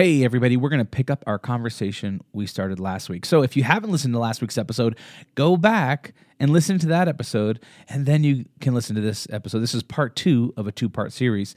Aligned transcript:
Hey, 0.00 0.24
everybody, 0.24 0.56
we're 0.56 0.70
going 0.70 0.78
to 0.78 0.86
pick 0.86 1.10
up 1.10 1.22
our 1.26 1.38
conversation 1.38 2.22
we 2.32 2.46
started 2.46 2.80
last 2.80 3.10
week. 3.10 3.26
So, 3.26 3.42
if 3.42 3.54
you 3.54 3.64
haven't 3.64 3.90
listened 3.90 4.14
to 4.14 4.18
last 4.18 4.40
week's 4.40 4.56
episode, 4.56 4.96
go 5.34 5.58
back 5.58 6.14
and 6.38 6.54
listen 6.54 6.78
to 6.78 6.86
that 6.86 7.06
episode, 7.06 7.60
and 7.86 8.06
then 8.06 8.24
you 8.24 8.46
can 8.62 8.72
listen 8.72 8.96
to 8.96 9.02
this 9.02 9.26
episode. 9.28 9.58
This 9.58 9.74
is 9.74 9.82
part 9.82 10.16
two 10.16 10.54
of 10.56 10.66
a 10.66 10.72
two 10.72 10.88
part 10.88 11.12
series. 11.12 11.54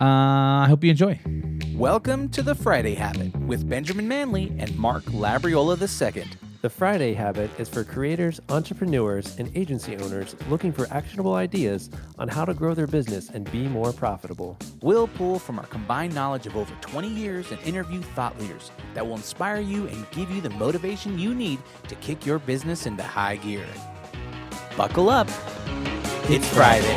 Uh, 0.00 0.06
I 0.06 0.66
hope 0.70 0.82
you 0.82 0.90
enjoy. 0.90 1.20
Welcome 1.74 2.30
to 2.30 2.42
the 2.42 2.54
Friday 2.54 2.94
Habit 2.94 3.36
with 3.36 3.68
Benjamin 3.68 4.08
Manley 4.08 4.54
and 4.58 4.74
Mark 4.78 5.04
Labriola 5.04 5.76
II. 6.16 6.24
The 6.62 6.70
Friday 6.70 7.12
Habit 7.12 7.50
is 7.58 7.68
for 7.68 7.82
creators, 7.82 8.40
entrepreneurs, 8.48 9.36
and 9.36 9.50
agency 9.56 9.96
owners 9.96 10.36
looking 10.48 10.72
for 10.72 10.86
actionable 10.92 11.34
ideas 11.34 11.90
on 12.20 12.28
how 12.28 12.44
to 12.44 12.54
grow 12.54 12.72
their 12.72 12.86
business 12.86 13.30
and 13.30 13.50
be 13.50 13.66
more 13.66 13.92
profitable. 13.92 14.56
We'll 14.80 15.08
pull 15.08 15.40
from 15.40 15.58
our 15.58 15.66
combined 15.66 16.14
knowledge 16.14 16.46
of 16.46 16.56
over 16.56 16.72
20 16.80 17.08
years 17.08 17.50
and 17.50 17.60
interview 17.62 18.00
thought 18.00 18.38
leaders 18.38 18.70
that 18.94 19.04
will 19.04 19.16
inspire 19.16 19.60
you 19.60 19.88
and 19.88 20.08
give 20.12 20.30
you 20.30 20.40
the 20.40 20.50
motivation 20.50 21.18
you 21.18 21.34
need 21.34 21.58
to 21.88 21.96
kick 21.96 22.24
your 22.24 22.38
business 22.38 22.86
into 22.86 23.02
high 23.02 23.38
gear. 23.38 23.66
Buckle 24.76 25.10
up. 25.10 25.26
It's 26.28 26.48
Friday. 26.50 26.96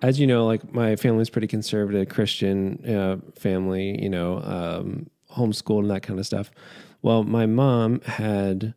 As 0.00 0.18
you 0.18 0.26
know, 0.26 0.46
like 0.46 0.72
my 0.72 0.96
family's 0.96 1.28
pretty 1.28 1.46
conservative 1.46 2.08
Christian 2.08 2.82
uh, 2.88 3.16
family, 3.38 4.00
you 4.02 4.08
know, 4.08 4.40
um, 4.42 5.10
homeschooled 5.36 5.80
and 5.80 5.90
that 5.90 6.02
kind 6.02 6.18
of 6.18 6.26
stuff. 6.26 6.50
Well, 7.02 7.24
my 7.24 7.46
mom 7.46 8.00
had 8.02 8.74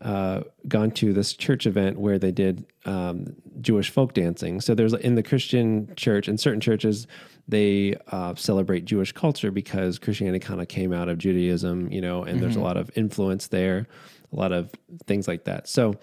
uh, 0.00 0.42
gone 0.68 0.90
to 0.90 1.12
this 1.12 1.32
church 1.32 1.66
event 1.66 1.98
where 1.98 2.18
they 2.18 2.32
did 2.32 2.66
um, 2.84 3.34
Jewish 3.60 3.90
folk 3.90 4.12
dancing. 4.12 4.60
So 4.60 4.74
there's 4.74 4.92
in 4.92 5.14
the 5.14 5.22
Christian 5.22 5.94
church, 5.96 6.28
in 6.28 6.36
certain 6.38 6.60
churches, 6.60 7.06
they 7.48 7.94
uh, 8.08 8.34
celebrate 8.34 8.84
Jewish 8.84 9.12
culture 9.12 9.50
because 9.50 9.98
Christianity 9.98 10.38
kind 10.38 10.60
of 10.60 10.68
came 10.68 10.92
out 10.92 11.08
of 11.08 11.18
Judaism, 11.18 11.90
you 11.90 12.00
know, 12.00 12.22
and 12.22 12.32
mm-hmm. 12.32 12.40
there's 12.40 12.56
a 12.56 12.60
lot 12.60 12.76
of 12.76 12.90
influence 12.94 13.46
there, 13.48 13.86
a 14.32 14.36
lot 14.36 14.52
of 14.52 14.70
things 15.06 15.28
like 15.28 15.44
that. 15.44 15.68
So 15.68 15.94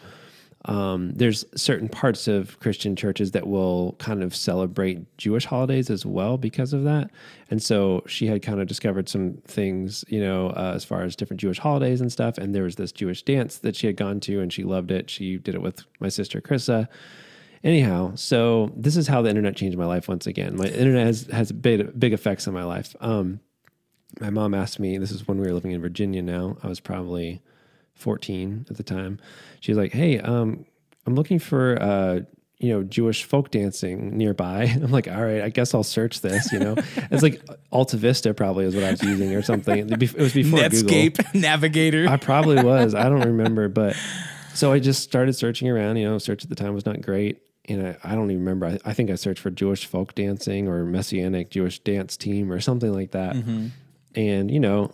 um, 0.66 1.11
there's 1.11 1.44
certain 1.56 1.89
parts 1.89 2.28
of 2.28 2.59
Christian 2.59 2.95
churches 2.95 3.31
that 3.31 3.47
will 3.47 3.95
kind 4.00 4.23
of 4.23 4.33
celebrate 4.33 5.17
Jewish 5.17 5.45
holidays 5.45 5.89
as 5.89 6.06
well 6.06 6.38
because 6.38 6.72
of 6.72 6.86
that. 6.86 7.11
And 7.50 7.61
so 7.61 8.03
she 8.08 8.28
had 8.28 8.42
kind 8.42 8.61
of 8.61 8.67
discovered 8.67 9.09
some 9.09 9.39
things, 9.45 10.06
you 10.08 10.22
know, 10.22 10.52
uh, 10.52 10.72
as 10.73 10.86
far 10.86 11.03
as 11.03 11.17
different 11.17 11.41
Jewish 11.41 11.59
holidays 11.59 12.00
and 12.00 12.11
stuff. 12.11 12.38
And 12.38 12.56
there 12.56 12.64
was 12.64 12.78
this 12.78 12.94
Jewish 12.94 13.23
dance 13.23 13.58
that 13.58 13.75
she 13.75 13.88
had 13.88 13.97
gone 13.97 14.22
to 14.22 14.39
and 14.39 14.53
she 14.53 14.64
loved 14.64 14.89
it. 14.89 15.09
She 15.09 15.38
did 15.38 15.53
it 15.53 15.61
with 15.61 15.84
my 16.00 16.09
sister 16.09 16.39
Krissa. 16.39 16.88
Anyhow, 17.61 18.14
so 18.16 18.72
this 18.75 18.95
is 18.95 19.08
how 19.08 19.22
the 19.22 19.30
internet 19.30 19.56
changed 19.56 19.78
my 19.78 19.86
life 19.86 20.08
once 20.08 20.28
again. 20.28 20.56
My 20.56 20.66
internet 20.67 21.08
has, 21.08 21.28
has 21.28 21.52
big, 21.52 21.97
big 22.00 22.14
effects 22.14 22.47
on 22.47 22.53
my 22.53 22.64
life. 22.64 22.95
Um, 23.02 23.41
my 24.19 24.30
mom 24.30 24.53
asked 24.53 24.80
me, 24.80 24.97
this 24.97 25.11
is 25.11 25.28
when 25.28 25.39
we 25.39 25.47
were 25.47 25.53
living 25.53 25.72
in 25.72 25.81
Virginia 25.81 26.22
now. 26.22 26.58
I 26.61 26.67
was 26.67 26.80
probably 26.80 27.41
14 27.95 28.66
at 28.69 28.77
the 28.77 28.83
time. 28.83 29.19
She's 29.59 29.77
like, 29.77 29.94
"Hey, 29.94 30.19
um, 30.19 30.66
I'm 31.05 31.16
looking 31.16 31.39
for 31.39 31.81
uh, 31.81 32.19
you 32.59 32.69
know 32.69 32.83
Jewish 32.83 33.23
folk 33.23 33.52
dancing 33.52 34.17
nearby." 34.17 34.63
I'm 34.75 34.91
like, 34.91 35.08
"All 35.08 35.23
right, 35.23 35.41
I 35.41 35.50
guess 35.50 35.73
I'll 35.73 35.83
search 35.83 36.22
this." 36.22 36.52
You 36.52 36.59
know, 36.59 36.75
it's 37.11 37.23
like 37.23 37.41
Alta 37.72 37.97
Vista 37.97 38.33
probably 38.33 38.66
is 38.66 38.75
what 38.75 38.83
I 38.83 38.91
was 38.91 39.03
using 39.03 39.33
or 39.33 39.41
something. 39.41 39.89
It 39.89 40.17
was 40.17 40.33
before 40.33 40.59
Netscape 40.59 41.17
Google. 41.17 41.31
Navigator. 41.41 42.08
I 42.08 42.17
probably 42.17 42.61
was. 42.61 42.95
I 42.95 43.09
don't 43.09 43.22
remember, 43.25 43.69
but 43.69 43.95
so 44.53 44.72
I 44.72 44.80
just 44.80 45.03
started 45.03 45.33
searching 45.33 45.69
around. 45.69 45.97
You 45.97 46.09
know, 46.09 46.17
search 46.17 46.44
at 46.44 46.50
the 46.50 46.55
time 46.55 46.73
was 46.73 46.85
not 46.85 47.02
great. 47.02 47.41
And 47.69 47.88
I, 47.88 47.97
I 48.03 48.16
don't 48.16 48.30
even 48.30 48.44
remember. 48.44 48.66
I, 48.66 48.80
I, 48.83 48.94
think 48.94 49.09
I 49.09 49.16
searched 49.16 49.39
for 49.39 49.50
Jewish 49.50 49.85
folk 49.85 50.16
dancing 50.16 50.67
or 50.67 50.83
Messianic 50.83 51.50
Jewish 51.50 51.80
dance 51.80 52.17
team 52.17 52.52
or 52.52 52.59
something 52.59 52.91
like 52.91 53.11
that. 53.11 53.38
Mm-hmm. 53.38 53.67
And, 54.16 54.52
you 54.52 54.59
know, 54.59 54.94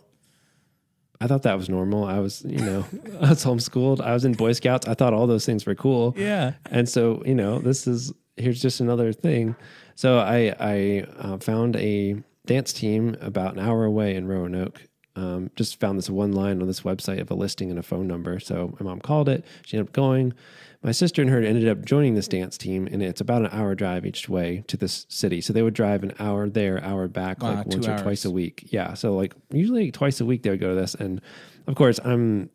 I 1.22 1.28
thought 1.28 1.44
that 1.44 1.58
was 1.58 1.70
normal. 1.70 2.06
I 2.06 2.20
was, 2.20 2.44
you 2.46 2.60
know, 2.60 2.86
I 3.22 3.30
was 3.30 3.44
homeschooled. 3.44 4.02
I 4.02 4.14
was 4.14 4.26
in 4.26 4.34
Boy 4.34 4.54
Scouts. 4.54 4.88
I 4.88 4.94
thought 4.94 5.14
all 5.14 5.28
those 5.28 5.46
things 5.46 5.66
were 5.66 5.76
cool. 5.76 6.14
Yeah. 6.18 6.54
And 6.66 6.88
so, 6.88 7.22
you 7.26 7.36
know, 7.36 7.60
this 7.60 7.88
is 7.88 8.14
here's 8.38 8.62
just 8.62 8.80
another 8.80 9.12
thing. 9.12 9.56
So 9.96 10.20
I 10.20 10.56
I 10.60 11.06
uh, 11.18 11.38
found 11.38 11.76
a 11.76 12.16
dance 12.46 12.74
team 12.74 13.16
about 13.22 13.54
an 13.54 13.60
hour 13.60 13.84
away 13.84 14.16
in 14.16 14.28
Roanoke. 14.28 14.89
Um, 15.20 15.52
just 15.56 15.80
found 15.80 15.98
this 15.98 16.10
one 16.10 16.32
line 16.32 16.62
on 16.62 16.68
this 16.68 16.82
website 16.82 17.20
of 17.20 17.30
a 17.30 17.34
listing 17.34 17.70
and 17.70 17.78
a 17.78 17.84
phone 17.84 18.08
number. 18.08 18.40
So 18.40 18.76
my 18.80 18.86
mom 18.86 19.02
called 19.02 19.28
it. 19.28 19.44
She 19.66 19.76
ended 19.76 19.90
up 19.90 19.94
going 19.94 20.34
my 20.82 20.94
sister 20.94 21.22
and 21.22 21.30
her 21.30 21.42
ended 21.42 21.68
up 21.68 21.84
joining 21.84 22.16
this 22.16 22.28
dance 22.28 22.58
team, 22.58 22.88
and 22.90 23.04
it's 23.04 23.20
about 23.20 23.42
an 23.42 23.50
hour 23.52 23.76
drive 23.76 24.06
each 24.06 24.30
way 24.30 24.64
to 24.68 24.78
this 24.78 25.06
city. 25.10 25.42
So 25.42 25.52
they 25.52 25.62
would 25.62 25.74
drive 25.74 26.04
an 26.04 26.14
hour 26.20 26.50
there, 26.50 26.82
hour 26.84 27.08
back, 27.08 27.44
wow, 27.44 27.56
like 27.56 27.68
once 27.68 27.88
or 27.88 27.98
twice 27.98 28.24
a 28.24 28.32
week. 28.32 28.64
Yeah, 28.68 28.94
so 28.94 29.16
like 29.16 29.34
usually 29.52 29.92
twice 29.92 30.22
a 30.22 30.26
week 30.26 30.44
they 30.44 30.50
would 30.50 30.62
go 30.62 30.70
to 30.70 30.80
this, 30.80 30.96
and 30.96 31.22
of 31.68 31.76
course 31.76 32.00
I'm 32.04 32.50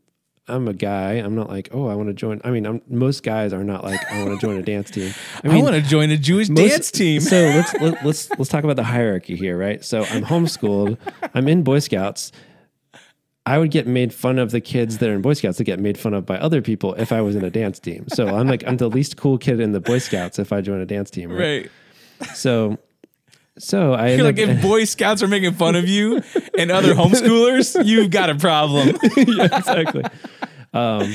I'm 0.48 0.69
a 0.69 0.72
guy. 0.72 1.12
I'm 1.14 1.34
not 1.34 1.50
like, 1.50 1.69
oh, 1.72 1.88
I 1.88 1.94
want 1.94 2.08
to 2.08 2.14
join. 2.14 2.41
I 2.44 2.50
mean, 2.50 2.66
I'm, 2.66 2.82
most 2.88 3.22
guys 3.22 3.52
are 3.52 3.64
not 3.64 3.82
like, 3.82 4.00
I 4.10 4.25
want 4.25 4.38
to 4.38 4.46
join 4.46 4.58
a 4.58 4.62
dance 4.62 4.91
team. 4.91 5.12
I, 5.44 5.48
mean, 5.48 5.56
I 5.56 5.62
want 5.62 5.75
to 5.75 5.82
join 5.82 6.10
a 6.10 6.19
Jewish 6.19 6.50
most, 6.50 6.69
dance 6.69 6.91
team. 6.91 7.20
so 7.20 7.36
let's 7.41 7.75
let, 7.75 7.94
us 7.94 8.04
let's, 8.04 8.31
let's 8.38 8.50
talk 8.50 8.64
about 8.64 8.76
the 8.76 8.84
hierarchy 8.84 9.36
here, 9.36 9.56
right? 9.58 9.82
So 9.84 10.02
I'm 10.04 10.22
homeschooled. 10.22 10.98
I'm 11.34 11.48
in 11.48 11.62
Boy 11.62 11.78
Scouts. 11.78 12.32
I 13.47 13.59
would 13.59 13.71
get 13.71 13.87
made 13.87 14.15
fun 14.15 14.38
of 14.38 14.53
the 14.53 14.60
kids 14.60 14.99
that 14.99 15.09
are 15.09 15.12
in 15.12 15.21
Boy 15.21 15.34
Scouts 15.34 15.59
that 15.59 15.65
get 15.65 15.78
made 15.78 15.99
fun 15.99 16.15
of 16.15 16.25
by 16.25 16.38
other 16.38 16.62
people 16.62 16.94
if 16.94 17.12
I 17.12 17.21
was 17.21 17.37
in 17.37 17.44
a 17.44 17.50
dance 17.50 17.78
team. 17.78 18.06
So 18.09 18.28
I'm 18.28 18.49
like 18.49 18.65
I'm 18.66 18.78
the 18.78 18.88
least 18.88 19.16
cool 19.16 19.37
kid 19.37 19.60
in 19.60 19.72
the 19.72 19.81
Boy 19.81 19.99
Scouts 19.99 20.38
if 20.38 20.53
I 20.53 20.60
join 20.60 20.81
a 20.81 20.87
dance 20.87 21.10
team. 21.10 21.31
Right. 21.31 21.71
right. 22.21 22.31
So 22.37 22.78
so 23.59 23.94
I 23.94 24.16
feel 24.16 24.25
like 24.25 24.38
if 24.38 24.62
Boy 24.62 24.84
Scouts 24.84 25.22
are 25.22 25.28
making 25.28 25.55
fun 25.55 25.77
of 25.77 25.88
you 25.88 26.22
and 26.59 26.71
other 26.71 26.94
homeschoolers, 26.94 27.84
you've 27.84 28.10
got 28.10 28.31
a 28.31 28.34
problem. 28.34 28.97
yeah, 29.16 29.56
exactly. 29.56 30.05
Um, 30.72 31.15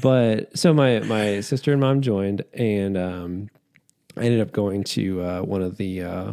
but 0.00 0.56
so 0.56 0.72
my 0.72 1.00
my 1.00 1.40
sister 1.40 1.72
and 1.72 1.80
mom 1.80 2.00
joined, 2.00 2.42
and 2.54 2.96
um, 2.96 3.50
I 4.16 4.24
ended 4.24 4.40
up 4.40 4.52
going 4.52 4.84
to 4.84 5.22
uh, 5.22 5.40
one 5.42 5.60
of 5.60 5.76
the 5.76 6.02
uh, 6.02 6.32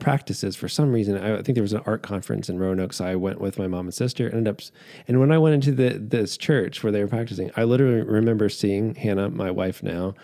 practices 0.00 0.56
for 0.56 0.68
some 0.68 0.92
reason. 0.92 1.16
I, 1.16 1.42
think 1.42 1.54
there 1.54 1.62
was 1.62 1.72
an 1.72 1.82
art 1.86 2.02
conference 2.02 2.48
in 2.48 2.58
Roanoke, 2.58 2.92
so 2.92 3.04
I 3.04 3.16
went 3.16 3.40
with 3.40 3.58
my 3.58 3.66
mom 3.66 3.86
and 3.86 3.94
sister. 3.94 4.28
Ended 4.28 4.48
up, 4.48 4.60
and 5.06 5.20
when 5.20 5.32
I 5.32 5.38
went 5.38 5.54
into 5.54 5.72
the 5.72 5.98
this 5.98 6.36
church 6.36 6.82
where 6.82 6.92
they 6.92 7.00
were 7.00 7.08
practicing, 7.08 7.50
I 7.56 7.64
literally 7.64 8.02
remember 8.02 8.48
seeing 8.48 8.94
Hannah, 8.94 9.30
my 9.30 9.50
wife 9.50 9.82
now, 9.82 10.14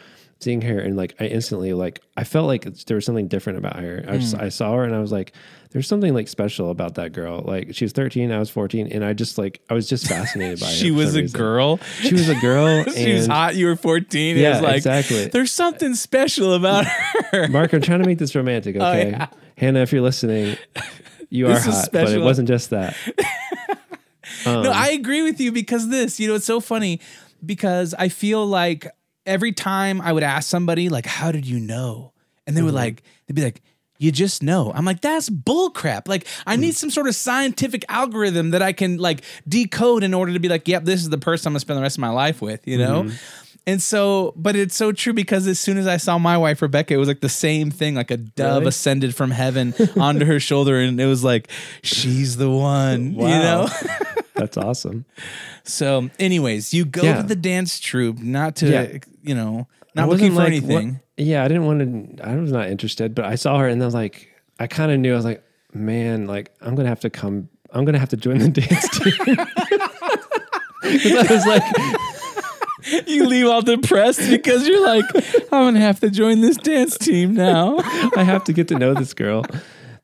seeing 0.40 0.60
her, 0.62 0.78
and 0.78 0.96
like 0.96 1.14
I 1.20 1.24
instantly 1.26 1.72
like 1.72 2.00
I 2.16 2.24
felt 2.24 2.46
like 2.46 2.64
there 2.86 2.96
was 2.96 3.04
something 3.04 3.28
different 3.28 3.58
about 3.58 3.76
her. 3.76 4.04
I 4.08 4.18
just 4.18 4.36
mm. 4.36 4.40
I 4.40 4.48
saw 4.48 4.76
her 4.76 4.84
and 4.84 4.94
I 4.94 5.00
was 5.00 5.12
like, 5.12 5.32
there's 5.70 5.88
something 5.88 6.14
like 6.14 6.28
special 6.28 6.70
about 6.70 6.94
that 6.94 7.12
girl. 7.12 7.42
Like 7.44 7.74
she 7.74 7.84
was 7.84 7.92
13, 7.92 8.30
I 8.30 8.38
was 8.38 8.48
14, 8.48 8.86
and 8.92 9.04
I 9.04 9.12
just 9.12 9.38
like 9.38 9.60
I 9.68 9.74
was 9.74 9.88
just 9.88 10.06
fascinated 10.06 10.60
by 10.60 10.66
her. 10.68 10.72
she 10.72 10.92
was 10.92 11.16
a 11.16 11.22
reason. 11.22 11.36
girl. 11.36 11.78
She 12.00 12.12
was 12.12 12.28
a 12.28 12.36
girl. 12.36 12.84
she 12.94 13.12
was 13.12 13.26
hot. 13.26 13.56
You 13.56 13.66
were 13.66 13.76
14. 13.76 14.36
Yeah, 14.36 14.46
it 14.46 14.50
was 14.52 14.60
like, 14.62 14.76
exactly. 14.76 15.26
There's 15.26 15.50
something 15.50 15.94
special 15.96 16.54
about 16.54 16.86
her. 16.86 17.48
Mark, 17.50 17.72
I'm 17.72 17.80
trying 17.80 18.02
to 18.02 18.06
make 18.06 18.18
this 18.18 18.36
romantic. 18.36 18.76
Oh, 18.78 18.86
okay. 18.86 19.06
Oh, 19.06 19.10
yeah. 19.10 19.26
Hannah, 19.56 19.80
if 19.80 19.92
you're 19.92 20.02
listening, 20.02 20.56
you 21.30 21.48
are 21.48 21.58
hot, 21.58 21.88
but 21.92 22.10
it 22.10 22.20
wasn't 22.20 22.48
just 22.48 22.70
that. 22.70 22.96
Um, 24.46 24.62
no, 24.62 24.72
I 24.72 24.90
agree 24.90 25.22
with 25.22 25.40
you 25.40 25.52
because 25.52 25.88
this, 25.88 26.20
you 26.20 26.28
know, 26.28 26.34
it's 26.34 26.44
so 26.44 26.60
funny 26.60 27.00
because 27.44 27.94
I 27.98 28.08
feel 28.08 28.44
like 28.44 28.86
every 29.26 29.52
time 29.52 30.00
I 30.00 30.12
would 30.12 30.22
ask 30.22 30.48
somebody, 30.48 30.88
like, 30.88 31.06
how 31.06 31.32
did 31.32 31.46
you 31.46 31.60
know? 31.60 32.12
And 32.46 32.56
they 32.56 32.60
mm-hmm. 32.60 32.66
would 32.66 32.74
like, 32.74 33.02
they'd 33.26 33.34
be 33.34 33.42
like, 33.42 33.62
you 33.98 34.12
just 34.12 34.42
know. 34.42 34.72
I'm 34.74 34.84
like, 34.84 35.00
that's 35.00 35.30
bullcrap. 35.30 36.08
Like, 36.08 36.26
I 36.46 36.56
need 36.56 36.72
mm. 36.72 36.76
some 36.76 36.90
sort 36.90 37.06
of 37.06 37.14
scientific 37.14 37.84
algorithm 37.88 38.50
that 38.50 38.60
I 38.60 38.72
can 38.72 38.98
like 38.98 39.22
decode 39.48 40.02
in 40.02 40.12
order 40.12 40.32
to 40.32 40.40
be 40.40 40.48
like, 40.48 40.66
yep, 40.66 40.84
this 40.84 41.00
is 41.00 41.10
the 41.10 41.18
person 41.18 41.48
I'm 41.48 41.52
gonna 41.52 41.60
spend 41.60 41.78
the 41.78 41.82
rest 41.82 41.96
of 41.96 42.00
my 42.00 42.10
life 42.10 42.42
with, 42.42 42.66
you 42.66 42.76
know? 42.76 43.04
Mm-hmm. 43.04 43.43
And 43.66 43.80
so, 43.80 44.34
but 44.36 44.56
it's 44.56 44.76
so 44.76 44.92
true 44.92 45.14
because 45.14 45.46
as 45.46 45.58
soon 45.58 45.78
as 45.78 45.86
I 45.86 45.96
saw 45.96 46.18
my 46.18 46.36
wife 46.36 46.60
Rebecca, 46.60 46.92
it 46.92 46.98
was 46.98 47.08
like 47.08 47.20
the 47.20 47.30
same 47.30 47.70
thing, 47.70 47.94
like 47.94 48.10
a 48.10 48.18
dove 48.18 48.58
really? 48.58 48.68
ascended 48.68 49.16
from 49.16 49.30
heaven 49.30 49.74
onto 49.96 50.26
her 50.26 50.38
shoulder, 50.38 50.78
and 50.78 51.00
it 51.00 51.06
was 51.06 51.24
like, 51.24 51.48
she's 51.82 52.36
the 52.36 52.50
one, 52.50 53.14
wow. 53.14 53.26
you 53.26 53.34
know. 53.34 53.68
That's 54.34 54.58
awesome. 54.58 55.06
So, 55.62 56.10
anyways, 56.18 56.74
you 56.74 56.84
go 56.84 57.02
yeah. 57.04 57.22
to 57.22 57.22
the 57.22 57.36
dance 57.36 57.80
troupe, 57.80 58.18
not 58.18 58.56
to, 58.56 58.68
yeah. 58.68 58.98
you 59.22 59.34
know, 59.34 59.66
not 59.94 60.10
looking 60.10 60.32
for 60.32 60.38
like, 60.38 60.48
anything. 60.48 61.00
What, 61.16 61.24
yeah, 61.24 61.42
I 61.44 61.48
didn't 61.48 61.64
want 61.64 62.18
to. 62.18 62.28
I 62.28 62.36
was 62.36 62.52
not 62.52 62.68
interested, 62.68 63.14
but 63.14 63.24
I 63.24 63.36
saw 63.36 63.58
her, 63.58 63.68
and 63.68 63.80
I 63.80 63.86
was 63.86 63.94
like, 63.94 64.28
I 64.58 64.66
kind 64.66 64.92
of 64.92 64.98
knew. 64.98 65.12
I 65.12 65.16
was 65.16 65.24
like, 65.24 65.42
man, 65.72 66.26
like 66.26 66.52
I'm 66.60 66.74
gonna 66.74 66.88
have 66.88 67.00
to 67.00 67.10
come. 67.10 67.48
I'm 67.72 67.84
gonna 67.84 67.98
have 67.98 68.10
to 68.10 68.16
join 68.16 68.38
the 68.38 68.48
dance 68.48 68.88
team. 68.98 69.36
I 70.82 71.26
was 71.30 71.46
like 71.46 71.62
you 73.06 73.26
leave 73.26 73.46
all 73.46 73.62
depressed 73.62 74.28
because 74.30 74.66
you're 74.68 74.84
like, 74.84 75.04
I'm 75.52 75.66
gonna 75.66 75.80
have 75.80 76.00
to 76.00 76.10
join 76.10 76.40
this 76.40 76.56
dance 76.56 76.96
team 76.98 77.34
now. 77.34 77.76
I 78.16 78.22
have 78.24 78.44
to 78.44 78.52
get 78.52 78.68
to 78.68 78.78
know 78.78 78.94
this 78.94 79.14
girl. 79.14 79.44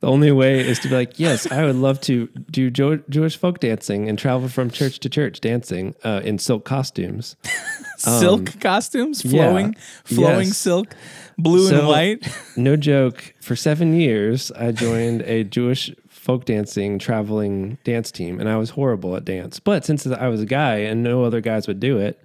The 0.00 0.06
only 0.06 0.32
way 0.32 0.61
is 0.67 0.79
to 0.81 0.88
be 0.88 0.94
like, 0.94 1.19
yes, 1.21 1.50
I 1.53 1.62
would 1.67 1.77
love 1.77 2.00
to 2.03 2.29
do 2.50 2.71
jo- 2.71 3.03
Jewish 3.11 3.37
folk 3.37 3.61
dancing 3.61 4.09
and 4.09 4.19
travel 4.19 4.49
from 4.49 4.71
church 4.71 4.99
to 5.00 5.11
church 5.11 5.41
dancing 5.43 5.94
uh, 6.03 6.23
in 6.25 6.38
silk 6.38 6.65
costumes. 6.65 7.37
silk 7.99 8.59
costumes, 8.61 9.23
Um, 9.25 9.31
yeah. 9.31 9.43
flowing, 9.49 9.76
flowing 10.05 10.47
Yes. 10.49 10.56
silk, 10.56 10.94
blue 11.37 11.69
and 11.75 11.87
white. 11.87 12.26
no 12.56 12.76
joke. 12.76 13.35
For 13.43 13.55
seven 13.55 13.93
years, 13.93 14.50
I 14.53 14.73
joined 14.73 15.21
a 15.23 15.44
Jewish 15.44 15.91
folk 16.09 16.47
dancing 16.47 16.99
traveling 16.99 17.76
dance 17.85 18.11
team, 18.11 18.41
and 18.41 18.49
I 18.49 18.56
was 18.56 18.71
horrible 18.71 19.17
at 19.17 19.26
dance. 19.26 19.61
But 19.61 19.85
since 19.85 20.06
I 20.06 20.29
was 20.29 20.41
a 20.41 20.47
guy 20.47 20.76
and 20.79 21.03
no 21.03 21.25
other 21.25 21.43
guys 21.43 21.67
would 21.69 21.79
do 21.81 21.99
it, 21.99 22.23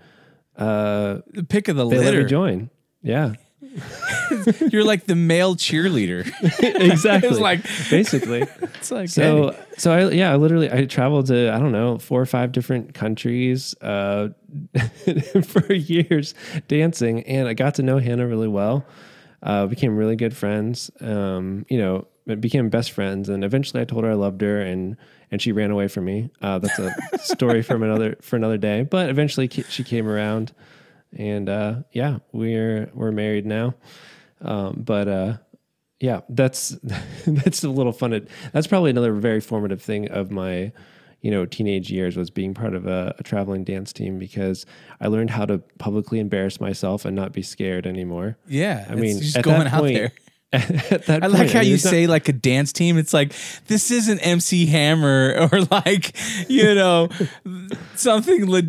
uh, 0.57 1.19
The 1.33 1.43
pick 1.43 1.67
of 1.67 1.75
the 1.75 1.87
they 1.87 1.97
let 1.97 2.05
me 2.05 2.11
litter. 2.11 2.27
join. 2.27 2.69
Yeah, 3.01 3.33
You're 4.71 4.83
like 4.85 5.05
the 5.05 5.15
male 5.15 5.55
cheerleader. 5.55 6.25
exactly. 6.59 7.29
It's 7.29 7.39
like 7.39 7.63
basically. 7.89 8.41
it's 8.61 8.89
like 8.91 9.09
So 9.09 9.51
hey. 9.51 9.59
so 9.77 9.91
I 9.91 10.09
yeah 10.11 10.31
I 10.31 10.35
literally 10.37 10.71
I 10.71 10.85
traveled 10.85 11.27
to 11.27 11.51
I 11.53 11.59
don't 11.59 11.71
know 11.71 11.97
four 11.97 12.21
or 12.21 12.25
five 12.25 12.51
different 12.51 12.93
countries 12.93 13.75
uh, 13.81 14.29
for 15.43 15.73
years 15.73 16.33
dancing 16.67 17.23
and 17.23 17.47
I 17.47 17.53
got 17.53 17.75
to 17.75 17.83
know 17.83 17.97
Hannah 17.99 18.27
really 18.27 18.47
well. 18.47 18.85
Uh, 19.43 19.67
became 19.67 19.95
really 19.95 20.15
good 20.15 20.35
friends. 20.35 20.89
Um, 21.01 21.65
you 21.69 21.77
know, 21.77 22.07
became 22.39 22.69
best 22.69 22.91
friends, 22.91 23.29
and 23.29 23.43
eventually 23.43 23.81
I 23.81 23.85
told 23.85 24.03
her 24.03 24.09
I 24.09 24.15
loved 24.15 24.41
her, 24.41 24.59
and 24.59 24.97
and 25.31 25.41
she 25.41 25.51
ran 25.51 25.71
away 25.71 25.87
from 25.87 26.05
me. 26.05 26.29
Uh, 26.41 26.59
that's 26.59 26.79
a 26.79 26.93
story 27.19 27.61
from 27.61 27.83
another 27.83 28.17
for 28.21 28.35
another 28.35 28.57
day. 28.57 28.83
But 28.83 29.09
eventually 29.09 29.47
she 29.47 29.83
came 29.83 30.07
around, 30.07 30.53
and 31.17 31.49
uh, 31.49 31.75
yeah, 31.91 32.19
we're 32.31 32.89
we're 32.93 33.11
married 33.11 33.45
now. 33.45 33.75
Um, 34.41 34.81
but 34.85 35.07
uh, 35.07 35.37
yeah, 35.99 36.21
that's 36.29 36.69
that's 37.27 37.63
a 37.63 37.69
little 37.69 37.91
fun. 37.93 38.27
That's 38.51 38.67
probably 38.67 38.91
another 38.91 39.13
very 39.13 39.41
formative 39.41 39.81
thing 39.81 40.09
of 40.09 40.31
my, 40.31 40.71
you 41.21 41.31
know, 41.31 41.45
teenage 41.45 41.91
years 41.91 42.17
was 42.17 42.29
being 42.29 42.53
part 42.53 42.75
of 42.75 42.85
a, 42.85 43.15
a 43.17 43.23
traveling 43.23 43.63
dance 43.63 43.93
team 43.93 44.19
because 44.19 44.65
I 44.99 45.07
learned 45.07 45.31
how 45.31 45.45
to 45.45 45.59
publicly 45.79 46.19
embarrass 46.19 46.59
myself 46.59 47.05
and 47.05 47.15
not 47.15 47.31
be 47.31 47.41
scared 47.41 47.87
anymore. 47.87 48.37
yeah. 48.47 48.85
I 48.89 48.95
mean, 48.95 49.19
just 49.19 49.37
at 49.37 49.43
going 49.43 49.59
that 49.59 49.73
out 49.73 49.81
point, 49.81 49.95
there. 49.95 50.11
At 50.53 51.05
that 51.07 51.23
I 51.23 51.27
like 51.27 51.37
point, 51.41 51.51
how 51.51 51.61
you 51.61 51.77
say 51.77 52.07
like 52.07 52.29
a 52.29 52.33
dance 52.33 52.71
team. 52.71 52.97
It's 52.97 53.13
like 53.13 53.33
this 53.67 53.91
isn't 53.91 54.19
MC 54.19 54.65
Hammer 54.67 55.49
or 55.51 55.61
like 55.71 56.15
you 56.49 56.73
know 56.75 57.09
something 57.95 58.49
le- 58.49 58.63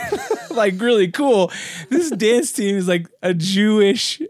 like 0.50 0.80
really 0.80 1.10
cool. 1.10 1.50
This 1.88 2.10
dance 2.10 2.52
team 2.52 2.76
is 2.76 2.88
like 2.88 3.08
a 3.22 3.32
Jewish 3.34 4.20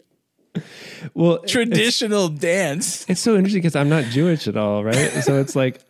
well, 1.14 1.36
it's, 1.36 1.50
traditional 1.52 2.28
dance. 2.28 3.08
it's 3.08 3.20
so 3.20 3.34
interesting 3.36 3.62
because 3.62 3.74
I'm 3.76 3.88
not 3.88 4.04
Jewish 4.04 4.46
at 4.46 4.56
all, 4.56 4.84
right? 4.84 5.10
so 5.22 5.40
it's 5.40 5.56
like. 5.56 5.80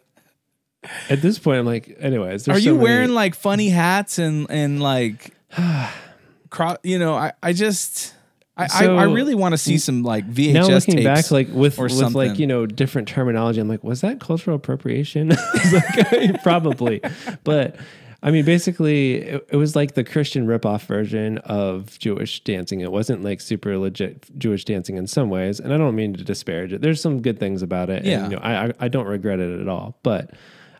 At 1.08 1.22
this 1.22 1.38
point, 1.38 1.60
I'm 1.60 1.66
like, 1.66 1.96
anyways. 2.00 2.48
Are 2.48 2.58
you 2.58 2.60
so 2.60 2.70
many- 2.72 2.82
wearing 2.82 3.10
like 3.10 3.36
funny 3.36 3.68
hats 3.68 4.18
and 4.18 4.48
and 4.50 4.82
like, 4.82 5.32
cro- 6.50 6.76
you 6.82 6.98
know? 6.98 7.14
I 7.14 7.32
I 7.40 7.52
just 7.52 8.14
I 8.56 8.66
So- 8.66 8.96
I, 8.96 9.02
I 9.02 9.04
really 9.04 9.34
want 9.34 9.52
to 9.52 9.58
see 9.58 9.78
some 9.78 10.02
like 10.02 10.28
VHS 10.28 10.52
now 10.52 10.66
looking 10.68 10.96
tapes 10.96 11.04
back 11.04 11.30
like 11.30 11.48
with 11.48 11.78
with 11.78 11.92
something. 11.92 12.12
like 12.12 12.38
you 12.38 12.46
know 12.46 12.66
different 12.66 13.08
terminology 13.08 13.60
i'm 13.60 13.68
like 13.68 13.82
was 13.82 14.02
that 14.02 14.20
cultural 14.20 14.56
appropriation 14.56 15.28
like, 15.72 16.42
probably 16.42 17.00
but 17.44 17.76
i 18.22 18.30
mean 18.30 18.44
basically 18.44 19.14
it, 19.22 19.46
it 19.52 19.56
was 19.56 19.74
like 19.74 19.94
the 19.94 20.04
christian 20.04 20.46
ripoff 20.46 20.82
version 20.84 21.38
of 21.38 21.98
jewish 21.98 22.44
dancing 22.44 22.80
it 22.80 22.92
wasn't 22.92 23.22
like 23.24 23.40
super 23.40 23.78
legit 23.78 24.26
jewish 24.38 24.64
dancing 24.66 24.96
in 24.98 25.06
some 25.06 25.30
ways 25.30 25.58
and 25.58 25.72
i 25.72 25.78
don't 25.78 25.94
mean 25.96 26.12
to 26.12 26.22
disparage 26.22 26.72
it 26.74 26.82
there's 26.82 27.00
some 27.00 27.22
good 27.22 27.38
things 27.40 27.62
about 27.62 27.88
it 27.88 28.04
Yeah. 28.04 28.24
and, 28.24 28.32
you 28.32 28.36
know 28.36 28.42
I, 28.44 28.66
I 28.66 28.72
i 28.80 28.88
don't 28.88 29.06
regret 29.06 29.40
it 29.40 29.60
at 29.60 29.66
all 29.68 29.98
but 30.02 30.32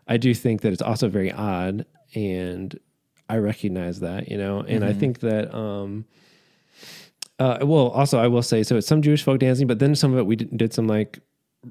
i 0.07 0.17
do 0.17 0.33
think 0.35 0.61
that 0.61 0.73
it's 0.73 0.81
also 0.81 1.09
very 1.09 1.31
odd 1.31 1.85
and 2.13 2.77
i 3.29 3.37
recognize 3.37 3.99
that 4.01 4.29
you 4.29 4.37
know 4.37 4.59
and 4.59 4.81
Mm-hmm. 4.83 4.89
i 4.89 4.93
think 4.93 5.19
that 5.21 5.53
um 5.55 6.05
uh, 7.39 7.59
well, 7.61 7.89
also 7.89 8.19
I 8.19 8.27
will 8.27 8.43
say, 8.43 8.63
so 8.63 8.77
it's 8.77 8.87
some 8.87 9.01
Jewish 9.01 9.23
folk 9.23 9.39
dancing, 9.39 9.67
but 9.67 9.79
then 9.79 9.95
some 9.95 10.13
of 10.13 10.19
it 10.19 10.25
we 10.25 10.35
did, 10.35 10.55
did 10.57 10.73
some 10.73 10.87
like 10.87 11.19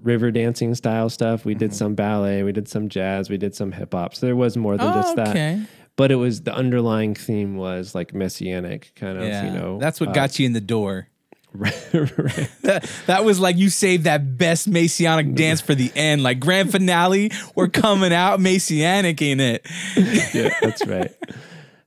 river 0.03 0.31
dancing 0.31 0.75
style 0.75 1.09
stuff. 1.11 1.45
We 1.45 1.53
Mm-hmm. 1.53 1.59
did 1.61 1.75
some 1.75 1.95
ballet, 1.95 2.43
we 2.43 2.53
did 2.53 2.69
some 2.69 2.89
jazz, 2.89 3.29
we 3.31 3.37
did 3.39 3.55
some 3.55 3.73
hip 3.73 3.93
hop. 3.95 4.15
So 4.15 4.27
there 4.27 4.37
was 4.37 4.57
more 4.57 4.77
than 4.77 4.93
just 4.95 5.17
Oh, 5.19 5.23
okay. 5.23 5.33
that. 5.61 5.69
But 5.97 6.11
it 6.11 6.15
was 6.17 6.43
the 6.43 6.55
underlying 6.55 7.15
theme 7.15 7.57
was 7.57 7.95
like 7.95 8.15
messianic 8.15 8.93
kind 8.97 9.19
of, 9.19 9.25
Yeah, 9.25 9.45
you 9.45 9.51
know. 9.59 9.79
that's 9.79 10.01
what 10.01 10.09
uh, 10.09 10.13
got 10.13 10.39
you 10.39 10.47
in 10.47 10.53
the 10.55 10.61
door. 10.61 11.09
right, 11.55 11.75
right. 11.93 12.51
That, 12.63 12.91
that 13.07 13.25
was 13.27 13.39
like 13.39 13.59
you 13.59 13.69
saved 13.69 14.05
that 14.05 14.39
best 14.39 14.67
Messianic 14.67 15.35
dance 15.35 15.61
for 15.61 15.75
the 15.75 15.93
end, 15.95 16.23
like 16.23 16.41
grand 16.41 16.73
finale. 16.73 17.31
We're 17.55 17.69
coming 17.69 18.11
out 18.11 18.41
Messianic 18.41 19.21
in 19.21 19.39
it. 19.39 19.67
yeah, 20.33 20.55
that's 20.63 20.87
right. 20.87 21.13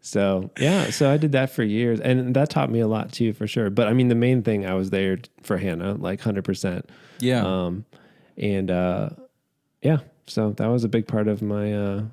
So 0.06 0.52
yeah, 0.60 0.92
so 0.92 1.10
I 1.10 1.18
did 1.18 1.32
that 1.32 1.50
for 1.50 1.64
years, 1.64 2.00
and 2.00 2.36
that 2.36 2.52
taught 2.52 2.70
me 2.70 2.80
a 2.80 2.88
lot 2.88 3.12
too, 3.12 3.34
for 3.34 3.48
sure. 3.48 3.72
But 3.72 3.88
I 3.88 3.94
mean, 3.94 4.08
the 4.08 4.14
main 4.16 4.44
thing 4.44 4.64
I 4.66 4.76
was 4.76 4.92
there 4.92 5.18
for 5.42 5.58
Hannah, 5.58 5.96
like 5.96 6.22
hundred 6.22 6.44
percent. 6.46 6.88
Yeah. 7.20 7.44
Um, 7.44 7.86
and 8.38 8.70
uh, 8.70 9.10
yeah, 9.82 9.98
so 10.28 10.52
that 10.52 10.68
was 10.68 10.84
a 10.84 10.90
big 10.90 11.08
part 11.08 11.28
of 11.28 11.42
my 11.42 11.74
uh, 11.74 12.04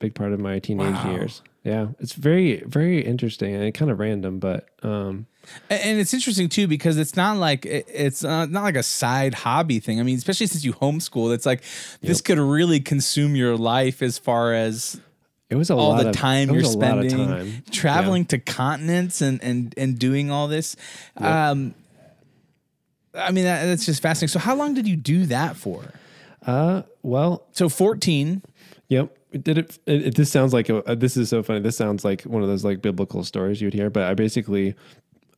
big 0.00 0.16
part 0.16 0.32
of 0.32 0.40
my 0.40 0.58
teenage 0.58 0.94
Wow. 0.94 1.12
years. 1.12 1.42
Yeah, 1.62 1.88
it's 2.00 2.14
very 2.14 2.64
very 2.66 3.00
interesting 3.04 3.54
and 3.54 3.72
kind 3.72 3.92
of 3.92 4.00
random, 4.00 4.40
but 4.40 4.68
um, 4.82 5.26
And- 5.70 6.00
it's 6.00 6.12
interesting 6.14 6.48
too 6.48 6.66
because 6.66 6.96
it's 6.98 7.14
not 7.14 7.36
like 7.36 7.64
it's 7.64 8.24
uh, 8.24 8.46
not 8.46 8.64
like 8.64 8.76
a 8.76 8.82
side 8.82 9.34
hobby 9.34 9.78
thing. 9.78 10.00
I 10.00 10.02
mean, 10.02 10.16
especially 10.18 10.48
since 10.48 10.64
you 10.64 10.72
homeschool, 10.72 11.32
it's 11.32 11.46
like 11.46 11.62
this 12.02 12.20
could 12.20 12.38
really 12.40 12.80
consume 12.80 13.36
your 13.36 13.56
life 13.56 14.02
as 14.02 14.18
far 14.18 14.52
as 14.52 15.00
it 15.50 15.54
was 15.56 15.70
a 15.70 15.74
all 15.74 15.90
lot 15.90 16.02
the 16.02 16.08
of 16.10 16.14
time 16.16 16.48
you're 16.48 16.56
was 16.62 16.74
a 16.74 16.78
lot 16.78 16.98
of 16.98 17.10
spending 17.10 17.28
time. 17.28 17.62
traveling 17.70 18.24
to 18.26 18.38
continents 18.38 19.20
and 19.22 19.42
and 19.42 19.72
and 19.76 19.98
doing 19.98 20.30
all 20.30 20.48
this. 20.48 20.76
Um, 21.16 21.74
I 23.14 23.30
mean, 23.32 23.44
that, 23.44 23.64
that's 23.64 23.86
just 23.86 24.02
fascinating. 24.02 24.28
So, 24.32 24.38
how 24.40 24.54
long 24.54 24.74
did 24.74 24.86
you 24.86 24.96
do 24.96 25.24
that 25.26 25.56
for? 25.56 25.84
Uh, 26.46 26.82
well, 27.02 27.46
So, 27.52 27.68
fourteen. 27.68 28.42
Yep. 28.88 29.16
Did 29.42 29.58
it, 29.58 29.78
it, 29.86 30.06
it- 30.08 30.14
This 30.16 30.30
sounds 30.30 30.52
like 30.52 30.68
a, 30.68 30.84
uh, 30.88 30.94
this 30.94 31.16
is 31.16 31.28
so 31.30 31.42
funny. 31.42 31.60
This 31.60 31.76
sounds 31.76 32.04
like 32.04 32.22
one 32.22 32.42
of 32.42 32.48
those 32.48 32.64
like 32.64 32.82
biblical 32.82 33.24
stories 33.24 33.60
you'd 33.62 33.74
hear. 33.74 33.88
But 33.90 34.04
I 34.04 34.14
basically, 34.14 34.74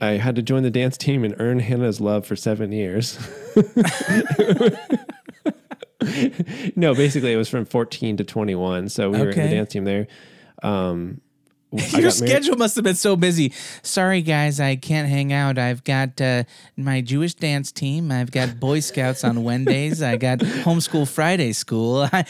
I 0.01 0.13
had 0.13 0.35
to 0.37 0.43
join 0.43 0.63
the 0.65 0.71
dance 0.71 0.97
team 0.99 1.25
and 1.25 1.35
earn 1.39 1.61
Hannah's 1.61 2.01
love 2.01 2.27
for 2.27 2.35
seven 2.37 2.73
years. 2.73 3.17
no, 6.77 6.95
basically 6.95 7.33
it 7.33 7.37
was 7.37 7.49
from 7.49 7.65
fourteen 7.65 8.17
to 8.17 8.25
twenty 8.25 8.55
one. 8.55 8.89
So 8.89 9.11
we 9.11 9.19
were 9.19 9.31
in 9.31 9.37
the 9.37 9.49
dance 9.49 9.73
team 9.73 9.85
there. 9.85 10.07
Um, 10.63 11.21
Your 11.99 12.11
schedule 12.11 12.57
must 12.57 12.77
have 12.77 12.85
been 12.85 12.95
so 12.95 13.15
busy. 13.15 13.53
Sorry, 13.83 14.23
guys, 14.23 14.59
I 14.59 14.77
can't 14.77 15.07
hang 15.07 15.35
out. 15.35 15.59
I've 15.59 15.85
got 15.85 16.19
uh, 16.19 16.45
my 16.79 17.03
Jewish 17.03 17.35
dance 17.35 17.71
team. 17.71 18.11
I've 18.11 18.31
got 18.31 18.59
Boy 18.59 18.81
Scouts 18.81 19.23
on 19.23 19.45
Wednesdays. 19.45 20.03
I 20.03 20.17
got 20.17 20.39
homeschool 20.39 21.07
Friday 21.07 21.53
school. 21.53 22.09
I, 22.13 22.25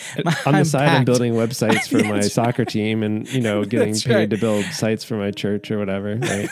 on 0.44 0.52
the 0.54 0.58
I'm 0.58 0.64
side, 0.64 0.88
I'm 0.88 1.04
building 1.04 1.34
websites 1.34 1.88
for 1.88 2.02
my 2.02 2.14
That's 2.14 2.32
soccer 2.32 2.64
team, 2.64 3.04
and 3.04 3.32
you 3.32 3.40
know, 3.40 3.64
getting 3.64 3.92
That's 3.92 4.02
paid 4.02 4.14
right. 4.14 4.30
to 4.30 4.36
build 4.38 4.64
sites 4.66 5.04
for 5.04 5.14
my 5.14 5.30
church 5.30 5.70
or 5.70 5.78
whatever. 5.78 6.16
Right? 6.16 6.48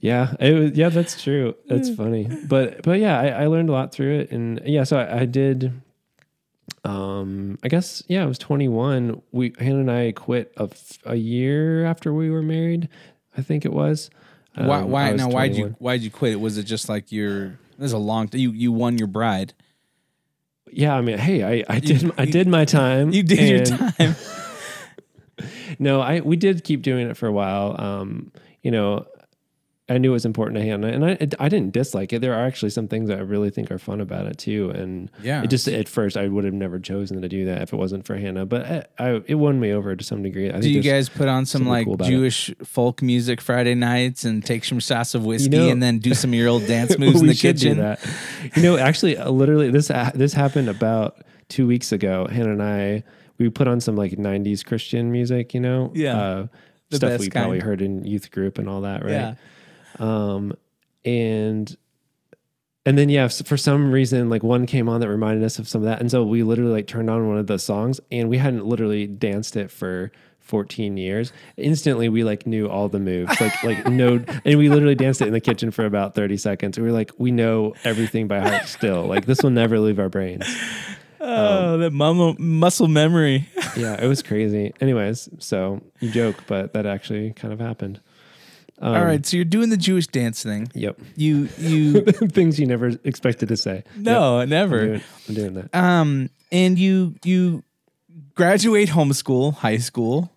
yeah, 0.00 0.34
it 0.40 0.52
was. 0.52 0.72
Yeah, 0.72 0.90
that's 0.90 1.22
true. 1.22 1.54
That's 1.66 1.88
funny. 1.88 2.28
But 2.46 2.82
but 2.82 3.00
yeah, 3.00 3.18
I, 3.18 3.28
I 3.28 3.46
learned 3.46 3.70
a 3.70 3.72
lot 3.72 3.90
through 3.90 4.18
it, 4.18 4.32
and 4.32 4.60
yeah, 4.66 4.84
so 4.84 4.98
I, 4.98 5.20
I 5.20 5.24
did. 5.24 5.80
Um, 6.84 7.58
I 7.62 7.68
guess 7.68 8.02
yeah, 8.08 8.22
I 8.22 8.26
was 8.26 8.38
21. 8.38 9.22
We 9.32 9.52
Hannah 9.58 9.80
and 9.80 9.90
I 9.90 10.12
quit 10.12 10.52
a, 10.56 10.64
f- 10.64 10.98
a 11.04 11.16
year 11.16 11.84
after 11.84 12.12
we 12.12 12.30
were 12.30 12.42
married. 12.42 12.88
I 13.36 13.42
think 13.42 13.64
it 13.64 13.72
was. 13.72 14.10
Why? 14.54 14.80
Um, 14.80 14.90
why 14.90 15.08
I 15.08 15.12
was 15.12 15.20
now? 15.20 15.28
Why'd 15.30 15.54
you 15.56 15.76
Why'd 15.78 16.02
you 16.02 16.10
quit? 16.10 16.40
Was 16.40 16.58
it 16.58 16.64
just 16.64 16.88
like 16.88 17.10
you're? 17.10 17.58
This 17.78 17.86
is 17.86 17.92
a 17.92 17.98
long. 17.98 18.28
You 18.32 18.52
you 18.52 18.70
won 18.72 18.98
your 18.98 19.08
bride. 19.08 19.54
Yeah, 20.70 20.94
I 20.94 21.00
mean, 21.02 21.18
hey, 21.18 21.42
I, 21.42 21.64
I 21.68 21.80
did 21.80 22.12
I 22.18 22.24
did 22.24 22.48
my 22.48 22.64
time. 22.80 23.12
You 23.12 23.22
did 23.22 23.68
your 23.68 23.78
time. 23.78 24.16
no, 25.78 26.00
I 26.00 26.20
we 26.20 26.36
did 26.36 26.64
keep 26.64 26.82
doing 26.82 27.08
it 27.08 27.16
for 27.16 27.26
a 27.26 27.32
while. 27.32 27.80
Um, 27.80 28.32
you 28.62 28.70
know, 28.70 29.06
I 29.86 29.98
knew 29.98 30.10
it 30.10 30.12
was 30.14 30.24
important 30.24 30.56
to 30.56 30.64
Hannah, 30.64 30.86
and 30.88 31.04
I 31.04 31.18
I 31.38 31.50
didn't 31.50 31.72
dislike 31.74 32.14
it. 32.14 32.20
There 32.20 32.32
are 32.32 32.46
actually 32.46 32.70
some 32.70 32.88
things 32.88 33.08
that 33.10 33.18
I 33.18 33.20
really 33.20 33.50
think 33.50 33.70
are 33.70 33.78
fun 33.78 34.00
about 34.00 34.24
it 34.26 34.38
too. 34.38 34.70
And 34.70 35.10
Yeah. 35.22 35.42
it 35.42 35.48
just 35.50 35.68
at 35.68 35.90
first 35.90 36.16
I 36.16 36.26
would 36.26 36.44
have 36.44 36.54
never 36.54 36.78
chosen 36.80 37.20
to 37.20 37.28
do 37.28 37.44
that 37.44 37.60
if 37.60 37.72
it 37.74 37.76
wasn't 37.76 38.06
for 38.06 38.16
Hannah. 38.16 38.46
But 38.46 38.64
I, 38.64 38.84
I 38.98 39.20
it 39.26 39.34
won 39.34 39.60
me 39.60 39.72
over 39.72 39.94
to 39.94 40.02
some 40.02 40.22
degree. 40.22 40.48
I 40.48 40.54
Do 40.56 40.62
think 40.62 40.74
you 40.76 40.80
guys 40.82 41.10
put 41.10 41.28
on 41.28 41.44
some 41.44 41.66
like 41.66 41.84
cool 41.84 41.94
about 41.96 42.08
it. 42.08 42.10
Jewish 42.12 42.50
folk 42.64 43.02
music 43.02 43.42
Friday 43.42 43.74
nights 43.74 44.24
and 44.24 44.42
take 44.42 44.64
some 44.64 44.80
shots 44.80 45.14
of 45.14 45.26
whiskey 45.26 45.50
know- 45.50 45.68
and 45.68 45.82
then 45.82 45.98
do 45.98 46.14
some 46.14 46.30
of 46.30 46.34
your 46.34 46.48
old 46.48 46.66
dance 46.66 46.98
moves 46.98 47.20
in 47.20 47.26
the 47.26 47.34
kitchen? 47.34 47.76
You 48.56 48.62
know, 48.62 48.78
actually, 48.78 49.18
uh, 49.18 49.28
literally, 49.30 49.70
this 49.70 49.90
uh, 49.90 50.10
this 50.14 50.32
happened 50.32 50.70
about 50.70 51.18
two 51.50 51.66
weeks 51.66 51.92
ago. 51.92 52.26
Hannah 52.30 52.52
and 52.52 52.62
I 52.62 53.04
we 53.36 53.50
put 53.50 53.68
on 53.68 53.80
some 53.80 53.96
like 53.96 54.12
'90s 54.12 54.64
Christian 54.64 55.12
music. 55.12 55.52
You 55.52 55.60
know, 55.60 55.92
Yeah. 55.94 56.16
uh, 56.18 56.46
stuff 56.90 57.20
we 57.20 57.28
probably 57.28 57.60
heard 57.60 57.82
in 57.82 58.02
youth 58.06 58.30
group 58.30 58.56
and 58.56 58.66
all 58.66 58.80
that, 58.80 59.02
right? 59.04 59.10
Yeah. 59.12 59.34
Um, 59.98 60.56
and 61.04 61.76
and 62.86 62.98
then 62.98 63.08
yeah, 63.08 63.28
for 63.28 63.56
some 63.56 63.90
reason, 63.90 64.28
like 64.28 64.42
one 64.42 64.66
came 64.66 64.88
on 64.88 65.00
that 65.00 65.08
reminded 65.08 65.42
us 65.44 65.58
of 65.58 65.68
some 65.68 65.82
of 65.82 65.86
that, 65.86 66.00
and 66.00 66.10
so 66.10 66.24
we 66.24 66.42
literally 66.42 66.72
like 66.72 66.86
turned 66.86 67.08
on 67.08 67.28
one 67.28 67.38
of 67.38 67.46
the 67.46 67.58
songs, 67.58 68.00
and 68.10 68.28
we 68.28 68.38
hadn't 68.38 68.66
literally 68.66 69.06
danced 69.06 69.56
it 69.56 69.70
for 69.70 70.12
14 70.40 70.98
years. 70.98 71.32
Instantly, 71.56 72.10
we 72.10 72.22
like 72.24 72.46
knew 72.46 72.68
all 72.68 72.88
the 72.90 72.98
moves, 72.98 73.40
like 73.40 73.62
like 73.64 73.86
no, 73.90 74.22
and 74.44 74.58
we 74.58 74.68
literally 74.68 74.94
danced 74.94 75.22
it 75.22 75.26
in 75.26 75.32
the 75.32 75.40
kitchen 75.40 75.70
for 75.70 75.86
about 75.86 76.14
30 76.14 76.36
seconds. 76.36 76.78
We 76.78 76.84
were 76.84 76.92
like, 76.92 77.12
we 77.16 77.30
know 77.30 77.74
everything 77.84 78.28
by 78.28 78.40
heart 78.40 78.66
still. 78.66 79.06
Like 79.06 79.24
this 79.24 79.42
will 79.42 79.50
never 79.50 79.78
leave 79.78 79.98
our 79.98 80.08
brains. 80.08 80.46
Oh, 81.26 81.78
that 81.78 81.90
mum- 81.92 82.36
muscle 82.38 82.86
memory. 82.86 83.48
Yeah, 83.78 83.98
it 83.98 84.06
was 84.06 84.22
crazy. 84.22 84.74
Anyways, 84.78 85.30
so 85.38 85.80
you 86.00 86.10
joke, 86.10 86.36
but 86.46 86.74
that 86.74 86.84
actually 86.84 87.32
kind 87.32 87.50
of 87.50 87.60
happened. 87.60 87.98
Um, 88.80 88.94
All 88.96 89.04
right, 89.04 89.24
so 89.24 89.36
you're 89.36 89.44
doing 89.44 89.70
the 89.70 89.76
Jewish 89.76 90.06
dance 90.08 90.42
thing. 90.42 90.68
Yep. 90.74 90.98
You 91.16 91.48
you 91.58 92.00
Things 92.04 92.58
you 92.58 92.66
never 92.66 92.88
expected 93.04 93.48
to 93.48 93.56
say. 93.56 93.84
no, 93.96 94.40
Yep, 94.40 94.48
never. 94.48 94.80
I'm 94.80 94.86
doing, 94.88 95.02
I'm 95.28 95.34
doing 95.34 95.54
that. 95.54 95.74
Um, 95.74 96.30
and 96.50 96.78
you 96.78 97.14
you 97.24 97.62
graduate 98.34 98.88
homeschool, 98.88 99.54
high 99.54 99.76
school, 99.78 100.30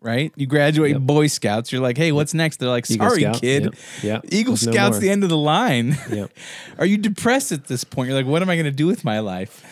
right? 0.00 0.30
You 0.36 0.46
graduate 0.46 0.92
Yep. 0.92 1.00
Boy 1.02 1.26
Scouts. 1.26 1.72
You're 1.72 1.80
like, 1.80 1.96
hey, 1.96 2.12
what's 2.12 2.34
next? 2.34 2.58
They're 2.58 2.68
like, 2.68 2.84
sorry, 2.86 3.24
kid. 3.34 3.64
Yep. 3.64 3.74
Yeah. 4.02 4.20
Eagle 4.30 4.56
There's 4.56 4.70
Scouts 4.70 4.94
more. 4.96 5.00
the 5.00 5.10
end 5.10 5.22
of 5.24 5.30
the 5.30 5.38
line. 5.38 5.96
Yep. 6.10 6.30
Are 6.78 6.86
you 6.86 6.98
depressed 6.98 7.50
at 7.50 7.64
this 7.66 7.82
point? 7.82 8.08
You're 8.08 8.16
like, 8.18 8.26
what 8.26 8.42
am 8.42 8.50
I 8.50 8.56
going 8.56 8.66
to 8.66 8.70
do 8.70 8.86
with 8.86 9.04
my 9.04 9.20
life? 9.20 9.64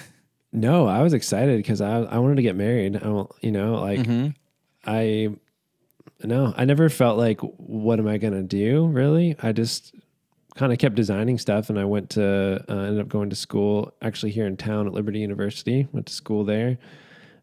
No, 0.50 0.86
I 0.86 1.02
was 1.02 1.12
excited 1.12 1.58
because 1.58 1.80
I 1.82 1.98
I 2.02 2.18
wanted 2.18 2.36
to 2.36 2.42
get 2.42 2.56
married. 2.56 2.96
I 2.96 3.24
you 3.42 3.52
know 3.52 3.74
like 3.80 4.00
Mm-hmm. 4.00 4.28
I 4.86 5.30
no 6.22 6.54
I 6.56 6.64
never 6.64 6.88
felt 6.88 7.18
like 7.18 7.40
what 7.40 7.98
am 7.98 8.06
I 8.06 8.18
gonna 8.18 8.42
do 8.42 8.86
really. 8.86 9.36
I 9.42 9.52
just 9.52 9.94
kind 10.54 10.72
of 10.72 10.78
kept 10.78 10.94
designing 10.94 11.38
stuff, 11.38 11.70
and 11.70 11.78
I 11.78 11.84
went 11.84 12.10
to 12.10 12.64
uh, 12.68 12.74
ended 12.74 13.00
up 13.00 13.08
going 13.08 13.30
to 13.30 13.36
school 13.36 13.92
actually 14.02 14.32
here 14.32 14.46
in 14.46 14.56
town 14.56 14.86
at 14.86 14.92
Liberty 14.92 15.20
University. 15.20 15.88
Went 15.92 16.06
to 16.06 16.12
school 16.12 16.44
there. 16.44 16.78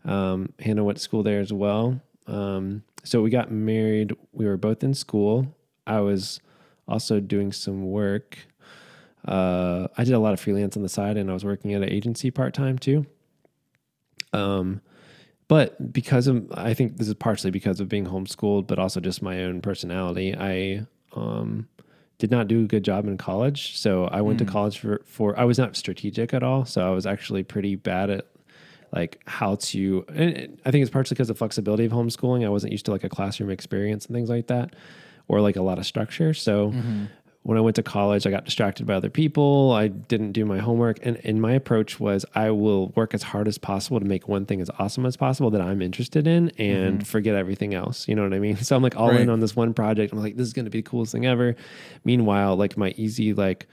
Um, 0.06 0.54
Hannah 0.60 0.84
went 0.84 0.98
to 0.98 1.04
school 1.04 1.24
there 1.24 1.40
as 1.40 1.52
well. 1.52 2.00
Um, 2.28 2.84
so 3.04 3.22
we 3.22 3.30
got 3.30 3.52
married. 3.52 4.14
We 4.32 4.46
were 4.46 4.58
both 4.58 4.84
in 4.84 4.94
school. 4.94 5.56
I 5.88 6.02
was 6.02 6.40
also 6.88 7.20
doing 7.20 7.52
some 7.52 7.90
work. 7.90 8.38
Uh, 9.28 9.88
I 9.98 10.04
did 10.04 10.14
a 10.14 10.20
lot 10.20 10.34
of 10.34 10.40
freelance 10.40 10.78
on 10.78 10.84
the 10.84 10.90
side, 10.90 11.18
and 11.18 11.30
I 11.30 11.34
was 11.34 11.44
working 11.44 11.74
at 11.74 11.82
an 11.82 11.90
agency 11.90 12.32
part 12.32 12.54
time 12.54 12.78
too. 12.78 13.06
Um, 14.32 14.82
but 15.50 15.92
because 15.92 16.28
of, 16.28 16.46
I 16.54 16.76
think 16.76 16.98
this 16.98 17.08
is 17.08 17.16
partially 17.16 17.50
because 17.50 17.80
of 17.80 17.90
being 17.90 18.06
homeschooled, 18.06 18.68
but 18.68 18.78
also 18.78 19.00
just 19.00 19.24
my 19.24 19.44
own 19.44 19.62
personality. 19.62 20.36
I 20.38 20.86
um, 21.14 21.68
did 22.20 22.30
not 22.30 22.48
do 22.48 22.62
a 22.62 22.68
good 22.68 22.84
job 22.84 23.08
in 23.08 23.18
college, 23.18 23.76
so 23.76 24.06
I 24.06 24.22
went 24.22 24.38
to 24.40 24.46
college 24.46 24.78
for 24.78 25.02
for. 25.06 25.38
I 25.40 25.46
was 25.46 25.58
not 25.58 25.76
strategic 25.76 26.36
at 26.36 26.44
all, 26.44 26.66
so 26.66 26.86
I 26.86 26.92
was 26.92 27.08
actually 27.08 27.42
pretty 27.44 27.76
bad 27.76 28.12
at 28.12 28.28
like 28.94 29.22
how 29.26 29.56
to. 29.56 30.06
And 30.10 30.62
I 30.66 30.72
think 30.72 30.84
it's 30.84 30.92
partially 30.92 31.16
because 31.16 31.32
of 31.32 31.38
flexibility 31.40 31.86
of 31.86 31.94
homeschooling. 31.94 32.46
I 32.46 32.50
wasn't 32.50 32.72
used 32.72 32.86
to 32.86 32.92
like 32.92 33.04
a 33.04 33.10
classroom 33.10 33.50
experience 33.50 34.06
and 34.06 34.16
things 34.16 34.30
like 34.30 34.48
that, 34.48 34.76
or 35.28 35.42
like 35.42 35.56
a 35.56 35.64
lot 35.64 35.80
of 35.80 35.86
structure. 35.88 36.36
So 36.36 36.74
when 37.50 37.58
I 37.58 37.62
went 37.62 37.78
to 37.78 37.84
college, 37.84 38.28
I 38.28 38.30
got 38.30 38.46
distracted 38.46 38.86
by 38.86 38.94
other 38.94 39.10
people. 39.10 39.72
I 39.72 39.88
didn't 39.88 40.34
do 40.34 40.46
my 40.46 40.60
homework. 40.60 41.04
And, 41.04 41.20
and 41.24 41.42
my 41.42 41.54
approach 41.54 42.00
was 42.00 42.24
I 42.36 42.52
will 42.52 42.90
work 42.90 43.16
as 43.16 43.24
hard 43.24 43.48
as 43.48 43.58
possible 43.58 44.00
to 44.00 44.06
make 44.06 44.28
one 44.28 44.46
thing 44.46 44.62
as 44.62 44.70
awesome 44.78 45.04
as 45.04 45.18
possible 45.18 45.50
that 45.50 45.60
I'm 45.60 45.82
interested 45.82 46.28
in 46.28 46.52
and 46.60 47.00
mm-hmm. 47.00 47.06
forget 47.06 47.34
everything 47.34 47.74
else. 47.74 48.08
You 48.08 48.14
know 48.14 48.22
what 48.22 48.36
I 48.36 48.40
mean? 48.40 48.58
So 48.70 48.76
I'm 48.76 48.84
like 48.84 48.96
all 48.96 49.10
Right. 49.10 49.22
in 49.22 49.32
on 49.32 49.40
this 49.40 49.56
one 49.56 49.74
project. 49.74 50.14
I'm 50.14 50.22
like, 50.22 50.36
this 50.36 50.46
is 50.46 50.54
going 50.54 50.66
to 50.66 50.70
be 50.70 50.82
the 50.82 50.88
coolest 50.88 51.12
thing 51.12 51.26
ever. 51.26 51.56
Meanwhile, 52.04 52.56
like 52.56 52.78
my 52.78 52.94
easy, 52.98 53.34
like, 53.34 53.66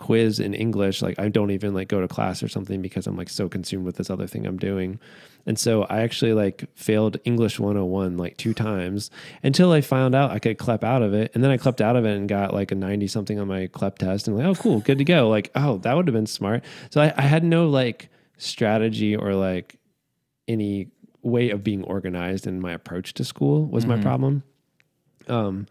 quiz 0.00 0.40
in 0.40 0.54
English, 0.54 1.02
like 1.02 1.18
I 1.18 1.28
don't 1.28 1.50
even 1.50 1.74
like 1.74 1.88
go 1.88 2.00
to 2.00 2.08
class 2.08 2.42
or 2.42 2.48
something 2.48 2.80
because 2.80 3.06
I'm 3.06 3.18
like 3.18 3.28
so 3.28 3.50
consumed 3.50 3.84
with 3.84 3.96
this 3.96 4.08
other 4.08 4.26
thing 4.26 4.46
I'm 4.46 4.56
doing. 4.56 4.98
And 5.44 5.58
so 5.58 5.84
I 5.84 6.00
actually 6.00 6.32
like 6.32 6.64
failed 6.74 7.18
English 7.24 7.60
101 7.60 8.16
like 8.16 8.38
two 8.38 8.54
times 8.54 9.10
until 9.42 9.72
I 9.72 9.82
found 9.82 10.14
out 10.14 10.30
I 10.30 10.38
could 10.38 10.56
clep 10.56 10.82
out 10.82 11.02
of 11.02 11.12
it. 11.12 11.30
And 11.34 11.44
then 11.44 11.50
I 11.50 11.58
clept 11.58 11.82
out 11.82 11.96
of 11.96 12.06
it 12.06 12.16
and 12.16 12.28
got 12.28 12.54
like 12.54 12.72
a 12.72 12.74
90 12.74 13.08
something 13.08 13.38
on 13.38 13.46
my 13.46 13.66
clep 13.66 13.98
test 13.98 14.26
and 14.26 14.38
like, 14.38 14.46
oh 14.46 14.54
cool, 14.54 14.80
good 14.80 14.96
to 14.98 15.04
go. 15.04 15.28
Like, 15.28 15.50
oh, 15.54 15.76
that 15.78 15.94
would 15.94 16.06
have 16.08 16.14
been 16.14 16.26
smart. 16.26 16.64
So 16.90 17.02
I, 17.02 17.12
I 17.14 17.22
had 17.22 17.44
no 17.44 17.68
like 17.68 18.08
strategy 18.38 19.14
or 19.14 19.34
like 19.34 19.76
any 20.48 20.88
way 21.22 21.50
of 21.50 21.62
being 21.62 21.84
organized 21.84 22.46
in 22.46 22.58
my 22.58 22.72
approach 22.72 23.12
to 23.14 23.24
school 23.24 23.66
was 23.66 23.84
my 23.84 24.00
problem. 24.00 24.44
Um, 25.28 25.66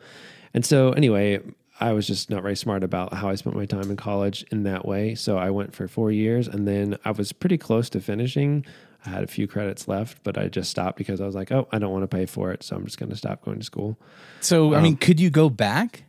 and 0.54 0.64
so 0.64 0.92
anyway, 0.92 1.40
I 1.80 1.94
was 1.94 2.06
just 2.06 2.30
not 2.30 2.42
very 2.42 2.56
smart 2.56 2.84
about 2.84 3.14
how 3.14 3.30
I 3.30 3.36
spent 3.36 3.56
my 3.56 3.66
time 3.66 3.90
in 3.90 3.96
college 3.96 4.44
in 4.52 4.64
that 4.64 4.86
way. 4.86 5.16
So 5.16 5.38
I 5.38 5.50
went 5.50 5.74
for 5.74 5.88
four 5.88 6.12
years 6.12 6.48
and 6.48 6.68
then 6.68 6.98
I 7.06 7.12
was 7.12 7.32
pretty 7.32 7.58
close 7.58 7.90
to 7.92 8.02
finishing. 8.02 8.66
I 9.06 9.10
had 9.10 9.24
a 9.24 9.28
few 9.28 9.48
credits 9.48 9.88
left, 9.88 10.22
but 10.24 10.38
I 10.38 10.50
just 10.50 10.70
stopped 10.70 10.98
because 10.98 11.22
I 11.22 11.26
was 11.26 11.36
like, 11.36 11.52
oh, 11.52 11.70
I 11.72 11.80
don't 11.80 11.92
want 11.92 12.04
to 12.04 12.08
pay 12.08 12.26
for 12.26 12.52
it. 12.52 12.64
So 12.64 12.76
I'm 12.76 12.84
just 12.84 13.00
going 13.00 13.10
to 13.10 13.16
stop 13.16 13.46
going 13.46 13.60
to 13.60 13.66
school. 13.66 13.98
So, 14.42 14.76
I 14.76 14.82
mean, 14.82 14.98
could 14.98 15.22
you 15.22 15.30
go 15.30 15.50
back? 15.50 16.04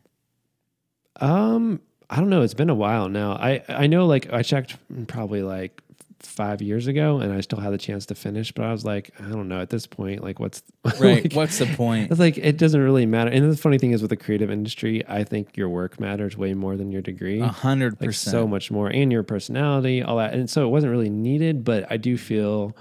Um, 1.20 1.80
I 2.08 2.16
don't 2.16 2.30
know. 2.30 2.42
It's 2.42 2.54
been 2.54 2.70
a 2.70 2.74
while 2.74 3.08
now. 3.08 3.32
I, 3.32 3.62
I 3.68 3.86
know 3.86 4.06
like 4.06 4.32
I 4.32 4.42
checked 4.42 4.76
probably 5.06 5.42
like 5.42 5.80
five 6.22 6.60
years 6.62 6.86
ago 6.86 7.18
and 7.18 7.32
I 7.32 7.40
still 7.40 7.58
had 7.60 7.72
the 7.72 7.78
chance 7.78 8.06
to 8.06 8.14
finish, 8.14 8.52
but 8.52 8.64
I 8.64 8.72
was 8.72 8.84
like, 8.84 9.10
I 9.18 9.28
don't 9.28 9.48
know 9.48 9.60
at 9.60 9.70
this 9.70 9.86
point, 9.86 10.22
like 10.22 10.38
what's 10.38 10.62
Right. 11.00 11.24
like, 11.24 11.32
What's 11.32 11.58
the 11.58 11.66
point? 11.66 12.10
It's 12.10 12.20
like 12.20 12.36
it 12.38 12.56
doesn't 12.58 12.80
really 12.80 13.06
matter. 13.06 13.30
And 13.30 13.50
the 13.50 13.56
funny 13.56 13.78
thing 13.78 13.92
is 13.92 14.02
with 14.02 14.10
the 14.10 14.16
creative 14.16 14.50
industry, 14.50 15.02
I 15.08 15.24
think 15.24 15.56
your 15.56 15.68
work 15.68 15.98
matters 16.00 16.36
way 16.36 16.54
more 16.54 16.76
than 16.76 16.90
your 16.92 17.02
degree. 17.02 17.40
A 17.40 17.48
hundred 17.48 17.98
percent. 17.98 18.32
so 18.32 18.46
much 18.46 18.70
more. 18.70 18.88
And 18.88 19.10
your 19.10 19.22
personality, 19.22 20.02
all 20.02 20.16
that. 20.18 20.34
And 20.34 20.48
so 20.48 20.66
it 20.66 20.70
wasn't 20.70 20.90
really 20.92 21.10
needed, 21.10 21.64
but 21.64 21.90
I 21.90 21.96
do 21.96 22.16
feel 22.18 22.76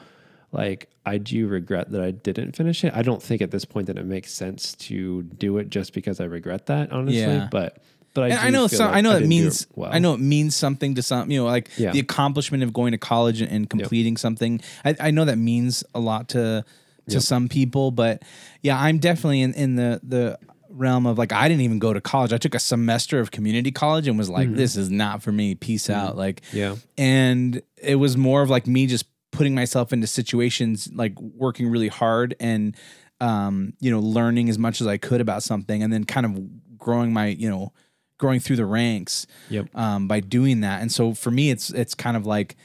like 0.52 0.90
I 1.06 1.18
do 1.18 1.48
regret 1.48 1.92
that 1.92 2.02
I 2.02 2.12
didn't 2.12 2.56
finish 2.56 2.84
it. 2.84 2.94
I 2.96 3.02
don't 3.04 3.22
think 3.22 3.42
at 3.42 3.52
this 3.52 3.66
point 3.66 3.88
that 3.88 3.98
it 3.98 4.06
makes 4.06 4.32
sense 4.34 4.74
to 4.76 5.24
do 5.24 5.58
it 5.60 5.70
just 5.70 5.94
because 5.94 6.20
I 6.20 6.26
regret 6.26 6.66
that, 6.68 6.92
honestly. 6.92 7.22
Yeah. 7.22 7.48
But 7.52 7.78
but 8.14 8.32
I, 8.32 8.48
I 8.48 8.50
know 8.50 8.68
some, 8.68 8.88
like 8.88 8.96
I 8.98 9.02
know 9.02 9.12
it 9.12 9.20
didn't 9.20 9.30
do 9.30 9.42
means 9.44 9.68
well. 9.76 9.90
I 9.94 10.00
know 10.00 10.14
it 10.14 10.20
means 10.20 10.56
something 10.56 10.96
to 10.96 11.02
some 11.02 11.30
you 11.32 11.40
know 11.40 11.46
like 11.46 11.70
Yeah. 11.78 11.92
the 11.92 12.00
accomplishment 12.00 12.64
of 12.64 12.74
going 12.74 12.92
to 12.94 12.98
college 12.98 13.42
and, 13.42 13.52
and 13.52 13.70
completing 13.70 14.18
something. 14.18 14.62
I, 14.84 14.96
I 15.00 15.12
know 15.12 15.26
that 15.26 15.38
means 15.38 15.84
a 15.94 16.00
lot 16.00 16.30
to 16.30 16.64
to 17.08 17.14
Yep. 17.16 17.22
some 17.24 17.50
people, 17.50 17.90
but 17.92 18.22
yeah, 18.62 18.80
I'm 18.80 19.00
definitely 19.00 19.42
in 19.42 19.54
in 19.54 19.76
the 19.76 20.00
the 20.04 20.38
realm 20.72 21.08
of 21.08 21.18
like 21.18 21.32
I 21.34 21.48
didn't 21.50 21.62
even 21.62 21.80
go 21.80 21.94
to 21.94 22.02
college. 22.02 22.32
I 22.34 22.38
took 22.38 22.54
a 22.54 22.60
semester 22.60 23.20
of 23.20 23.32
community 23.32 23.72
college 23.72 24.08
and 24.08 24.18
was 24.18 24.30
like, 24.30 24.54
this 24.54 24.76
is 24.76 24.92
not 24.92 25.24
for 25.24 25.32
me. 25.32 25.56
Peace 25.56 25.90
out. 25.90 26.16
Like 26.18 26.42
Mm-hmm. 26.42 26.58
Yeah. 26.58 26.76
and 26.98 27.62
it 27.78 27.96
was 27.96 28.16
more 28.18 28.42
of 28.44 28.50
like 28.50 28.68
me 28.68 28.86
just 28.86 29.06
putting 29.32 29.56
myself 29.56 29.94
into 29.94 30.06
situations 30.08 30.90
like 30.94 31.20
working 31.20 31.68
really 31.70 31.88
hard 31.88 32.36
and 32.40 32.76
um 33.22 33.74
you 33.80 33.92
know 33.92 34.00
learning 34.00 34.50
as 34.50 34.58
much 34.58 34.82
as 34.82 34.88
I 34.88 34.98
could 34.98 35.22
about 35.22 35.44
something 35.44 35.84
and 35.84 35.92
then 35.92 36.04
kind 36.04 36.26
of 36.26 36.78
growing 36.78 37.12
my 37.14 37.28
you 37.28 37.50
know 37.50 37.74
growing 38.20 38.40
through 38.40 38.58
the 38.58 38.66
ranks 38.68 39.26
Yep. 39.50 39.76
um 39.76 40.08
by 40.08 40.20
doing 40.20 40.62
that 40.62 40.82
and 40.82 40.92
so 40.92 41.14
for 41.16 41.32
me 41.32 41.50
it's 41.50 41.72
it's 41.72 41.96
kind 41.96 42.16
of 42.16 42.28
like 42.28 42.56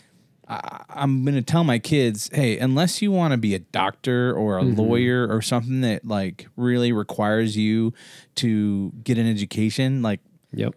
I, 0.47 0.85
I'm 0.91 1.25
gonna 1.25 1.41
tell 1.41 1.65
my 1.65 1.79
kids, 1.79 2.29
hey, 2.31 2.59
unless 2.59 3.01
you 3.01 3.11
want 3.11 3.33
to 3.33 3.39
be 3.39 3.55
a 3.55 3.61
doctor 3.61 4.35
or 4.37 4.59
a 4.59 4.63
lawyer 4.63 5.27
or 5.27 5.41
something 5.41 5.81
that 5.81 6.05
like 6.05 6.49
really 6.55 6.93
requires 6.93 7.57
you 7.57 7.95
to 8.35 8.93
get 9.03 9.17
an 9.17 9.27
education, 9.27 10.03
like 10.03 10.21
Yep. 10.53 10.75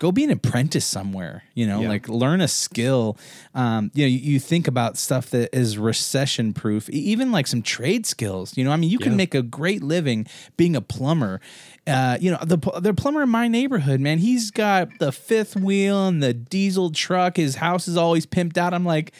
Go 0.00 0.10
be 0.10 0.24
an 0.24 0.30
apprentice 0.30 0.84
somewhere 0.84 1.44
you 1.54 1.66
know 1.66 1.82
Yeah. 1.82 1.88
like 1.88 2.08
learn 2.08 2.40
a 2.40 2.48
skill 2.48 3.16
um, 3.54 3.90
you 3.94 4.02
know 4.04 4.08
you, 4.08 4.18
you 4.18 4.40
think 4.40 4.66
about 4.66 4.96
stuff 4.96 5.30
that 5.30 5.54
is 5.56 5.78
recession 5.78 6.52
proof 6.52 6.88
even 6.90 7.30
like 7.30 7.46
some 7.46 7.62
trade 7.62 8.06
skills 8.06 8.56
you 8.56 8.64
know 8.64 8.72
i 8.72 8.76
mean 8.76 8.90
you 8.90 8.98
can 8.98 9.12
Yeah. 9.12 9.16
make 9.16 9.34
a 9.34 9.42
great 9.42 9.82
living 9.82 10.26
being 10.56 10.74
a 10.74 10.80
plumber 10.80 11.40
uh, 11.86 12.16
you 12.20 12.30
know 12.30 12.38
the 12.42 12.56
the 12.80 12.94
plumber 12.94 13.22
in 13.22 13.28
my 13.28 13.46
neighborhood 13.46 14.00
man 14.00 14.18
he's 14.18 14.50
got 14.50 14.88
the 14.98 15.12
fifth 15.12 15.54
wheel 15.54 16.08
and 16.08 16.22
the 16.22 16.32
diesel 16.34 16.90
truck 16.90 17.36
his 17.36 17.56
house 17.56 17.86
is 17.86 17.96
always 17.96 18.24
pimped 18.26 18.56
out 18.56 18.72
i'm 18.74 18.84
like 18.86 19.12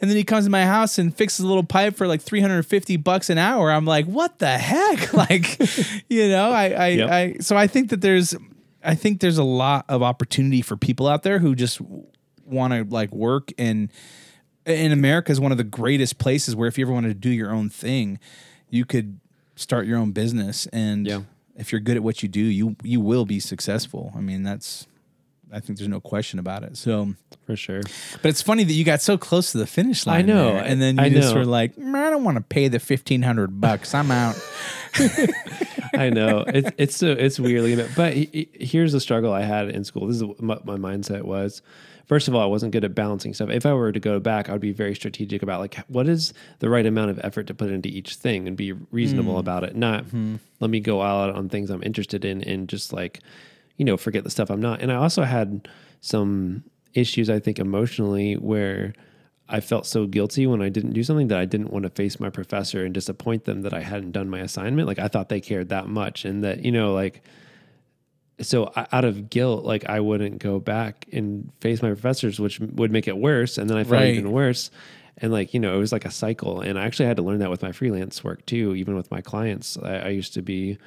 and 0.00 0.10
then 0.10 0.16
he 0.16 0.24
comes 0.24 0.46
to 0.46 0.50
my 0.50 0.64
house 0.66 0.98
and 0.98 1.16
fixes 1.16 1.44
a 1.44 1.46
little 1.46 1.62
pipe 1.62 1.94
for 1.94 2.08
like 2.08 2.20
350 2.20 2.96
bucks 2.96 3.30
an 3.30 3.38
hour. 3.38 3.70
I'm 3.70 3.84
like, 3.84 4.04
what 4.06 4.36
the 4.40 4.58
heck? 4.58 5.12
Like, 5.14 5.60
you 6.10 6.28
know, 6.28 6.50
I, 6.50 6.70
I, 6.70 6.88
Yep. 6.88 7.08
I, 7.10 7.34
so 7.38 7.56
I 7.56 7.68
think 7.68 7.90
that 7.90 8.00
there's, 8.00 8.34
I 8.84 8.94
think 8.94 9.20
there's 9.20 9.38
a 9.38 9.44
lot 9.44 9.84
of 9.88 10.02
opportunity 10.02 10.62
for 10.62 10.76
people 10.76 11.06
out 11.08 11.22
there 11.22 11.38
who 11.38 11.54
just 11.54 11.80
want 12.44 12.72
to 12.72 12.84
like 12.94 13.12
work 13.12 13.50
and 13.58 13.90
in 14.66 14.92
America 14.92 15.32
is 15.32 15.40
one 15.40 15.50
of 15.52 15.58
the 15.58 15.64
greatest 15.64 16.18
places 16.18 16.54
where 16.54 16.68
if 16.68 16.78
you 16.78 16.84
ever 16.84 16.92
wanted 16.92 17.08
to 17.08 17.14
do 17.14 17.30
your 17.30 17.50
own 17.52 17.68
thing, 17.68 18.18
you 18.70 18.84
could 18.84 19.18
start 19.56 19.86
your 19.86 19.98
own 19.98 20.12
business 20.12 20.66
and 20.72 21.06
Yeah. 21.06 21.22
if 21.56 21.72
you're 21.72 21.80
good 21.80 21.96
at 21.96 22.02
what 22.02 22.22
you 22.22 22.28
do, 22.28 22.40
you 22.40 22.76
you 22.82 23.00
will 23.00 23.24
be 23.24 23.38
successful. 23.40 24.12
I 24.16 24.20
mean, 24.20 24.42
that's 24.42 24.86
I 25.52 25.60
think 25.60 25.78
there's 25.78 25.88
no 25.88 26.00
question 26.00 26.38
about 26.38 26.62
it. 26.64 26.76
So, 26.76 27.14
For 27.46 27.56
sure. 27.56 27.82
but 28.22 28.28
it's 28.30 28.40
funny 28.42 28.64
that 28.64 28.72
you 28.72 28.84
got 28.84 29.02
so 29.02 29.18
close 29.18 29.52
to 29.52 29.58
the 29.58 29.66
finish 29.66 30.06
line. 30.06 30.20
I 30.20 30.22
know. 30.22 30.52
there, 30.54 30.64
and 30.64 30.80
then 30.80 30.96
you 30.96 31.02
I 31.04 31.08
just 31.10 31.32
know. 31.34 31.40
were 31.40 31.44
like, 31.46 31.76
"Mm, 31.76 31.94
I 31.94 32.10
don't 32.10 32.24
want 32.24 32.36
to 32.38 32.42
pay 32.42 32.68
the 32.68 32.78
fifteen 32.80 33.22
hundred 33.22 33.60
bucks. 33.60 33.94
I'm 33.94 34.10
out. 34.10 34.34
I 35.94 36.08
know 36.10 36.44
it's 36.46 36.70
it's 36.78 36.96
so 36.96 37.12
it's 37.12 37.38
weirdly, 37.38 37.76
but 37.96 38.14
he- 38.14 38.28
he- 38.32 38.64
here's 38.64 38.92
the 38.92 39.00
struggle 39.00 39.32
I 39.32 39.42
had 39.42 39.68
in 39.68 39.84
school. 39.84 40.06
This 40.06 40.16
is 40.16 40.24
what 40.24 40.40
my, 40.42 40.58
my 40.64 40.76
mindset 40.76 41.22
was 41.22 41.62
first 42.06 42.28
of 42.28 42.34
all, 42.34 42.42
I 42.42 42.46
wasn't 42.46 42.72
good 42.72 42.84
at 42.84 42.94
balancing 42.94 43.32
stuff. 43.32 43.48
If 43.48 43.64
I 43.64 43.72
were 43.72 43.90
to 43.92 44.00
go 44.00 44.18
back, 44.20 44.48
I 44.48 44.52
would 44.52 44.60
be 44.60 44.72
very 44.72 44.94
strategic 44.94 45.42
about 45.42 45.60
like 45.60 45.76
what 45.88 46.08
is 46.08 46.34
the 46.58 46.68
right 46.68 46.84
amount 46.84 47.10
of 47.10 47.20
effort 47.22 47.46
to 47.46 47.54
put 47.54 47.70
into 47.70 47.88
each 47.88 48.16
thing 48.16 48.46
and 48.48 48.56
be 48.56 48.72
reasonable 48.72 49.38
about 49.38 49.64
it. 49.64 49.76
Not 49.76 50.04
let 50.60 50.68
me 50.70 50.80
go 50.80 51.00
out 51.00 51.34
on 51.34 51.48
things 51.48 51.70
I'm 51.70 51.82
interested 51.82 52.24
in 52.24 52.42
and 52.42 52.68
just 52.68 52.92
like, 52.92 53.20
you 53.76 53.84
know, 53.84 53.96
forget 53.96 54.24
the 54.24 54.30
stuff 54.30 54.50
I'm 54.50 54.60
not. 54.60 54.80
And 54.80 54.92
I 54.92 54.96
also 54.96 55.22
had 55.22 55.68
some 56.00 56.64
issues, 56.94 57.30
I 57.30 57.38
think, 57.38 57.58
emotionally 57.58 58.34
where 58.34 58.92
I 59.48 59.60
felt 59.60 59.86
so 59.86 60.06
guilty 60.06 60.46
when 60.46 60.62
I 60.62 60.68
didn't 60.68 60.92
do 60.92 61.02
something 61.02 61.28
that 61.28 61.38
I 61.38 61.44
didn't 61.44 61.72
want 61.72 61.82
to 61.84 61.90
face 61.90 62.18
my 62.20 62.30
professor 62.30 62.84
and 62.84 62.94
disappoint 62.94 63.44
them 63.44 63.62
that 63.62 63.74
I 63.74 63.80
hadn't 63.80 64.12
done 64.12 64.28
my 64.30 64.40
assignment. 64.40 64.86
Like 64.88 64.98
I 64.98 65.08
thought 65.08 65.28
they 65.28 65.40
cared 65.40 65.68
that 65.70 65.88
much 65.88 66.24
and 66.24 66.42
that, 66.44 66.64
you 66.64 66.72
know, 66.72 66.92
like, 66.92 67.22
so 68.40 68.72
out 68.74 69.04
of 69.04 69.30
guilt, 69.30 69.64
like 69.64 69.88
I 69.88 70.00
wouldn't 70.00 70.38
go 70.38 70.58
back 70.58 71.06
and 71.12 71.52
face 71.60 71.82
my 71.82 71.88
professors, 71.90 72.40
which 72.40 72.58
would 72.60 72.90
make 72.90 73.06
it 73.06 73.16
worse. 73.16 73.58
And 73.58 73.68
then 73.68 73.76
I 73.76 73.84
felt 73.84 73.92
Right. 73.92 74.14
even 74.14 74.32
worse. 74.32 74.70
And 75.18 75.30
like, 75.30 75.52
you 75.54 75.60
know, 75.60 75.74
it 75.74 75.78
was 75.78 75.92
like 75.92 76.04
a 76.04 76.10
cycle. 76.10 76.60
And 76.60 76.78
I 76.78 76.84
actually 76.84 77.06
had 77.06 77.18
to 77.18 77.22
learn 77.22 77.38
that 77.40 77.50
with 77.50 77.62
my 77.62 77.72
freelance 77.72 78.24
work 78.24 78.44
too, 78.46 78.74
even 78.74 78.96
with 78.96 79.10
my 79.10 79.20
clients. 79.20 79.76
I, 79.76 79.96
I 79.96 80.08
used 80.08 80.34
to 80.34 80.42
be 80.42 80.78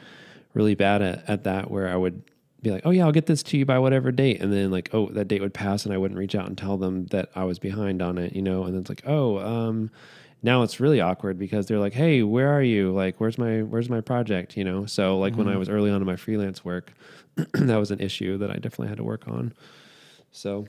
really 0.53 0.75
bad 0.75 1.01
at, 1.01 1.29
at 1.29 1.43
that 1.43 1.69
where 1.69 1.87
I 1.87 1.95
would 1.95 2.23
be 2.65 2.71
like, 2.71 2.85
oh 2.85 2.89
yeah, 2.91 3.05
I'll 3.05 3.11
get 3.11 3.25
this 3.27 3.41
to 3.43 3.57
you 3.57 3.65
by 3.65 3.79
whatever 3.79 4.11
date. 4.11 4.41
And 4.41 4.51
then 4.51 4.71
like, 4.71 4.89
oh, 4.93 5.07
that 5.09 5.27
date 5.27 5.41
would 5.41 5.53
pass 5.53 5.85
and 5.85 5.93
I 5.93 5.97
wouldn't 5.97 6.17
reach 6.17 6.35
out 6.35 6.47
and 6.47 6.57
tell 6.57 6.77
them 6.77 7.05
that 7.07 7.29
I 7.35 7.43
was 7.45 7.59
behind 7.59 8.01
on 8.01 8.17
it, 8.17 8.33
you 8.35 8.41
know? 8.41 8.63
And 8.63 8.73
then 8.73 8.81
it's 8.81 8.89
like, 8.89 9.03
oh, 9.05 9.39
um, 9.39 9.89
now 10.43 10.61
it's 10.63 10.79
really 10.79 10.99
awkward 11.01 11.39
because 11.39 11.65
they're 11.67 11.79
like, 11.79 11.93
hey, 11.93 12.21
where 12.23 12.51
are 12.51 12.61
you? 12.61 12.91
Like, 12.91 13.19
where's 13.19 13.37
my, 13.37 13.61
where's 13.63 13.89
my 13.89 14.01
project? 14.01 14.57
You 14.57 14.63
know? 14.63 14.85
So 14.85 15.17
like 15.17 15.35
when 15.35 15.47
I 15.47 15.57
was 15.57 15.69
early 15.69 15.89
on 15.89 16.01
in 16.01 16.05
my 16.05 16.15
freelance 16.17 16.63
work, 16.65 16.91
that 17.53 17.77
was 17.77 17.91
an 17.91 17.99
issue 17.99 18.37
that 18.39 18.49
I 18.51 18.55
definitely 18.55 18.89
had 18.89 18.97
to 18.97 19.03
work 19.03 19.27
on. 19.27 19.53
So 20.31 20.67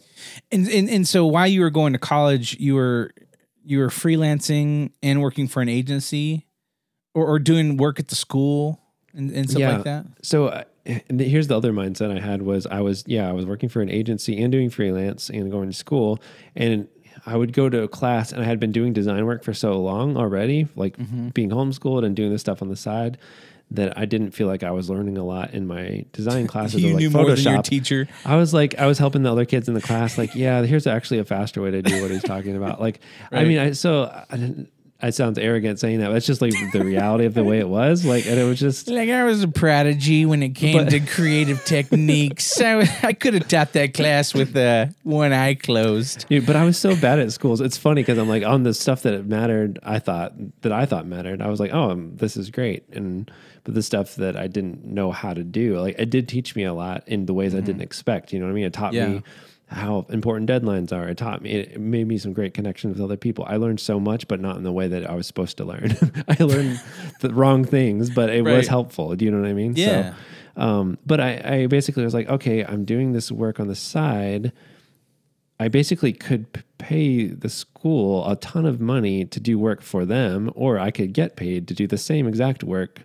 And, 0.53 0.69
and 0.69 0.88
and 0.88 1.09
so 1.09 1.26
while 1.26 1.47
you 1.49 1.61
were 1.61 1.71
going 1.71 1.93
to 1.93 1.99
college, 1.99 2.57
you 2.61 2.75
were 2.76 3.11
you 3.65 3.79
were 3.81 3.88
freelancing 3.88 4.93
and 5.03 5.21
working 5.21 5.49
for 5.49 5.61
an 5.61 5.69
agency, 5.69 6.47
or, 7.15 7.26
or 7.26 7.38
doing 7.41 7.76
work 7.76 7.99
at 7.99 8.07
the 8.09 8.15
school 8.15 8.81
and, 9.12 9.31
and 9.33 9.50
stuff 9.50 9.61
Yeah. 9.61 9.73
like 9.75 9.85
that. 9.85 10.07
So 10.23 10.47
uh, 10.47 10.65
and 11.09 11.21
here's 11.21 11.49
the 11.49 11.57
other 11.57 11.73
mindset 11.73 12.16
I 12.16 12.21
had 12.21 12.43
was 12.43 12.66
I 12.66 12.81
was 12.81 13.05
yeah 13.07 13.28
I 13.28 13.33
was 13.33 13.45
working 13.47 13.69
for 13.69 13.83
an 13.83 13.90
agency 13.90 14.40
and 14.43 14.52
doing 14.52 14.71
freelance 14.71 15.28
and 15.31 15.50
going 15.50 15.69
to 15.71 15.76
school 15.76 16.21
and 16.55 16.88
I 17.25 17.37
would 17.37 17.52
go 17.52 17.69
to 17.69 17.83
a 17.83 17.88
class 17.88 18.31
and 18.33 18.43
I 18.43 18.45
had 18.45 18.61
been 18.61 18.73
doing 18.73 18.93
design 18.93 19.25
work 19.26 19.43
for 19.43 19.55
so 19.55 19.81
long 19.81 20.16
already 20.16 20.69
like 20.76 20.97
Mm-hmm. 20.97 21.28
being 21.31 21.50
homeschooled 21.50 22.05
and 22.05 22.14
doing 22.14 22.31
this 22.31 22.40
stuff 22.43 22.62
on 22.62 22.69
the 22.69 22.76
side 22.76 23.19
that 23.73 23.99
I 23.99 24.05
didn't 24.05 24.31
feel 24.31 24.47
like 24.47 24.62
I 24.62 24.71
was 24.71 24.88
learning 24.88 25.19
a 25.19 25.25
lot 25.25 25.52
in 25.52 25.66
my 25.66 26.05
design 26.12 26.47
classes 26.52 26.81
You 26.83 26.90
like 26.90 26.99
knew 26.99 27.11
Photoshop. 27.11 27.12
more 27.26 27.35
than 27.35 27.45
your 27.55 27.62
teacher. 27.62 28.07
I 28.25 28.37
was 28.37 28.55
like, 28.55 28.78
I 28.78 28.87
was 28.87 28.99
helping 28.99 29.25
the 29.25 29.33
other 29.33 29.45
kids 29.45 29.66
in 29.66 29.75
the 29.75 29.81
class, 29.81 30.16
like, 30.16 30.37
yeah, 30.37 30.62
here's 30.62 30.87
actually 30.87 31.19
a 31.19 31.25
faster 31.25 31.61
way 31.61 31.73
to 31.73 31.83
do 31.83 32.00
what 32.00 32.12
he's 32.12 32.23
talking 32.23 32.55
about. 32.57 32.81
Like, 32.81 33.00
I 33.33 33.43
mean, 33.43 33.59
I 33.59 33.73
so 33.73 34.05
I 34.31 34.37
didn't. 34.37 34.71
I 35.03 35.11
sounds 35.11 35.38
arrogant 35.38 35.79
saying 35.79 36.00
that, 36.00 36.09
but 36.09 36.17
it's 36.17 36.26
just 36.26 36.41
like 36.41 36.55
the 36.73 36.83
reality 36.83 37.26
of 37.26 37.35
the 37.35 37.45
way 37.45 37.59
it 37.59 37.69
was. 37.69 38.05
Like, 38.05 38.26
and 38.26 38.38
it 38.41 38.45
was 38.45 38.59
just 38.59 38.88
Like 38.91 39.11
I 39.11 39.25
was 39.25 39.43
a 39.43 39.49
prodigy 39.49 40.25
when 40.25 40.43
it 40.43 40.50
came 40.55 40.79
But- 40.85 40.91
to 40.91 41.00
creative 41.00 41.62
techniques. 41.67 42.59
I, 42.61 42.88
I 43.03 43.12
could 43.12 43.35
have 43.35 43.47
taught 43.47 43.73
that 43.75 43.93
class 43.95 44.33
with 44.33 44.57
uh, 44.57 44.87
one 45.03 45.33
eye 45.33 45.55
closed. 45.55 46.26
Dude, 46.29 46.47
but 46.47 46.57
I 46.57 46.65
was 46.65 46.79
so 46.79 46.97
bad 46.97 47.19
at 47.19 47.31
schools. 47.33 47.61
It's 47.61 47.76
funny 47.76 48.03
because 48.03 48.17
I'm 48.19 48.29
like 48.29 48.43
on 48.45 48.62
the 48.62 48.73
stuff 48.75 49.03
that 49.03 49.12
it 49.15 49.26
mattered. 49.26 49.79
I 49.83 49.99
thought 49.99 50.33
that 50.62 50.73
I 50.73 50.87
thought 50.87 51.07
mattered. 51.07 51.43
I 51.43 51.49
was 51.49 51.61
like, 51.61 51.73
oh, 51.75 51.95
this 52.15 52.37
is 52.37 52.50
great. 52.50 52.88
And 52.91 53.31
but 53.65 53.75
the 53.75 53.83
stuff 53.83 54.15
that 54.17 54.37
I 54.37 54.47
didn't 54.47 54.85
know 54.85 55.11
how 55.12 55.35
to 55.35 55.43
do, 55.45 55.79
like 55.79 55.97
it 55.99 56.09
did 56.09 56.29
teach 56.29 56.57
me 56.57 56.65
a 56.65 56.73
lot 56.73 57.03
in 57.07 57.26
the 57.26 57.35
ways 57.35 57.55
I 57.55 57.61
didn't 57.61 57.83
expect. 57.83 58.33
You 58.33 58.38
know 58.38 58.47
what 58.47 58.53
I 58.53 58.55
mean? 58.55 58.65
It 58.65 58.73
taught 58.73 58.93
Yeah. 58.95 59.09
me 59.09 59.23
how 59.68 60.06
important 60.11 60.49
deadlines 60.49 60.92
are. 60.92 61.08
It 61.08 61.16
taught 61.18 61.42
me. 61.42 61.50
It 61.50 61.80
made 61.80 62.06
me 62.06 62.18
some 62.18 62.32
great 62.32 62.54
connections 62.54 62.94
with 62.94 63.02
other 63.02 63.16
people. 63.16 63.44
I 63.49 63.56
learned 63.56 63.80
so 63.80 63.99
much, 63.99 64.28
but 64.28 64.40
not 64.40 64.56
in 64.56 64.62
the 64.62 64.73
way 64.73 64.87
that 64.88 65.08
I 65.08 65.14
was 65.14 65.26
supposed 65.26 65.56
to 65.56 65.64
learn. 65.64 65.96
I 66.28 66.42
learned 66.42 66.80
the 67.20 67.35
wrong 67.35 67.64
things, 67.64 68.11
but 68.11 68.30
it 68.30 68.42
was 68.42 68.68
helpful. 68.68 69.14
Do 69.16 69.25
you 69.25 69.30
know 69.30 69.40
what 69.40 69.49
I 69.49 69.54
mean? 69.54 69.75
Yeah. 69.76 70.14
So, 70.56 70.62
um, 70.62 70.99
but 71.04 71.20
I, 71.20 71.62
I 71.62 71.66
basically 71.66 72.04
was 72.04 72.14
like, 72.14 72.28
okay, 72.28 72.64
I'm 72.64 72.85
doing 72.85 73.12
this 73.12 73.32
work 73.32 73.58
on 73.58 73.66
the 73.66 73.75
side. 73.75 74.52
I 75.58 75.68
basically 75.68 76.12
could 76.12 76.52
p- 76.52 76.62
pay 76.78 77.26
the 77.28 77.49
school 77.49 78.28
a 78.30 78.37
ton 78.37 78.66
of 78.66 78.78
money 78.80 79.25
to 79.25 79.40
do 79.40 79.58
work 79.58 79.80
for 79.80 80.04
them, 80.04 80.50
or 80.54 80.78
I 80.78 80.90
could 80.90 81.12
get 81.14 81.35
paid 81.37 81.66
to 81.68 81.75
do 81.75 81.87
the 81.87 81.96
same 81.99 82.26
exact 82.28 82.62
work 82.62 83.00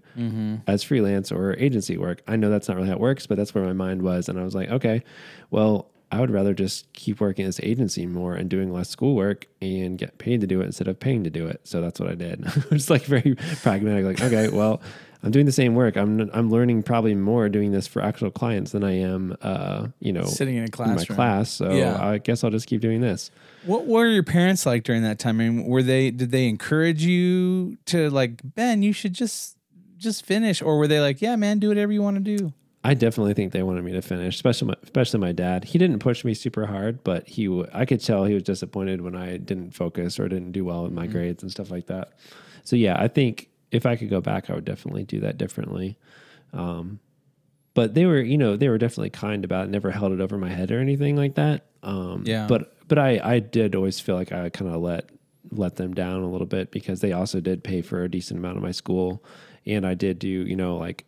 as 0.68 0.84
freelance 0.84 1.32
or 1.32 1.56
agency 1.58 1.98
work. 1.98 2.22
I 2.28 2.36
know 2.36 2.50
that's 2.50 2.68
not 2.68 2.76
really 2.76 2.90
how 2.90 2.96
it 2.96 3.00
works, 3.00 3.26
but 3.26 3.38
that's 3.38 3.56
where 3.56 3.64
my 3.64 3.72
mind 3.72 4.02
was. 4.02 4.28
And 4.28 4.38
I 4.38 4.44
was 4.44 4.54
like, 4.54 4.70
okay, 4.70 5.04
well, 5.50 5.91
I 6.12 6.20
would 6.20 6.32
rather 6.32 6.54
just 6.54 6.92
keep 6.94 7.22
working 7.22 7.46
as 7.46 7.60
agency 7.64 8.06
more 8.06 8.36
and 8.36 8.50
doing 8.50 8.74
less 8.74 8.90
schoolwork 8.90 9.48
and 9.62 9.98
get 9.98 10.18
paid 10.18 10.42
to 10.42 10.48
do 10.48 10.60
it 10.62 10.66
instead 10.66 10.88
of 10.90 11.00
paying 11.00 11.24
to 11.24 11.30
do 11.30 11.48
it. 11.48 11.62
So 11.64 11.80
that's 11.80 12.00
what 12.00 12.10
I 12.10 12.16
did. 12.16 12.44
it's 12.72 12.90
like 12.90 13.04
very 13.04 13.36
pragmatic, 13.62 14.06
like, 14.06 14.22
okay, 14.22 14.50
well, 14.50 14.82
I'm 15.24 15.32
doing 15.32 15.46
the 15.46 15.52
same 15.52 15.76
work. 15.76 15.98
I'm 15.98 16.30
I'm 16.34 16.50
learning 16.50 16.84
probably 16.84 17.14
more 17.14 17.48
doing 17.48 17.72
this 17.72 17.88
for 17.88 18.02
actual 18.02 18.32
clients 18.32 18.72
than 18.72 18.84
I 18.84 18.98
am, 19.00 19.38
uh, 19.42 19.88
you 20.00 20.12
know, 20.12 20.24
Sitting 20.26 20.56
in 20.56 20.64
a 20.64 20.84
in 20.84 20.96
my 20.96 21.06
class. 21.06 21.52
So 21.52 21.72
Yeah. 21.72 22.04
I 22.04 22.18
guess 22.18 22.44
I'll 22.44 22.50
just 22.50 22.68
keep 22.68 22.82
doing 22.82 23.02
this. 23.02 23.30
What 23.64 23.86
were 23.86 24.08
your 24.08 24.24
parents 24.24 24.66
like 24.66 24.84
during 24.84 25.04
that 25.04 25.20
time? 25.20 25.40
I 25.40 25.48
mean, 25.50 25.66
were 25.66 25.84
they 25.84 26.10
did 26.12 26.32
they 26.32 26.48
encourage 26.48 27.04
you 27.04 27.78
to 27.86 28.10
like 28.10 28.42
Ben? 28.44 28.82
You 28.82 28.94
should 28.94 29.14
just 29.14 29.58
just 29.98 30.26
finish, 30.26 30.62
or 30.62 30.78
were 30.80 30.88
they 30.88 31.00
like, 31.00 31.22
Yeah, 31.22 31.36
man, 31.36 31.60
do 31.60 31.70
whatever 31.70 31.92
you 31.92 32.02
want 32.02 32.18
to 32.18 32.38
do? 32.38 32.54
I 32.84 32.96
definitely 32.96 33.36
think 33.36 33.52
they 33.54 33.62
wanted 33.62 33.84
me 33.84 33.92
to 33.92 34.02
finish, 34.02 34.34
especially 34.36 34.70
my, 34.70 34.76
especially 34.84 35.20
my 35.20 35.32
dad. 35.34 35.66
He 35.66 35.78
didn't 35.78 36.00
push 36.00 36.26
me 36.26 36.34
super 36.34 36.66
hard, 36.66 37.04
but 37.04 37.28
he 37.28 37.46
w- 37.46 37.68
I 37.74 37.86
could 37.86 38.02
tell 38.02 38.26
he 38.26 38.34
was 38.34 38.42
disappointed 38.44 39.02
when 39.02 39.16
I 39.16 39.38
didn't 39.38 39.72
focus 39.76 40.20
or 40.20 40.28
didn't 40.28 40.52
do 40.54 40.66
well 40.66 40.86
in 40.88 40.96
my 40.96 41.06
grades 41.06 41.44
and 41.44 41.52
stuff 41.52 41.70
like 41.70 41.86
that. 41.88 42.14
So 42.64 42.76
yeah, 42.76 43.00
I 43.00 43.08
think 43.08 43.50
if 43.72 43.86
I 43.86 43.96
could 43.96 44.10
go 44.10 44.20
back, 44.20 44.50
I 44.50 44.56
would 44.56 44.66
definitely 44.66 45.04
do 45.04 45.20
that 45.20 45.38
differently. 45.38 45.98
Um, 46.54 47.00
but 47.74 47.94
they 47.94 48.06
were, 48.06 48.20
you 48.20 48.38
know, 48.38 48.58
they 48.58 48.68
were 48.68 48.78
definitely 48.78 49.12
kind 49.12 49.46
about 49.46 49.66
it. 49.66 49.70
Never 49.70 49.92
held 49.92 50.12
it 50.12 50.20
over 50.20 50.38
my 50.38 50.50
head 50.50 50.72
or 50.72 50.80
anything 50.80 51.16
like 51.16 51.36
that. 51.36 51.66
Um, 51.84 52.24
Yeah. 52.26 52.48
But 52.48 52.74
but 52.88 52.98
I 52.98 53.20
I 53.24 53.40
did 53.40 53.76
always 53.76 54.00
feel 54.00 54.16
like 54.16 54.32
I 54.32 54.50
kind 54.50 54.70
of 54.74 54.82
let 54.82 55.10
let 55.52 55.76
them 55.76 55.94
down 55.94 56.22
a 56.24 56.30
little 56.30 56.48
bit 56.48 56.72
because 56.72 57.00
they 57.02 57.12
also 57.14 57.40
did 57.40 57.64
pay 57.64 57.82
for 57.82 58.04
a 58.04 58.10
decent 58.10 58.40
amount 58.40 58.58
of 58.58 58.64
my 58.64 58.72
school, 58.72 59.24
and 59.66 59.86
I 59.86 59.94
did 59.94 60.20
do 60.20 60.28
you 60.28 60.56
know 60.56 60.78
like 60.78 61.06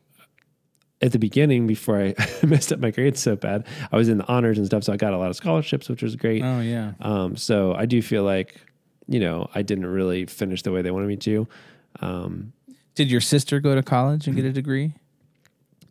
at 1.04 1.12
the 1.12 1.20
beginning 1.20 1.68
before 1.68 2.00
I 2.02 2.16
messed 2.46 2.72
up 2.72 2.80
my 2.80 2.90
grades 2.90 3.20
so 3.20 3.36
bad, 3.36 3.68
I 3.92 3.98
was 3.98 4.08
in 4.08 4.20
the 4.20 4.28
honors 4.28 4.58
and 4.58 4.66
stuff, 4.66 4.86
so 4.86 4.94
I 4.94 4.98
got 4.98 5.14
a 5.14 5.18
lot 5.18 5.30
of 5.30 5.36
scholarships, 5.36 5.90
which 5.90 6.02
was 6.02 6.16
great. 6.16 6.42
Oh 6.42 6.62
yeah. 6.62 6.94
Um, 7.02 7.36
so 7.36 7.76
I 7.76 7.86
do 7.86 8.02
feel 8.02 8.24
like, 8.24 8.56
you 9.08 9.20
know, 9.20 9.50
I 9.54 9.64
didn't 9.64 9.86
really 9.86 10.26
finish 10.26 10.64
the 10.64 10.72
way 10.72 10.82
they 10.82 10.92
wanted 10.92 11.08
me 11.08 11.18
to. 11.18 11.48
Um, 12.00 12.54
Did 12.96 13.12
your 13.12 13.22
sister 13.22 13.60
go 13.60 13.76
to 13.76 13.84
college 13.84 14.28
and 14.28 14.36
get 14.36 14.46
a 14.46 14.54
degree? 14.54 14.94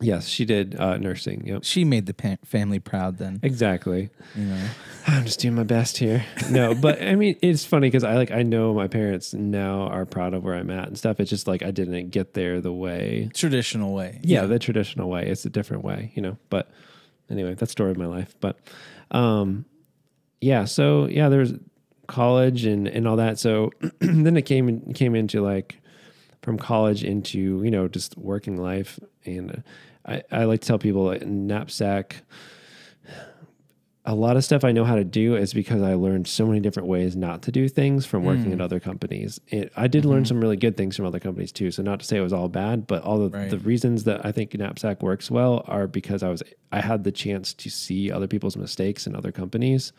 Yes, 0.03 0.27
she 0.27 0.45
did 0.45 0.79
uh, 0.79 0.97
nursing. 0.97 1.45
Yep, 1.47 1.63
She 1.63 1.83
made 1.85 2.05
the 2.05 2.13
pa- 2.13 2.37
family 2.45 2.79
proud. 2.79 3.17
Then 3.17 3.39
exactly. 3.41 4.09
you 4.35 4.45
know. 4.45 4.65
I'm 5.07 5.25
just 5.25 5.39
doing 5.39 5.55
my 5.55 5.63
best 5.63 5.97
here. 5.97 6.23
No, 6.49 6.73
but 6.75 7.01
I 7.01 7.15
mean, 7.15 7.35
it's 7.41 7.65
funny 7.65 7.87
because 7.87 8.03
I 8.03 8.15
like 8.15 8.31
I 8.31 8.43
know 8.43 8.73
my 8.73 8.87
parents 8.87 9.33
now 9.33 9.87
are 9.87 10.05
proud 10.05 10.33
of 10.33 10.43
where 10.43 10.55
I'm 10.55 10.69
at 10.69 10.87
and 10.87 10.97
stuff. 10.97 11.19
It's 11.19 11.29
just 11.29 11.47
like 11.47 11.63
I 11.63 11.71
didn't 11.71 12.09
get 12.09 12.33
there 12.33 12.61
the 12.61 12.71
way, 12.71 13.29
Traditional 13.33 13.93
way. 13.93 14.19
yeah, 14.23 14.45
the 14.45 14.59
traditional 14.59 15.09
way. 15.09 15.27
It's 15.27 15.45
a 15.45 15.49
different 15.49 15.83
way, 15.83 16.11
you 16.15 16.21
know. 16.21 16.37
But 16.49 16.69
anyway, 17.29 17.49
that's 17.55 17.59
the 17.61 17.67
story 17.67 17.91
of 17.91 17.97
my 17.97 18.05
life. 18.05 18.35
But 18.39 18.59
um, 19.11 19.65
yeah, 20.41 20.65
so 20.65 21.07
yeah, 21.07 21.29
there's 21.29 21.53
college 22.07 22.65
and 22.65 22.87
and 22.87 23.07
all 23.07 23.17
that. 23.17 23.39
So 23.39 23.71
then 23.99 24.37
it 24.37 24.43
came 24.43 24.93
came 24.93 25.15
into 25.15 25.41
like 25.41 25.79
from 26.41 26.57
college 26.57 27.03
into 27.03 27.61
you 27.63 27.71
know 27.71 27.87
just 27.87 28.17
working 28.17 28.57
life, 28.57 28.99
and 29.25 29.63
I 30.05 30.23
I 30.31 30.43
like 30.45 30.61
to 30.61 30.67
tell 30.67 30.79
people 30.79 31.05
like, 31.05 31.25
knapsack. 31.25 32.23
A 34.05 34.13
lot 34.15 34.35
of 34.35 34.43
stuff 34.43 34.65
I 34.65 34.73
know 34.73 34.83
how 34.83 34.95
to 34.95 35.05
do 35.05 35.37
is 35.37 35.53
because 35.53 35.81
I 35.81 35.93
learned 35.93 36.27
so 36.27 36.45
many 36.45 36.59
different 36.59 36.89
ways 36.89 37.15
not 37.15 37.41
to 37.43 37.53
do 37.53 37.69
things 37.69 38.05
from 38.05 38.25
working 38.25 38.47
Mm. 38.47 38.55
at 38.55 38.59
other 38.61 38.81
companies. 38.81 39.39
It, 39.47 39.71
I 39.77 39.87
did 39.87 40.01
Mm-hmm. 40.03 40.09
learn 40.11 40.25
some 40.25 40.41
really 40.41 40.57
good 40.57 40.75
things 40.75 40.97
from 40.97 41.05
other 41.05 41.21
companies 41.21 41.53
too. 41.53 41.71
So 41.71 41.83
not 41.83 42.01
to 42.01 42.05
say 42.05 42.17
it 42.17 42.21
was 42.21 42.33
all 42.33 42.49
bad, 42.49 42.85
but 42.85 43.01
all 43.03 43.17
the, 43.17 43.29
Right. 43.29 43.49
the 43.49 43.59
reasons 43.59 44.03
that 44.03 44.25
I 44.25 44.33
think 44.33 44.53
knapsack 44.57 45.01
works 45.01 45.31
well 45.31 45.63
are 45.69 45.87
because 45.87 46.21
I 46.21 46.27
was 46.27 46.43
I 46.73 46.81
had 46.81 47.05
the 47.05 47.13
chance 47.13 47.53
to 47.53 47.69
see 47.69 48.11
other 48.11 48.27
people's 48.27 48.57
mistakes 48.57 49.07
in 49.07 49.15
other 49.15 49.31
companies, 49.31 49.93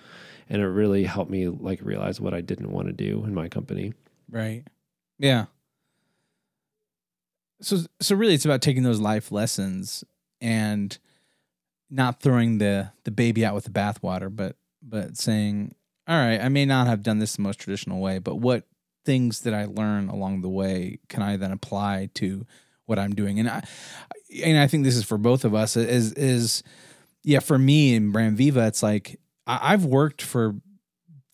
and 0.50 0.60
it 0.60 0.66
really 0.66 1.04
helped 1.04 1.30
me 1.30 1.48
like 1.48 1.80
realize 1.80 2.20
what 2.20 2.34
I 2.34 2.42
didn't 2.42 2.72
want 2.72 2.88
to 2.88 2.92
do 2.92 3.24
in 3.24 3.32
my 3.32 3.48
company. 3.48 3.94
Right. 4.30 4.64
Yeah. 5.18 5.46
So 7.60 7.78
so 8.00 8.14
really 8.14 8.34
it's 8.34 8.44
about 8.44 8.62
taking 8.62 8.82
those 8.82 9.00
life 9.00 9.32
lessons 9.32 10.04
and 10.40 10.96
not 11.90 12.20
throwing 12.20 12.58
the 12.58 12.92
the 13.04 13.10
baby 13.10 13.44
out 13.44 13.54
with 13.54 13.64
the 13.64 13.70
bathwater, 13.70 14.34
but 14.34 14.56
but 14.82 15.16
saying, 15.16 15.74
All 16.06 16.16
right, 16.16 16.40
I 16.40 16.48
may 16.48 16.64
not 16.66 16.86
have 16.86 17.02
done 17.02 17.18
this 17.18 17.36
the 17.36 17.42
most 17.42 17.58
traditional 17.58 18.00
way, 18.00 18.18
but 18.18 18.36
what 18.36 18.64
things 19.04 19.40
that 19.40 19.54
I 19.54 19.66
learn 19.66 20.08
along 20.08 20.40
the 20.40 20.48
way 20.48 20.98
can 21.08 21.22
I 21.22 21.36
then 21.36 21.52
apply 21.52 22.10
to 22.14 22.46
what 22.86 22.98
I'm 22.98 23.14
doing? 23.14 23.38
And 23.38 23.48
I 23.48 23.62
and 24.42 24.58
I 24.58 24.66
think 24.66 24.84
this 24.84 24.96
is 24.96 25.04
for 25.04 25.18
both 25.18 25.44
of 25.44 25.54
us 25.54 25.76
is 25.76 26.12
is 26.12 26.62
yeah, 27.22 27.40
for 27.40 27.58
me 27.58 27.94
in 27.94 28.12
Brand 28.12 28.36
Viva, 28.36 28.66
it's 28.66 28.82
like 28.82 29.18
I've 29.46 29.84
worked 29.84 30.22
for 30.22 30.56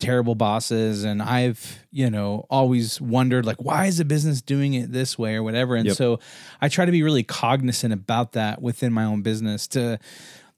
terrible 0.01 0.35
bosses 0.35 1.03
and 1.03 1.21
I've, 1.21 1.85
you 1.91 2.09
know, 2.09 2.45
always 2.49 2.99
wondered 2.99 3.45
like 3.45 3.61
why 3.61 3.85
is 3.85 3.99
a 3.99 4.05
business 4.05 4.41
doing 4.41 4.73
it 4.73 4.91
this 4.91 5.17
way 5.17 5.35
or 5.35 5.43
whatever. 5.43 5.75
And 5.75 5.85
Yep. 5.87 5.95
so 5.95 6.19
I 6.59 6.67
try 6.67 6.85
to 6.85 6.91
be 6.91 7.03
really 7.03 7.23
cognizant 7.23 7.93
about 7.93 8.33
that 8.33 8.61
within 8.61 8.91
my 8.91 9.05
own 9.05 9.21
business 9.21 9.67
to 9.69 9.99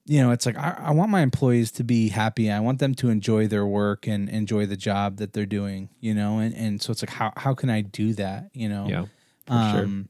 you 0.05 0.21
know, 0.21 0.31
it's 0.31 0.45
like 0.45 0.57
I, 0.57 0.75
I 0.87 0.91
want 0.91 1.11
my 1.11 1.21
employees 1.21 1.71
to 1.73 1.83
be 1.85 2.09
happy. 2.09 2.51
I 2.51 2.59
want 2.59 2.79
them 2.79 2.93
to 2.95 3.09
enjoy 3.09 3.47
their 3.47 3.65
work 3.65 4.05
and 4.05 4.27
enjoy 4.27 4.65
the 4.65 4.75
job 4.75 5.15
that 5.17 5.31
they're 5.31 5.45
doing, 5.45 5.87
you 6.01 6.13
know, 6.13 6.39
and, 6.39 6.53
and 6.55 6.81
so 6.81 6.91
it's 6.91 7.01
like 7.01 7.09
how 7.09 7.31
how 7.37 7.53
can 7.53 7.69
I 7.69 7.79
do 7.81 8.11
that, 8.15 8.49
you 8.53 8.67
know? 8.67 8.85
Yeah, 8.89 9.05
for 9.47 9.69
sure. 9.71 9.83
Um, 9.85 10.09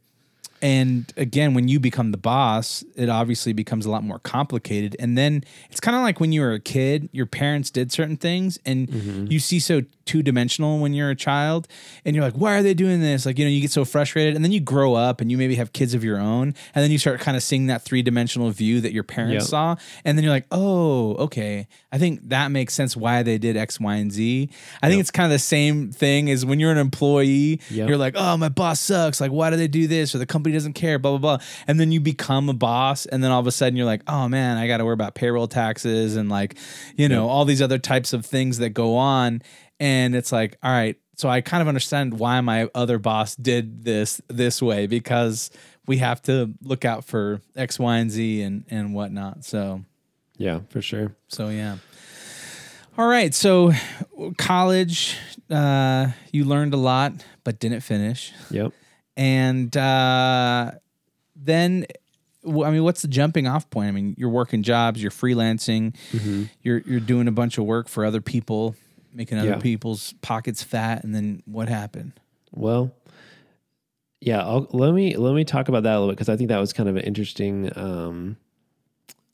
And 0.63 1.11
again, 1.17 1.53
when 1.53 1.67
you 1.67 1.77
become 1.79 2.11
the 2.11 2.17
boss, 2.17 2.83
it 2.95 3.09
obviously 3.09 3.51
becomes 3.51 3.85
a 3.85 3.91
lot 3.91 4.01
more 4.03 4.17
complicated. 4.19 4.95
And 4.97 5.17
then 5.17 5.43
it's 5.69 5.81
kind 5.81 5.95
of 5.97 6.03
like 6.03 6.21
when 6.21 6.31
you 6.31 6.39
were 6.39 6.53
a 6.53 6.59
kid, 6.59 7.09
your 7.11 7.25
parents 7.25 7.69
did 7.69 7.91
certain 7.91 8.15
things, 8.17 8.57
and 8.65 8.87
Mm-hmm. 8.87 9.27
you 9.29 9.39
see 9.39 9.59
so 9.59 9.81
two 10.05 10.21
dimensional 10.23 10.79
when 10.79 10.93
you're 10.93 11.09
a 11.09 11.15
child, 11.15 11.67
and 12.05 12.15
you're 12.15 12.23
like, 12.25 12.33
why 12.35 12.57
are 12.57 12.63
they 12.63 12.73
doing 12.73 12.99
this? 13.01 13.25
Like, 13.25 13.37
you 13.39 13.45
know, 13.45 13.51
you 13.51 13.61
get 13.61 13.71
so 13.71 13.85
frustrated. 13.85 14.35
And 14.35 14.43
then 14.43 14.51
you 14.51 14.59
grow 14.59 14.93
up 14.95 15.21
and 15.21 15.31
you 15.31 15.37
maybe 15.37 15.55
have 15.55 15.73
kids 15.73 15.93
of 15.93 16.03
your 16.03 16.19
own, 16.19 16.53
and 16.75 16.83
then 16.83 16.91
you 16.91 16.97
start 16.97 17.19
kind 17.19 17.37
of 17.37 17.43
seeing 17.43 17.67
that 17.67 17.83
three 17.83 18.01
dimensional 18.01 18.49
view 18.51 18.81
that 18.81 18.93
your 18.93 19.03
parents 19.03 19.33
Yep. 19.33 19.49
saw. 19.49 19.75
And 20.05 20.17
then 20.17 20.23
you're 20.23 20.33
like, 20.33 20.47
oh, 20.51 21.15
okay. 21.15 21.67
I 21.91 21.97
think 21.97 22.29
that 22.29 22.51
makes 22.51 22.73
sense 22.73 22.97
why 22.97 23.23
they 23.23 23.37
did 23.37 23.55
X, 23.57 23.79
Y, 23.79 23.95
and 23.95 24.11
Z. 24.11 24.49
I 24.81 24.89
think 24.89 24.99
it's 24.99 25.11
kind 25.11 25.25
of 25.25 25.31
the 25.31 25.39
same 25.39 25.91
thing 25.91 26.29
as 26.29 26.45
when 26.45 26.59
you're 26.59 26.71
an 26.71 26.77
employee, 26.77 27.59
Yep. 27.69 27.87
you're 27.89 27.97
like, 27.97 28.15
oh, 28.17 28.37
my 28.37 28.49
boss 28.49 28.79
sucks. 28.79 29.21
Like, 29.21 29.31
why 29.31 29.49
do 29.49 29.55
they 29.57 29.67
do 29.67 29.87
this? 29.87 30.13
Or 30.15 30.17
the 30.17 30.25
company 30.25 30.53
doesn't 30.53 30.73
care, 30.73 30.99
blah, 30.99 31.17
blah, 31.17 31.37
blah. 31.37 31.45
And 31.67 31.79
then 31.79 31.91
you 31.91 31.99
become 31.99 32.49
a 32.49 32.53
boss. 32.53 33.05
And 33.05 33.23
then 33.23 33.31
all 33.31 33.39
of 33.39 33.47
a 33.47 33.51
sudden 33.51 33.75
you're 33.77 33.85
like, 33.85 34.01
oh 34.07 34.27
man, 34.27 34.57
I 34.57 34.67
got 34.67 34.77
to 34.77 34.85
worry 34.85 34.93
about 34.93 35.15
payroll 35.15 35.47
taxes 35.47 36.15
and 36.15 36.29
like, 36.29 36.55
you 36.95 37.07
know, 37.09 37.27
all 37.29 37.45
these 37.45 37.61
other 37.61 37.77
types 37.79 38.13
of 38.13 38.25
things 38.25 38.57
that 38.57 38.69
go 38.69 38.95
on. 38.95 39.41
And 39.83 40.15
it's 40.15 40.31
like, 40.31 40.57
all 40.63 40.71
right. 40.71 40.95
So 41.15 41.27
I 41.29 41.41
kind 41.41 41.61
of 41.61 41.67
understand 41.67 42.17
why 42.17 42.39
my 42.41 42.69
other 42.73 42.97
boss 42.99 43.35
did 43.35 43.83
this 43.83 44.21
this 44.29 44.61
way 44.61 44.87
because 44.87 45.51
we 45.87 45.97
have 45.97 46.21
to 46.23 46.53
look 46.61 46.85
out 46.85 47.03
for 47.03 47.41
X, 47.55 47.77
Y, 47.77 47.97
and 47.97 48.09
Z 48.09 48.41
and, 48.41 48.63
and 48.69 48.93
whatnot. 48.95 49.43
So 49.45 49.83
Yeah, 50.37 50.61
for 50.69 50.81
sure. 50.81 51.15
so 51.27 51.49
yeah. 51.49 51.77
All 52.97 53.07
right. 53.07 53.33
So 53.33 53.73
college, 54.37 55.17
uh, 55.49 56.09
you 56.31 56.45
learned 56.45 56.73
a 56.73 56.77
lot, 56.77 57.13
but 57.43 57.59
didn't 57.59 57.81
finish. 57.81 58.31
Yep. 58.51 58.71
And 59.17 59.75
uh, 59.75 60.71
then, 61.35 61.85
I 62.45 62.71
mean, 62.71 62.83
what's 62.83 63.01
the 63.01 63.07
jumping 63.07 63.47
off 63.47 63.69
point? 63.69 63.87
I 63.87 63.91
mean, 63.91 64.15
you're 64.17 64.29
working 64.29 64.63
jobs, 64.63 65.01
you're 65.01 65.11
freelancing, 65.11 65.95
you're 66.61 66.79
you're 66.85 66.99
doing 66.99 67.27
a 67.27 67.31
bunch 67.31 67.57
of 67.57 67.65
work 67.65 67.87
for 67.87 68.05
other 68.05 68.21
people, 68.21 68.75
making 69.13 69.37
other 69.37 69.49
Yeah. 69.51 69.57
people's 69.59 70.13
pockets 70.21 70.63
fat, 70.63 71.03
and 71.03 71.13
then 71.13 71.43
what 71.45 71.69
happened? 71.69 72.13
Well, 72.51 72.91
yeah. 74.21 74.41
I'll, 74.41 74.67
let 74.71 74.93
me 74.93 75.15
let 75.17 75.33
me 75.35 75.43
talk 75.43 75.67
about 75.69 75.83
that 75.83 75.91
a 75.93 75.99
little 75.99 76.07
bit 76.09 76.15
because 76.17 76.29
I 76.29 76.37
think 76.37 76.49
that 76.49 76.59
was 76.59 76.73
kind 76.73 76.89
of 76.89 76.95
an 76.95 77.03
interesting 77.03 77.71
um, 77.77 78.37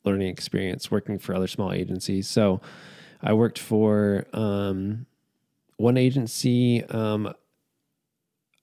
learning 0.04 0.28
experience 0.28 0.90
working 0.90 1.18
for 1.18 1.34
other 1.34 1.46
small 1.46 1.72
agencies. 1.72 2.28
So, 2.28 2.60
I 3.22 3.32
worked 3.34 3.58
for 3.58 4.26
um, 4.32 5.06
one 5.76 5.96
agency. 5.96 6.82
Um, 6.84 7.32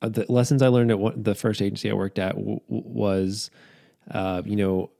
uh, 0.02 0.10
the 0.10 0.26
lessons 0.30 0.62
I 0.62 0.68
learned 0.68 0.92
at 0.92 1.00
one, 1.00 1.22
the 1.24 1.34
first 1.36 1.62
agency 1.62 1.90
I 1.90 1.94
worked 1.94 2.20
at 2.20 2.36
w- 2.36 2.60
w- 2.68 2.84
was, 2.88 3.50
uh, 4.12 4.42
you 4.46 4.56
know, 4.56 4.92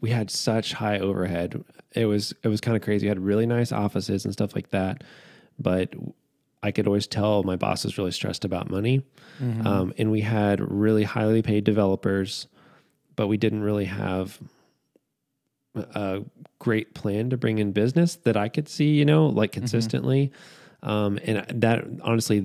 we 0.00 0.10
had 0.10 0.30
such 0.30 0.72
high 0.74 0.98
overhead. 0.98 1.64
It 1.94 2.06
was 2.06 2.32
it 2.42 2.48
was 2.48 2.60
kind 2.60 2.76
of 2.76 2.82
crazy. 2.82 3.06
We 3.06 3.08
had 3.08 3.18
really 3.18 3.46
nice 3.46 3.72
offices 3.72 4.24
and 4.24 4.32
stuff 4.32 4.54
like 4.54 4.70
that, 4.70 5.02
but 5.58 5.92
I 6.62 6.72
could 6.72 6.86
always 6.86 7.06
tell 7.06 7.42
my 7.42 7.56
boss 7.56 7.84
was 7.84 7.96
really 7.98 8.10
stressed 8.12 8.44
about 8.44 8.70
money. 8.70 9.02
Um, 9.66 9.94
and 9.98 10.10
we 10.10 10.20
had 10.20 10.60
really 10.60 11.04
highly 11.04 11.42
paid 11.42 11.64
developers, 11.64 12.46
but 13.16 13.28
we 13.28 13.36
didn't 13.38 13.62
really 13.62 13.86
have 13.86 14.38
a 15.74 16.22
great 16.58 16.94
plan 16.94 17.30
to 17.30 17.36
bring 17.36 17.58
in 17.58 17.72
business 17.72 18.16
that 18.24 18.36
I 18.36 18.48
could 18.48 18.68
see, 18.68 18.90
you 18.94 19.04
know, 19.04 19.26
like 19.26 19.52
consistently. 19.52 20.32
Um, 20.82 21.18
and 21.24 21.44
that 21.62 21.84
honestly, 22.02 22.36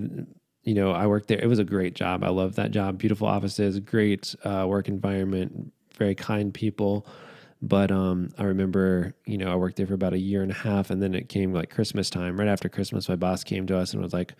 you 0.63 0.73
know, 0.73 0.91
I 0.91 1.07
worked 1.07 1.27
there. 1.27 1.39
It 1.39 1.47
was 1.47 1.59
a 1.59 1.63
great 1.63 1.93
job. 1.93 2.23
I 2.23 2.29
love 2.29 2.55
that 2.55 2.71
job. 2.71 2.97
Beautiful 2.97 3.27
offices, 3.27 3.79
great 3.79 4.33
uh, 4.43 4.65
work 4.67 4.87
environment, 4.87 5.73
very 5.97 6.15
kind 6.15 6.53
people. 6.53 7.05
But 7.67 7.89
um, 7.89 8.29
I 8.37 8.43
remember, 8.43 9.15
you 9.25 9.39
know, 9.39 9.51
I 9.51 9.55
worked 9.55 9.77
there 9.77 9.87
for 9.87 9.95
about 9.95 10.13
a 10.13 10.19
year 10.19 10.43
and 10.43 10.51
a 10.51 10.55
half, 10.55 10.91
and 10.91 11.01
then 11.01 11.15
it 11.15 11.29
came 11.29 11.51
like 11.51 11.71
Christmas 11.71 12.11
time. 12.11 12.37
Right 12.39 12.47
after 12.47 12.69
Christmas, 12.69 13.09
my 13.09 13.15
boss 13.15 13.43
came 13.43 13.65
to 13.67 13.77
us 13.77 13.91
and 13.91 14.03
was 14.03 14.13
like, 14.13 14.35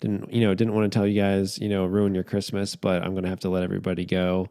"Didn't 0.00 0.30
you 0.30 0.42
know? 0.42 0.52
Didn't 0.54 0.74
want 0.74 0.92
to 0.92 0.94
tell 0.94 1.06
you 1.06 1.18
guys, 1.18 1.58
you 1.58 1.70
know, 1.70 1.86
ruin 1.86 2.14
your 2.14 2.24
Christmas, 2.24 2.76
but 2.76 3.02
I'm 3.02 3.12
going 3.12 3.22
to 3.24 3.30
have 3.30 3.40
to 3.40 3.48
let 3.48 3.62
everybody 3.62 4.04
go." 4.04 4.48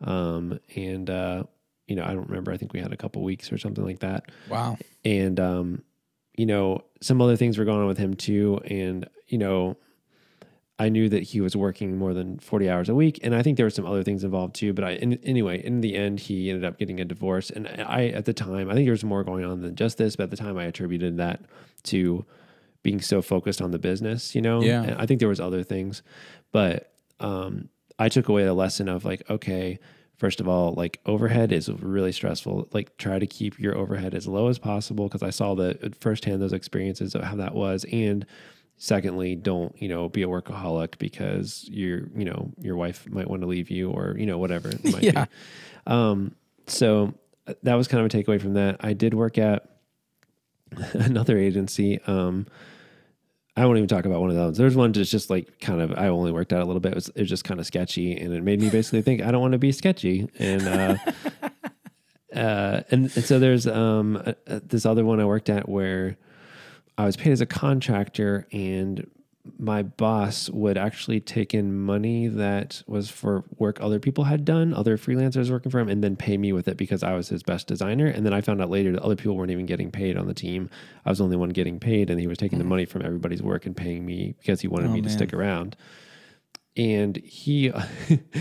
Um, 0.00 0.58
and 0.74 1.08
uh, 1.08 1.44
you 1.86 1.94
know, 1.94 2.02
I 2.04 2.08
don't 2.14 2.28
remember. 2.28 2.50
I 2.52 2.56
think 2.56 2.72
we 2.72 2.80
had 2.80 2.92
a 2.92 2.96
couple 2.96 3.22
weeks 3.22 3.52
or 3.52 3.58
something 3.58 3.84
like 3.84 4.00
that 4.00 4.30
Wow. 4.48 4.76
and 5.04 5.38
um, 5.40 5.82
you 6.36 6.46
know 6.46 6.82
some 7.00 7.22
other 7.22 7.36
things 7.36 7.58
were 7.58 7.64
going 7.64 7.80
on 7.80 7.86
with 7.86 7.98
him 7.98 8.14
too 8.14 8.60
and 8.66 9.08
you 9.28 9.38
know 9.38 9.76
i 10.78 10.88
knew 10.88 11.08
that 11.08 11.22
he 11.22 11.40
was 11.40 11.56
working 11.56 11.96
more 11.98 12.14
than 12.14 12.38
40 12.38 12.70
hours 12.70 12.88
a 12.88 12.94
week 12.94 13.18
and 13.22 13.34
i 13.34 13.42
think 13.42 13.56
there 13.56 13.66
were 13.66 13.70
some 13.70 13.86
other 13.86 14.02
things 14.04 14.22
involved 14.24 14.54
too 14.54 14.72
but 14.72 14.84
i 14.84 14.90
in, 14.92 15.14
anyway 15.24 15.64
in 15.64 15.80
the 15.80 15.96
end 15.96 16.20
he 16.20 16.50
ended 16.50 16.64
up 16.64 16.78
getting 16.78 17.00
a 17.00 17.04
divorce 17.04 17.50
and 17.50 17.66
i 17.68 18.06
at 18.08 18.24
the 18.24 18.32
time 18.32 18.70
i 18.70 18.74
think 18.74 18.86
there 18.86 18.92
was 18.92 19.04
more 19.04 19.24
going 19.24 19.44
on 19.44 19.60
than 19.62 19.74
just 19.74 19.98
this 19.98 20.16
but 20.16 20.24
at 20.24 20.30
the 20.30 20.36
time 20.36 20.56
i 20.56 20.64
attributed 20.64 21.16
that 21.16 21.40
to 21.82 22.24
being 22.82 23.00
so 23.00 23.20
focused 23.20 23.60
on 23.60 23.70
the 23.72 23.78
business 23.78 24.34
you 24.34 24.40
know 24.40 24.62
Yeah. 24.62 24.82
and 24.82 24.94
i 25.00 25.06
think 25.06 25.18
there 25.20 25.28
was 25.28 25.40
other 25.40 25.62
things 25.62 26.02
but 26.52 26.92
um, 27.20 27.68
i 27.98 28.08
took 28.08 28.28
away 28.28 28.44
a 28.44 28.54
lesson 28.54 28.88
of 28.88 29.04
like 29.04 29.28
okay 29.28 29.78
first 30.16 30.40
of 30.40 30.48
all 30.48 30.72
like 30.74 31.00
overhead 31.06 31.52
is 31.52 31.68
really 31.68 32.12
stressful 32.12 32.68
like 32.72 32.96
try 32.96 33.18
to 33.18 33.26
keep 33.26 33.58
your 33.58 33.76
overhead 33.76 34.14
as 34.14 34.26
low 34.28 34.48
as 34.48 34.58
possible 34.58 35.06
because 35.08 35.22
i 35.22 35.30
saw 35.30 35.54
the 35.54 35.92
firsthand 36.00 36.40
those 36.40 36.52
experiences 36.52 37.14
of 37.14 37.22
how 37.22 37.34
that 37.36 37.54
was 37.54 37.84
and 37.92 38.24
secondly 38.78 39.34
don't 39.34 39.74
you 39.82 39.88
know 39.88 40.08
be 40.08 40.22
a 40.22 40.26
workaholic 40.28 40.96
because 40.98 41.68
your 41.70 42.08
you 42.16 42.24
know 42.24 42.50
your 42.60 42.76
wife 42.76 43.06
might 43.10 43.28
want 43.28 43.42
to 43.42 43.48
leave 43.48 43.70
you 43.70 43.90
or 43.90 44.14
you 44.16 44.24
know 44.24 44.38
whatever 44.38 44.68
it 44.68 44.84
might 44.92 45.02
Yeah. 45.02 45.24
be 45.26 45.30
um 45.92 46.34
so 46.66 47.12
uh, 47.46 47.54
that 47.64 47.74
was 47.74 47.88
kind 47.88 48.04
of 48.04 48.12
a 48.12 48.16
takeaway 48.16 48.40
from 48.40 48.54
that 48.54 48.76
i 48.80 48.92
did 48.92 49.14
work 49.14 49.36
at 49.38 49.68
another 50.92 51.36
agency 51.38 52.00
um 52.06 52.46
I 53.56 53.66
won't 53.66 53.78
even 53.78 53.88
talk 53.88 54.04
about 54.04 54.20
one 54.20 54.30
of 54.30 54.36
those. 54.36 54.56
There's 54.56 54.76
one 54.76 54.92
that's 54.92 55.10
just 55.10 55.30
like 55.30 55.58
kind 55.58 55.80
of 55.80 55.90
I 55.98 56.06
only 56.06 56.30
worked 56.30 56.52
out 56.52 56.62
a 56.62 56.64
little 56.64 56.78
bit. 56.78 56.92
It 56.92 56.94
was, 56.94 57.08
it 57.08 57.18
was 57.22 57.28
just 57.28 57.42
kind 57.42 57.58
of 57.58 57.66
sketchy, 57.66 58.16
and 58.16 58.32
it 58.32 58.44
made 58.44 58.60
me 58.60 58.70
basically 58.70 59.02
think 59.02 59.20
I 59.20 59.32
don't 59.32 59.40
want 59.40 59.50
to 59.50 59.58
be 59.58 59.72
sketchy. 59.72 60.28
And 60.38 60.62
uh, 60.68 60.96
uh, 62.36 62.82
and, 62.92 63.10
and 63.16 63.24
so 63.24 63.40
there's 63.40 63.66
um 63.66 64.16
uh, 64.24 64.34
uh, 64.46 64.60
this 64.62 64.86
other 64.86 65.04
one 65.04 65.18
I 65.18 65.24
worked 65.24 65.50
at 65.50 65.68
where 65.68 66.16
I 66.98 67.06
was 67.06 67.16
paid 67.16 67.32
as 67.32 67.40
a 67.40 67.46
contractor, 67.46 68.46
and 68.52 69.08
my 69.58 69.82
boss 69.82 70.50
would 70.50 70.76
actually 70.76 71.20
take 71.20 71.54
in 71.54 71.74
money 71.74 72.26
that 72.28 72.82
was 72.86 73.08
for 73.08 73.44
work 73.56 73.78
other 73.80 73.98
people 73.98 74.24
had 74.24 74.44
done, 74.44 74.74
other 74.74 74.98
freelancers 74.98 75.50
working 75.50 75.70
for 75.70 75.78
him, 75.78 75.88
and 75.88 76.04
then 76.04 76.16
pay 76.16 76.36
me 76.36 76.52
with 76.52 76.68
it 76.68 76.76
because 76.76 77.02
I 77.02 77.14
was 77.14 77.28
his 77.28 77.42
best 77.42 77.66
designer. 77.66 78.06
And 78.06 78.26
then 78.26 78.34
I 78.34 78.40
found 78.42 78.60
out 78.60 78.68
later 78.68 78.92
that 78.92 79.02
other 79.02 79.16
people 79.16 79.36
weren't 79.36 79.50
even 79.52 79.64
getting 79.64 79.90
paid 79.90 80.18
on 80.18 80.26
the 80.26 80.34
team. 80.34 80.68
I 81.06 81.10
was 81.10 81.18
the 81.18 81.24
only 81.24 81.36
one 81.36 81.48
getting 81.50 81.78
paid, 81.80 82.10
and 82.10 82.20
he 82.20 82.26
was 82.26 82.36
taking 82.36 82.58
the 82.58 82.64
money 82.64 82.84
from 82.84 83.02
everybody's 83.02 83.42
work 83.42 83.64
and 83.64 83.76
paying 83.76 84.04
me 84.04 84.34
because 84.38 84.60
he 84.60 84.68
wanted 84.68 84.90
Oh, 84.90 84.94
me 84.94 85.00
to 85.00 85.08
stick 85.08 85.32
around. 85.32 85.76
And 86.76 87.16
he, 87.16 87.72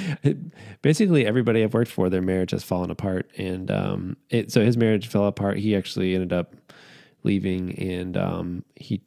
basically, 0.81 1.25
everybody 1.25 1.63
I've 1.63 1.73
worked 1.73 1.89
for, 1.91 2.09
their 2.09 2.21
marriage 2.21 2.51
has 2.51 2.63
fallen 2.63 2.91
apart, 2.91 3.31
and 3.37 3.71
um, 3.71 4.17
it 4.29 4.51
so 4.51 4.63
his 4.63 4.77
marriage 4.77 5.07
fell 5.07 5.25
apart. 5.25 5.57
He 5.57 5.75
actually 5.75 6.13
ended 6.13 6.33
up 6.33 6.53
leaving, 7.27 7.77
and 7.77 8.17
um, 8.17 8.65
he 8.75 9.01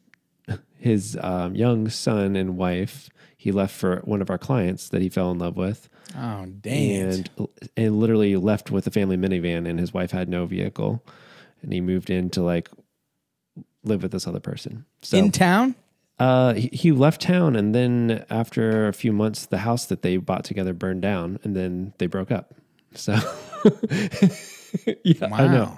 his 0.78 1.18
um, 1.22 1.54
young 1.54 1.88
son 1.88 2.36
and 2.36 2.56
wife 2.56 3.10
he 3.36 3.52
left 3.52 3.74
for 3.74 4.00
one 4.04 4.20
of 4.22 4.28
our 4.30 4.38
clients 4.38 4.88
that 4.90 5.00
he 5.02 5.08
fell 5.08 5.30
in 5.30 5.38
love 5.38 5.56
with 5.56 5.88
Oh, 6.16 6.46
dang. 6.46 7.00
and 7.02 7.30
and 7.76 7.98
literally 8.00 8.34
left 8.36 8.70
with 8.70 8.86
a 8.86 8.90
family 8.90 9.16
minivan 9.16 9.68
and 9.68 9.78
his 9.78 9.92
wife 9.94 10.10
had 10.10 10.28
no 10.28 10.46
vehicle 10.46 11.02
and 11.62 11.72
he 11.72 11.80
moved 11.80 12.08
in 12.10 12.30
to 12.30 12.42
like 12.42 12.68
live 13.84 14.02
with 14.02 14.12
this 14.12 14.26
other 14.26 14.40
person 14.40 14.84
so 15.02 15.16
In 15.18 15.30
town? 15.30 15.74
uh, 16.18 16.54
he, 16.54 16.68
he 16.72 16.92
left 16.92 17.20
town 17.22 17.56
and 17.56 17.74
then 17.74 18.24
after 18.30 18.88
a 18.88 18.92
few 18.92 19.12
months 19.12 19.46
the 19.46 19.58
house 19.58 19.84
that 19.86 20.02
they 20.02 20.16
bought 20.16 20.44
together 20.44 20.72
burned 20.72 21.02
down 21.02 21.38
and 21.44 21.54
then 21.56 21.92
they 21.98 22.06
broke 22.06 22.30
up 22.30 22.54
so 22.94 23.14
yeah 25.04 25.28
i 25.32 25.46
know 25.48 25.76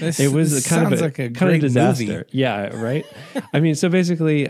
This, 0.00 0.18
it 0.20 0.32
was 0.32 0.52
this 0.52 0.66
a 0.66 0.68
kind 0.68 0.92
of 0.92 0.98
a, 1.00 1.02
like 1.02 1.18
a 1.18 1.30
kind 1.30 1.36
great 1.38 1.54
of 1.56 1.60
disaster. 1.62 2.04
movie. 2.04 2.24
Yeah, 2.32 2.74
right. 2.76 3.04
I 3.52 3.60
mean, 3.60 3.74
so 3.74 3.88
basically, 3.88 4.48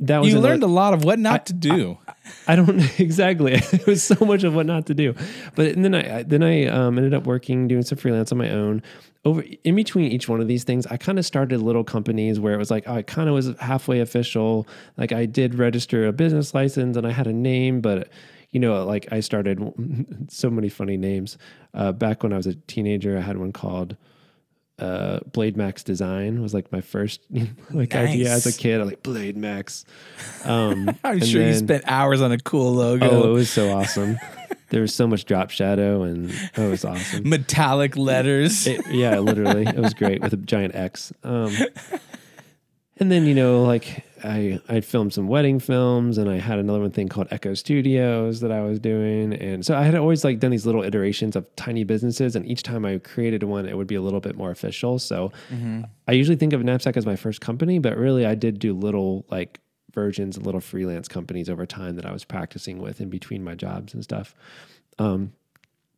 that 0.00 0.18
was 0.18 0.28
You 0.28 0.34
another- 0.38 0.48
learned 0.50 0.62
a 0.62 0.66
lot 0.68 0.94
of 0.94 1.04
what 1.04 1.18
not 1.18 1.46
to 1.46 1.52
do. 1.52 1.98
I 2.46 2.54
don't 2.54 2.78
exactly. 3.00 3.54
It 3.72 3.86
was 3.86 4.02
so 4.02 4.24
much 4.24 4.44
of 4.44 4.54
what 4.54 4.66
not 4.66 4.86
to 4.86 4.94
do, 4.94 5.14
but 5.54 5.66
and 5.74 5.84
then 5.84 5.94
I 5.94 6.18
I- 6.18 6.22
then 6.22 6.42
I 6.42 6.66
um, 6.66 6.98
ended 6.98 7.14
up 7.14 7.24
working 7.26 7.66
doing 7.68 7.82
some 7.82 7.98
freelance 7.98 8.30
on 8.30 8.38
my 8.38 8.50
own. 8.50 8.82
Over 9.24 9.42
in 9.64 9.74
between 9.74 10.12
each 10.12 10.28
one 10.28 10.40
of 10.40 10.46
these 10.46 10.62
things, 10.64 10.86
I 10.86 10.96
kind 10.96 11.18
of 11.18 11.26
started 11.26 11.60
little 11.60 11.84
companies 11.84 12.38
where 12.38 12.54
it 12.54 12.58
was 12.58 12.70
like 12.70 12.84
oh, 12.86 12.94
I 12.96 13.02
kind 13.02 13.28
of 13.28 13.34
was 13.34 13.52
halfway 13.58 14.00
official. 14.00 14.66
Like 14.96 15.12
I 15.12 15.26
did 15.26 15.54
register 15.56 16.06
a 16.06 16.12
business 16.12 16.54
license 16.54 16.96
and 16.96 17.06
I 17.06 17.10
had 17.10 17.26
a 17.26 17.32
name, 17.32 17.80
but 17.80 18.08
you 18.50 18.60
know, 18.60 18.84
like 18.84 19.12
I 19.12 19.20
started 19.20 19.60
so 20.28 20.50
many 20.50 20.68
funny 20.68 20.96
names. 20.96 21.38
Uh, 21.74 21.92
back 21.92 22.22
when 22.22 22.32
I 22.32 22.36
was 22.36 22.46
a 22.46 22.54
teenager, 22.54 23.16
I 23.16 23.20
had 23.20 23.36
one 23.38 23.52
called 23.52 23.96
uh, 24.78 25.18
Blade 25.32 25.56
Max 25.56 25.82
Design 25.82 26.40
was 26.40 26.54
like 26.54 26.70
my 26.70 26.80
first 26.80 27.20
like 27.70 27.94
idea 27.94 28.30
as 28.30 28.46
a 28.46 28.56
kid. 28.56 28.80
I 28.80 28.84
like 28.84 29.02
Blade 29.02 29.36
Max. 29.36 29.84
Um, 30.44 30.90
I'm 31.04 31.20
sure 31.20 31.42
you 31.42 31.54
spent 31.54 31.84
hours 31.86 32.20
on 32.20 32.32
a 32.32 32.38
cool 32.38 32.72
logo. 32.74 33.10
Oh, 33.10 33.30
it 33.30 33.32
was 33.32 33.50
so 33.50 33.70
awesome. 33.70 34.18
there 34.70 34.80
was 34.80 34.94
so 34.94 35.06
much 35.06 35.24
drop 35.24 35.50
shadow, 35.50 36.02
and 36.02 36.32
oh, 36.56 36.66
it 36.66 36.70
was 36.70 36.84
awesome. 36.84 37.28
Metallic 37.28 37.96
letters. 37.96 38.66
It- 38.66 38.86
yeah, 38.88 39.18
literally, 39.18 39.66
it 39.66 39.76
was 39.78 39.94
great 39.94 40.22
with 40.22 40.32
a 40.32 40.36
giant 40.36 40.76
X. 40.76 41.12
Um, 41.24 41.52
and 42.98 43.10
then 43.10 43.26
you 43.26 43.34
know, 43.34 43.64
like 43.64 44.04
I 44.24 44.60
I 44.68 44.80
filmed 44.80 45.12
some 45.12 45.28
wedding 45.28 45.58
films, 45.60 46.18
and 46.18 46.28
I 46.28 46.38
had 46.38 46.58
another 46.58 46.80
one 46.80 46.90
thing 46.90 47.08
called 47.08 47.28
Echo 47.30 47.54
Studios 47.54 48.40
that 48.40 48.50
I 48.52 48.60
was 48.62 48.78
doing, 48.78 49.32
and 49.32 49.64
so 49.64 49.76
I 49.76 49.82
had 49.82 49.94
always 49.94 50.24
like 50.24 50.38
done 50.40 50.50
these 50.50 50.66
little 50.66 50.82
iterations 50.82 51.36
of 51.36 51.44
tiny 51.56 51.84
businesses, 51.84 52.36
and 52.36 52.46
each 52.46 52.62
time 52.62 52.84
I 52.84 52.98
created 52.98 53.42
one, 53.42 53.66
it 53.66 53.76
would 53.76 53.86
be 53.86 53.94
a 53.94 54.02
little 54.02 54.20
bit 54.20 54.36
more 54.36 54.50
official. 54.50 54.98
So 54.98 55.32
I 56.06 56.12
usually 56.12 56.36
think 56.36 56.52
of 56.52 56.62
Knapsack 56.62 56.96
as 56.96 57.06
my 57.06 57.16
first 57.16 57.40
company, 57.40 57.78
but 57.78 57.96
really 57.96 58.24
I 58.26 58.34
did 58.34 58.58
do 58.58 58.74
little 58.74 59.24
like 59.30 59.60
versions 59.92 60.36
and 60.36 60.44
little 60.46 60.60
freelance 60.60 61.08
companies 61.08 61.48
over 61.48 61.66
time 61.66 61.96
that 61.96 62.06
I 62.06 62.12
was 62.12 62.24
practicing 62.24 62.78
with 62.80 63.00
in 63.00 63.08
between 63.08 63.42
my 63.42 63.54
jobs 63.54 63.94
and 63.94 64.04
stuff. 64.04 64.34
Um, 64.98 65.32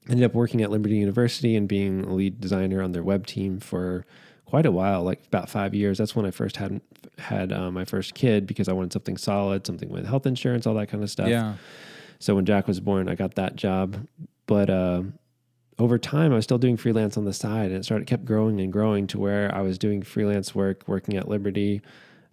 ended 0.08 0.24
up 0.24 0.34
working 0.34 0.62
at 0.62 0.70
Liberty 0.70 0.96
University 0.96 1.56
and 1.56 1.68
being 1.68 2.04
a 2.04 2.14
lead 2.14 2.40
designer 2.40 2.82
on 2.82 2.92
their 2.92 3.02
web 3.02 3.26
team 3.26 3.60
for 3.60 4.06
quite 4.50 4.66
a 4.66 4.72
while, 4.72 5.04
like 5.04 5.24
about 5.26 5.48
five 5.48 5.74
years. 5.74 5.96
That's 5.96 6.16
when 6.16 6.26
I 6.26 6.32
first 6.32 6.56
had 6.56 6.80
had 7.18 7.52
uh, 7.52 7.70
my 7.70 7.84
first 7.84 8.14
kid 8.14 8.46
because 8.46 8.68
I 8.68 8.72
wanted 8.72 8.92
something 8.92 9.16
solid, 9.16 9.64
something 9.64 9.88
with 9.88 10.04
health 10.06 10.26
insurance, 10.26 10.66
all 10.66 10.74
that 10.74 10.88
kind 10.88 11.04
of 11.04 11.10
stuff. 11.10 11.28
yeah. 11.28 11.54
So 12.18 12.34
when 12.34 12.44
Jack 12.44 12.66
was 12.66 12.80
born, 12.80 13.08
I 13.08 13.14
got 13.14 13.36
that 13.36 13.56
job. 13.56 14.06
But 14.46 14.68
uh, 14.68 15.04
over 15.78 15.98
time, 15.98 16.32
I 16.32 16.34
was 16.34 16.44
still 16.44 16.58
doing 16.58 16.76
freelance 16.76 17.16
on 17.16 17.24
the 17.24 17.32
side, 17.32 17.70
and 17.70 17.76
it 17.76 17.84
started 17.84 18.06
kept 18.06 18.24
growing 18.24 18.60
and 18.60 18.72
growing 18.72 19.06
to 19.06 19.18
where 19.18 19.54
I 19.54 19.62
was 19.62 19.78
doing 19.78 20.02
freelance 20.02 20.54
work, 20.54 20.82
working 20.86 21.16
at 21.16 21.28
Liberty, 21.28 21.80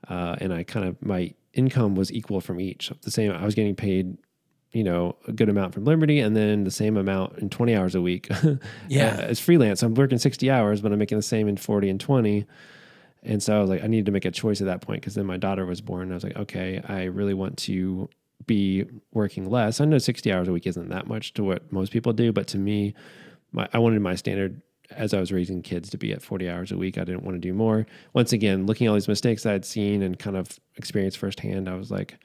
uh, 0.10 0.36
and 0.42 0.52
I 0.52 0.64
kind 0.64 0.88
of 0.88 1.02
my 1.02 1.34
income 1.54 1.96
was 1.96 2.12
equal 2.12 2.42
from 2.42 2.60
each. 2.60 2.92
The 3.04 3.12
same, 3.12 3.32
I 3.32 3.46
was 3.46 3.56
getting 3.56 3.76
paid, 3.76 4.18
you 4.72 4.84
know, 4.84 5.16
a 5.28 5.32
good 5.32 5.50
amount 5.50 5.74
from 5.74 5.86
Liberty, 5.86 6.20
and 6.20 6.36
then 6.36 6.64
the 6.64 6.72
same 6.72 6.98
amount 6.98 7.38
in 7.40 7.50
twenty 7.50 7.76
hours 7.76 7.96
a 7.96 8.02
week. 8.02 8.30
Yeah. 8.90 9.18
uh, 9.18 9.22
as 9.22 9.40
freelance, 9.40 9.84
I'm 9.84 9.94
working 9.94 10.18
sixty 10.18 10.50
hours, 10.52 10.82
but 10.82 10.92
I'm 10.92 11.00
making 11.00 11.18
the 11.18 11.24
same 11.24 11.48
in 11.48 11.58
forty 11.58 11.90
and 11.90 12.00
twenty. 12.00 12.46
And 13.24 13.42
so 13.44 13.58
I 13.58 13.62
was 13.62 13.70
like, 13.70 13.84
I 13.84 13.88
needed 13.88 14.06
to 14.06 14.12
make 14.12 14.26
a 14.26 14.32
choice 14.32 14.62
at 14.62 14.68
that 14.68 14.82
point 14.82 15.02
because 15.02 15.16
then 15.16 15.26
my 15.26 15.38
daughter 15.38 15.66
was 15.66 15.82
born. 15.82 16.04
And 16.04 16.14
I 16.14 16.16
was 16.16 16.24
like, 16.24 16.38
okay, 16.38 16.82
I 16.88 17.06
really 17.06 17.34
want 17.34 17.58
to 17.60 18.08
be 18.46 18.86
working 19.12 19.50
less. 19.50 19.82
I 19.82 19.86
know 19.86 19.98
60 19.98 20.32
hours 20.32 20.48
a 20.48 20.52
week 20.54 20.66
isn't 20.68 20.90
that 20.90 21.08
much 21.08 21.34
to 21.34 21.44
what 21.44 21.70
most 21.72 21.92
people 21.92 22.14
do, 22.14 22.32
but 22.32 22.48
to 22.50 22.58
me, 22.58 22.94
my, 23.52 23.68
I 23.74 23.80
wanted 23.80 24.02
my 24.02 24.16
standard 24.16 24.62
as 24.92 25.14
I 25.14 25.20
was 25.20 25.34
raising 25.34 25.62
kids 25.62 25.90
to 25.90 25.98
be 25.98 26.14
at 26.14 26.22
40 26.22 26.50
hours 26.50 26.72
a 26.72 26.78
week. 26.78 26.98
I 26.98 27.04
didn't 27.04 27.24
want 27.24 27.36
to 27.36 27.40
do 27.40 27.54
more. 27.54 27.86
Once 28.14 28.32
again, 28.32 28.66
looking 28.66 28.88
at 28.88 28.92
all 28.92 28.96
these 28.96 29.08
mistakes 29.10 29.46
I 29.46 29.52
had 29.52 29.66
seen 29.66 30.02
and 30.02 30.18
kind 30.18 30.38
of 30.38 30.58
experienced 30.78 31.18
firsthand, 31.18 31.68
I 31.68 31.76
was 31.76 31.92
like, 31.92 32.18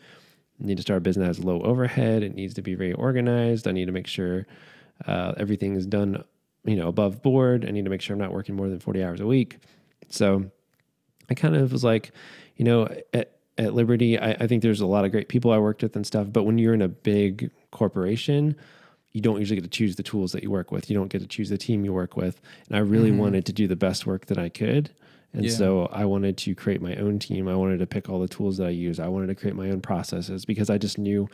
need 0.66 0.77
to 0.77 0.83
start 0.83 0.98
a 0.98 1.01
business 1.01 1.22
that 1.22 1.37
has 1.37 1.44
low 1.44 1.61
overhead. 1.62 2.22
It 2.22 2.35
needs 2.35 2.55
to 2.55 2.62
be 2.62 2.75
very 2.75 2.92
organized. 2.92 3.66
I 3.66 3.72
need 3.72 3.87
to 3.87 3.92
make 3.92 4.07
sure 4.07 4.46
uh, 5.07 5.35
everything 5.37 5.75
is 5.75 5.87
done, 5.87 6.25
you 6.64 6.77
know, 6.77 6.88
above 6.88 7.22
board. 7.22 7.64
I 7.66 7.70
need 7.70 7.85
to 7.85 7.90
make 7.90 8.01
sure 8.01 8.14
I'm 8.14 8.20
not 8.20 8.33
working 8.33 8.55
more 8.55 8.68
than 8.68 8.79
40 8.79 9.03
hours 9.03 9.20
a 9.20 9.27
week. 9.27 9.59
So 10.09 10.51
I 11.31 11.35
kind 11.35 11.57
of 11.57 11.72
was 11.72 11.85
like, 11.85 12.12
you 12.57 12.64
know, 12.64 12.88
at, 13.12 13.37
at 13.59 13.75
Liberty, 13.75 14.18
I, 14.18 14.33
I 14.33 14.46
think 14.46 14.62
there's 14.62 14.81
a 14.81 14.87
lot 14.87 15.05
of 15.05 15.11
great 15.11 15.29
people 15.29 15.51
I 15.51 15.59
worked 15.59 15.83
with 15.83 15.96
and 15.96 16.07
stuff. 16.07 16.29
But 16.33 16.44
when 16.44 16.59
you're 16.59 16.75
in 16.75 16.83
a 16.83 16.88
big 16.88 17.51
corporation, 17.70 18.57
you 19.12 19.20
don't 19.20 19.38
usually 19.38 19.61
get 19.61 19.64
to 19.64 19.70
choose 19.70 19.96
the 19.96 20.03
tools 20.03 20.33
that 20.33 20.42
you 20.42 20.51
work 20.51 20.72
with. 20.72 20.88
You 20.88 20.96
don't 20.96 21.09
get 21.09 21.20
to 21.20 21.27
choose 21.27 21.51
the 21.51 21.59
team 21.59 21.85
you 21.85 21.92
work 21.92 22.16
with. 22.16 22.40
And 22.68 22.77
I 22.77 22.81
really 22.81 23.11
wanted 23.11 23.46
to 23.46 23.53
do 23.53 23.66
the 23.68 23.77
best 23.77 24.07
work 24.07 24.27
that 24.27 24.38
I 24.38 24.48
could. 24.48 24.90
And 25.35 25.45
Yeah. 25.45 25.51
so 25.51 25.87
I 25.92 26.05
wanted 26.05 26.37
to 26.38 26.55
create 26.55 26.83
my 26.83 26.95
own 26.97 27.18
team. 27.18 27.49
I 27.49 27.57
wanted 27.57 27.79
to 27.79 27.87
pick 27.87 28.09
all 28.11 28.21
the 28.21 28.29
tools 28.29 28.59
that 28.59 28.66
I 28.66 28.71
use. 28.71 29.01
I 29.01 29.09
wanted 29.09 29.29
to 29.29 29.35
create 29.35 29.57
my 29.57 29.71
own 29.71 29.81
processes 29.81 30.45
because 30.45 30.68
I 30.68 30.79
just 30.79 30.99
knew 30.99 31.29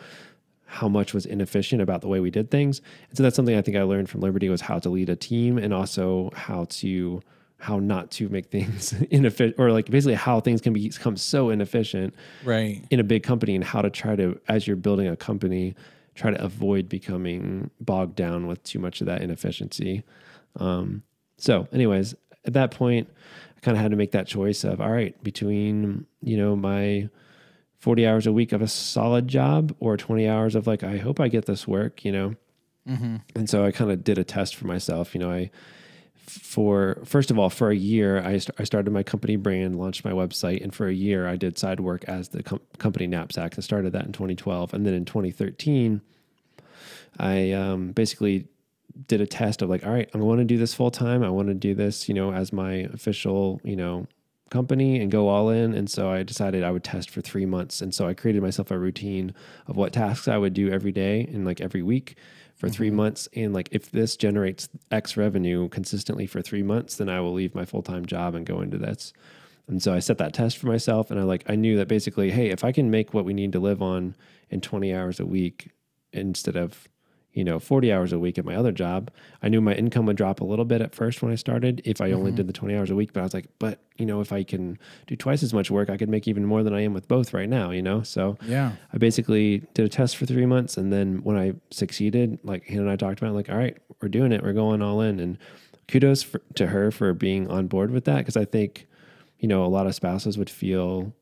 how 0.67 0.89
much 0.89 1.15
was 1.15 1.25
inefficient 1.27 1.81
about 1.83 2.03
the 2.03 2.09
way 2.09 2.21
we 2.21 2.31
did 2.31 2.51
things. 2.51 2.81
And 3.09 3.17
so 3.17 3.23
that's 3.23 3.35
something 3.35 3.57
I 3.57 3.63
think 3.63 3.77
I 3.77 3.83
learned 3.83 4.09
from 4.11 4.21
Liberty 4.21 4.49
was 4.49 4.61
how 4.61 4.79
to 4.79 4.89
lead 4.91 5.09
a 5.09 5.17
team 5.17 5.59
and 5.59 5.73
also 5.75 6.31
how 6.35 6.67
to 6.71 7.23
how 7.61 7.81
not 7.81 8.13
to 8.13 8.29
make 8.29 8.47
things 8.53 8.93
inefficient 9.11 9.59
or 9.59 9.73
like 9.73 9.87
basically 9.91 10.15
how 10.15 10.39
things 10.41 10.61
can 10.61 10.73
be- 10.73 10.89
become 10.89 11.17
so 11.17 11.51
inefficient 11.51 12.15
Right. 12.45 12.85
in 12.91 13.01
a 13.01 13.05
big 13.05 13.25
company 13.25 13.57
and 13.57 13.65
how 13.65 13.83
to 13.83 13.91
try 13.91 14.15
to 14.15 14.39
as 14.47 14.67
you're 14.69 14.77
building 14.77 15.09
a 15.09 15.17
company 15.17 15.75
try 16.15 16.31
to 16.31 16.41
avoid 16.45 16.89
becoming 16.89 17.71
bogged 17.81 18.15
down 18.15 18.47
with 18.47 18.63
too 18.63 18.79
much 18.79 19.01
of 19.01 19.07
that 19.09 19.23
inefficiency 19.23 20.05
um, 20.57 21.03
so 21.37 21.67
anyways 21.73 22.15
at 22.45 22.53
that 22.53 22.71
point 22.71 23.09
i 23.59 23.61
kind 23.61 23.77
of 23.77 23.83
had 23.83 23.91
to 23.91 23.97
make 23.97 24.13
that 24.13 24.27
choice 24.27 24.65
of 24.65 24.81
all 24.81 24.91
right 24.91 25.21
between 25.23 26.07
you 26.23 26.37
know 26.39 26.57
my 26.57 27.09
40 27.81 28.07
hours 28.07 28.27
a 28.27 28.33
week 28.33 28.53
of 28.53 28.63
a 28.63 28.67
solid 28.69 29.29
job 29.29 29.75
or 29.81 29.97
20 29.97 30.27
hours 30.29 30.55
of 30.55 30.67
like 30.67 30.83
i 30.83 30.97
hope 30.97 31.21
i 31.21 31.29
get 31.29 31.45
this 31.47 31.69
work 31.69 32.05
you 32.05 32.13
know? 32.13 32.35
And 33.35 33.51
so 33.51 33.65
i 33.65 33.71
kind 33.71 33.91
of 33.91 34.03
did 34.03 34.17
a 34.19 34.25
test 34.25 34.57
for 34.57 34.67
myself 34.67 35.15
you 35.15 35.21
know 35.21 35.31
i 35.31 35.51
for 36.17 37.01
first 37.05 37.31
of 37.31 37.39
all 37.39 37.49
for 37.51 37.71
a 37.71 37.77
year 37.77 38.21
I, 38.23 38.39
st- 38.39 38.59
I 38.59 38.65
started 38.65 38.91
my 38.91 39.03
company 39.03 39.37
brand 39.37 39.77
launched 39.79 40.05
my 40.05 40.13
website 40.13 40.63
and 40.63 40.75
for 40.75 40.87
a 40.87 40.93
year 40.93 41.27
i 41.27 41.37
did 41.37 41.59
side 41.59 41.81
work 41.81 42.05
as 42.05 42.29
the 42.29 42.43
com- 42.43 42.61
company 42.79 43.07
knapsack. 43.07 43.59
I 43.59 43.63
started 43.63 43.93
that 43.93 44.05
in 44.05 44.13
2012 44.13 44.75
and 44.75 44.85
then 44.87 44.95
in 44.95 45.05
2013 45.05 46.01
i 47.19 47.53
um, 47.53 47.93
basically 47.93 48.47
did 49.07 49.21
a 49.21 49.27
test 49.27 49.63
of 49.63 49.71
like 49.71 49.87
all 49.87 49.93
right 49.93 50.11
i 50.13 50.19
want 50.19 50.39
to 50.39 50.45
do 50.45 50.59
this 50.59 50.75
full 50.75 50.91
time 50.91 51.23
i 51.23 51.31
want 51.31 51.47
to 51.47 51.55
do 51.55 51.75
this 51.75 52.09
you 52.09 52.15
know 52.15 52.33
as 52.33 52.53
my 52.53 52.89
official 52.93 53.61
you 53.63 53.77
know 53.77 54.07
company 54.51 55.01
and 55.01 55.11
go 55.11 55.29
all 55.29 55.51
in. 55.51 55.75
And 55.75 55.91
so 55.91 56.11
i 56.11 56.23
decided 56.23 56.63
i 56.63 56.71
would 56.71 56.85
test 56.85 57.11
for 57.11 57.21
three 57.21 57.47
months. 57.47 57.81
And 57.81 57.95
so 57.95 58.07
i 58.07 58.15
created 58.15 58.43
myself 58.43 58.71
a 58.71 58.79
routine 58.79 59.35
of 59.67 59.77
what 59.77 59.93
tasks 59.93 60.29
i 60.29 60.37
would 60.37 60.55
do 60.55 60.71
every 60.71 60.93
day 60.93 61.29
and 61.33 61.45
like 61.45 61.61
every 61.61 61.83
week 61.83 62.17
for 62.57 62.69
three 62.69 62.89
mm-hmm. 62.89 62.97
months. 62.97 63.29
And 63.35 63.53
like 63.53 63.69
if 63.73 63.91
this 63.91 64.17
generates 64.17 64.69
x 64.91 65.17
revenue 65.17 65.69
consistently 65.69 66.27
for 66.27 66.43
three 66.43 66.63
months 66.63 66.97
then 66.97 67.09
i 67.09 67.21
will 67.21 67.33
leave 67.33 67.55
my 67.55 67.65
full-time 67.65 68.07
job 68.07 68.35
and 68.35 68.47
go 68.47 68.61
into 68.61 68.79
this. 68.79 69.13
And 69.69 69.83
so 69.83 69.93
i 69.95 69.99
set 69.99 70.19
that 70.19 70.35
test 70.35 70.59
for 70.59 70.67
myself 70.67 71.11
and 71.11 71.21
i 71.21 71.23
like 71.23 71.45
i 71.49 71.55
knew 71.55 71.77
that 71.77 71.89
basically 71.89 72.31
hey 72.31 72.51
if 72.51 72.65
i 72.65 72.73
can 72.73 72.91
make 72.91 73.15
what 73.15 73.25
we 73.25 73.35
need 73.35 73.53
to 73.53 73.61
live 73.61 73.83
on 73.83 74.15
in 74.51 74.61
20 74.61 74.95
hours 74.95 75.21
a 75.21 75.27
week 75.27 75.71
instead 76.13 76.57
of 76.57 76.89
you 77.33 77.45
know 77.45 77.59
40 77.59 77.93
hours 77.93 78.13
a 78.13 78.19
week 78.19 78.39
at 78.39 78.45
my 78.45 78.57
other 78.57 78.73
job. 78.73 79.11
I 79.43 79.49
knew 79.49 79.61
my 79.61 79.75
income 79.75 80.07
would 80.07 80.17
drop 80.17 80.41
a 80.41 80.45
little 80.45 80.65
bit 80.65 80.81
at 80.81 80.95
first 80.95 81.23
when 81.23 81.33
i 81.33 81.37
started 81.37 81.81
if 81.85 82.01
i 82.01 82.11
only 82.11 82.31
mm-hmm. 82.31 82.37
did 82.37 82.49
the 82.49 82.53
20 82.53 82.77
hours 82.77 82.91
a 82.91 82.97
week 82.97 83.13
but 83.13 83.21
i 83.21 83.23
was 83.23 83.35
like 83.35 83.47
but 83.59 83.81
you 83.97 84.07
know 84.07 84.21
if 84.21 84.33
i 84.33 84.43
can 84.43 84.79
do 85.07 85.15
twice 85.15 85.43
as 85.43 85.55
much 85.55 85.71
work 85.71 85.89
i 85.89 85.97
could 85.97 86.09
make 86.09 86.27
even 86.27 86.45
more 86.45 86.63
than 86.63 86.75
i 86.75 86.81
am 86.81 86.93
with 86.93 87.07
both 87.07 87.33
right 87.33 87.49
now 87.49 87.71
you 87.79 87.83
know? 87.83 88.03
So 88.03 88.37
Yeah. 88.47 88.73
I 88.93 88.99
basically 88.99 89.63
did 89.75 89.87
a 89.87 89.89
test 89.89 90.17
for 90.17 90.27
three 90.27 90.47
months, 90.47 90.77
and 90.77 90.93
then 90.93 91.19
when 91.23 91.37
I 91.37 91.55
succeeded, 91.71 92.39
like 92.43 92.65
Hannah 92.65 92.83
and 92.83 92.91
I 92.91 92.97
talked 92.97 93.21
about, 93.21 93.31
it, 93.31 93.35
like, 93.35 93.49
all 93.49 93.57
right, 93.57 93.77
we're 94.03 94.09
doing 94.09 94.33
it, 94.33 94.43
we're 94.43 94.53
going 94.53 94.83
all 94.83 95.01
in, 95.01 95.21
and 95.21 95.39
kudos 95.87 96.23
for, 96.23 96.41
to 96.57 96.67
her 96.67 96.91
for 96.91 97.15
being 97.15 97.49
on 97.49 97.67
board 97.67 97.91
with 97.91 98.05
that 98.05 98.19
because 98.19 98.37
I 98.37 98.45
think, 98.45 98.87
you 99.39 99.49
know, 99.49 99.65
a 99.65 99.67
lot 99.69 99.87
of 99.87 99.95
spouses 99.95 100.37
would 100.37 100.51
feel 100.51 101.15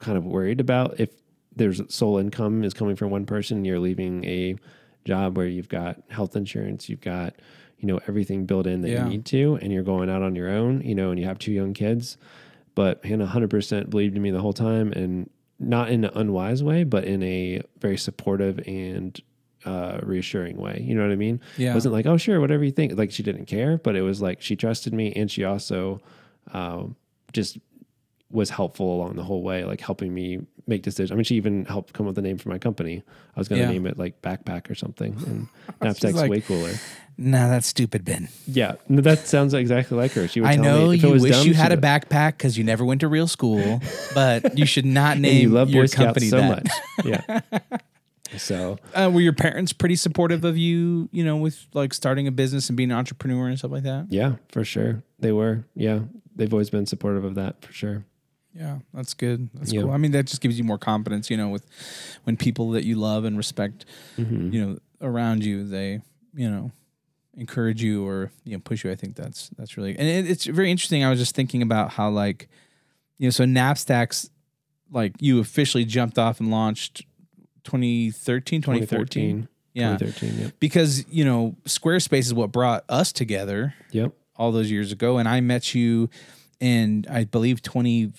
kind 0.00 0.16
of 0.16 0.24
worried 0.24 0.60
about 0.60 0.98
if 0.98 1.10
there's 1.54 1.82
sole 1.92 2.16
income 2.16 2.64
is 2.64 2.72
coming 2.72 2.96
from 2.96 3.10
one 3.10 3.26
person, 3.26 3.58
and 3.58 3.66
you're 3.66 3.80
leaving 3.80 4.24
a 4.24 4.56
job 5.04 5.36
where 5.36 5.46
you've 5.46 5.68
got 5.68 6.02
health 6.08 6.36
insurance, 6.36 6.88
you've 6.88 7.00
got 7.00 7.34
you 7.78 7.86
know 7.86 8.00
everything 8.06 8.44
built 8.46 8.66
in 8.66 8.82
that 8.82 8.90
Yeah. 8.90 9.04
you 9.04 9.10
need 9.10 9.24
to, 9.26 9.58
and 9.62 9.72
you're 9.72 9.82
going 9.82 10.10
out 10.10 10.22
on 10.22 10.34
your 10.36 10.48
own, 10.50 10.82
you 10.82 10.94
know, 10.94 11.10
and 11.10 11.18
you 11.18 11.26
have 11.26 11.38
two 11.38 11.52
young 11.52 11.72
kids. 11.72 12.16
But 12.74 13.04
Hannah 13.04 13.26
100% 13.26 13.90
believed 13.90 14.16
in 14.16 14.22
me 14.22 14.30
the 14.30 14.40
whole 14.40 14.52
time, 14.52 14.92
and 14.92 15.28
not 15.58 15.90
in 15.90 16.04
an 16.04 16.10
unwise 16.14 16.62
way, 16.62 16.84
but 16.84 17.04
in 17.04 17.22
a 17.22 17.62
very 17.80 17.96
supportive 17.96 18.60
and 18.66 19.20
uh, 19.64 19.98
reassuring 20.02 20.56
way. 20.56 20.82
You 20.86 20.94
know 20.94 21.02
what 21.02 21.12
I 21.12 21.16
mean? 21.16 21.40
Yeah. 21.58 21.72
It 21.72 21.74
wasn't 21.74 21.92
like, 21.94 22.06
oh, 22.06 22.16
sure, 22.16 22.40
whatever 22.40 22.64
you 22.64 22.70
think. 22.70 22.96
Like 22.96 23.10
she 23.10 23.22
didn't 23.22 23.46
care, 23.46 23.76
but 23.78 23.96
it 23.96 24.02
was 24.02 24.22
like 24.22 24.40
she 24.40 24.56
trusted 24.56 24.92
me, 24.94 25.12
and 25.14 25.30
she 25.30 25.44
also 25.44 26.00
um, 26.52 26.96
just 27.32 27.58
was 28.30 28.50
helpful 28.50 28.94
along 28.94 29.16
the 29.16 29.24
whole 29.24 29.42
way, 29.42 29.64
like 29.64 29.80
helping 29.80 30.14
me 30.14 30.38
make 30.70 30.82
decisions. 30.82 31.12
I 31.12 31.14
mean, 31.16 31.24
she 31.24 31.34
even 31.36 31.66
helped 31.66 31.92
come 31.92 32.06
up 32.06 32.12
with 32.16 32.18
a 32.18 32.22
name 32.22 32.38
for 32.38 32.48
my 32.48 32.56
company. 32.58 33.02
I 33.36 33.38
was 33.38 33.48
going 33.48 33.60
to 33.60 33.66
Yeah. 33.66 33.72
name 33.72 33.86
it 33.86 33.98
like 33.98 34.22
backpack 34.22 34.70
or 34.70 34.74
something, 34.74 35.12
and 35.26 35.48
knapsack's 35.82 36.14
like- 36.14 36.30
way 36.30 36.40
cooler. 36.40 36.72
Nah, 37.18 37.48
that's 37.48 37.66
stupid, 37.66 38.02
Ben. 38.06 38.30
Yeah, 38.46 38.76
no, 38.88 39.02
that 39.02 39.26
sounds 39.26 39.52
exactly 39.52 39.94
like 39.98 40.12
her. 40.12 40.26
She 40.26 40.40
would 40.40 40.48
I 40.48 40.54
tell 40.54 40.64
know 40.64 40.88
me 40.88 40.96
if 40.96 41.04
it 41.04 41.06
you 41.08 41.12
was 41.12 41.22
wish 41.22 41.32
dumb, 41.32 41.46
you 41.48 41.52
had 41.52 41.70
a 41.70 41.76
backpack 41.76 42.30
because 42.38 42.56
you 42.56 42.64
never 42.64 42.82
went 42.82 43.02
to 43.02 43.08
real 43.08 43.26
school, 43.26 43.82
but 44.14 44.56
you 44.56 44.64
should 44.64 44.86
not 44.86 45.18
name 45.18 45.42
you 45.42 45.48
love 45.50 45.68
your 45.68 45.82
Boy 45.82 45.86
Scouts 45.88 46.04
company 46.06 46.28
so 46.28 46.38
that. 46.38 46.48
much. 46.48 47.04
Yeah. 47.04 47.40
so 48.38 48.78
Uh, 48.94 49.10
were 49.12 49.20
your 49.20 49.32
parents 49.34 49.72
pretty 49.74 49.96
supportive 49.96 50.44
of 50.44 50.56
you? 50.56 51.10
You 51.12 51.24
know, 51.24 51.36
with 51.36 51.66
like 51.74 51.92
starting 51.92 52.26
a 52.26 52.30
business 52.32 52.70
and 52.70 52.76
being 52.76 52.90
an 52.90 52.96
entrepreneur 52.96 53.48
and 53.48 53.58
stuff 53.58 53.72
like 53.72 53.82
that. 53.82 54.06
yeah, 54.08 54.36
for 54.48 54.64
sure 54.64 55.02
they 55.18 55.32
were. 55.32 55.64
Yeah, 55.74 56.00
they've 56.36 56.52
always 56.54 56.70
been 56.70 56.86
supportive 56.86 57.24
of 57.24 57.34
that 57.34 57.62
for 57.62 57.72
sure. 57.74 58.06
Yeah, 58.54 58.78
that's 58.92 59.14
good. 59.14 59.48
That's 59.54 59.72
Yeah. 59.72 59.82
cool. 59.82 59.92
I 59.92 59.96
mean, 59.96 60.10
that 60.12 60.26
just 60.26 60.40
gives 60.40 60.58
you 60.58 60.64
more 60.64 60.78
confidence, 60.78 61.30
you 61.30 61.36
know, 61.36 61.48
with 61.48 61.64
when 62.24 62.36
people 62.36 62.70
that 62.72 62.84
you 62.84 62.96
love 62.96 63.24
and 63.24 63.36
respect, 63.36 63.84
Mm-hmm. 64.18 64.52
you 64.52 64.66
know, 64.66 64.78
around 65.00 65.44
you, 65.44 65.64
they, 65.66 66.00
you 66.34 66.50
know, 66.50 66.72
encourage 67.36 67.80
you 67.82 68.04
or 68.06 68.32
you 68.44 68.52
know 68.54 68.58
push 68.58 68.84
you. 68.84 68.90
I 68.90 68.96
think 68.96 69.14
that's 69.14 69.50
that's 69.56 69.76
really 69.76 69.96
and 69.96 70.06
it, 70.08 70.28
it's 70.28 70.46
very 70.46 70.70
interesting. 70.70 71.04
I 71.04 71.10
was 71.10 71.18
just 71.20 71.34
thinking 71.34 71.62
about 71.62 71.90
how 71.92 72.10
like, 72.10 72.48
you 73.18 73.26
know, 73.26 73.30
so 73.30 73.44
Knapsack's, 73.44 74.28
like 74.90 75.12
you 75.20 75.38
officially 75.38 75.84
jumped 75.84 76.18
off 76.18 76.40
and 76.40 76.50
launched 76.50 77.06
2013, 77.64 78.62
2014. 78.62 78.66
2013. 79.46 79.48
Yeah, 79.72 79.96
2013. 79.96 80.40
Yep. 80.46 80.54
because 80.58 81.04
you 81.08 81.24
know 81.24 81.54
Squarespace 81.64 82.20
is 82.26 82.34
what 82.34 82.50
brought 82.50 82.84
us 82.88 83.12
together 83.12 83.74
Yep. 83.92 84.12
all 84.34 84.50
those 84.50 84.70
years 84.70 84.90
ago, 84.90 85.18
and 85.18 85.28
I 85.28 85.40
met 85.40 85.72
you 85.74 86.10
in 86.58 87.06
I 87.08 87.24
believe 87.24 87.62
2015 87.62 88.12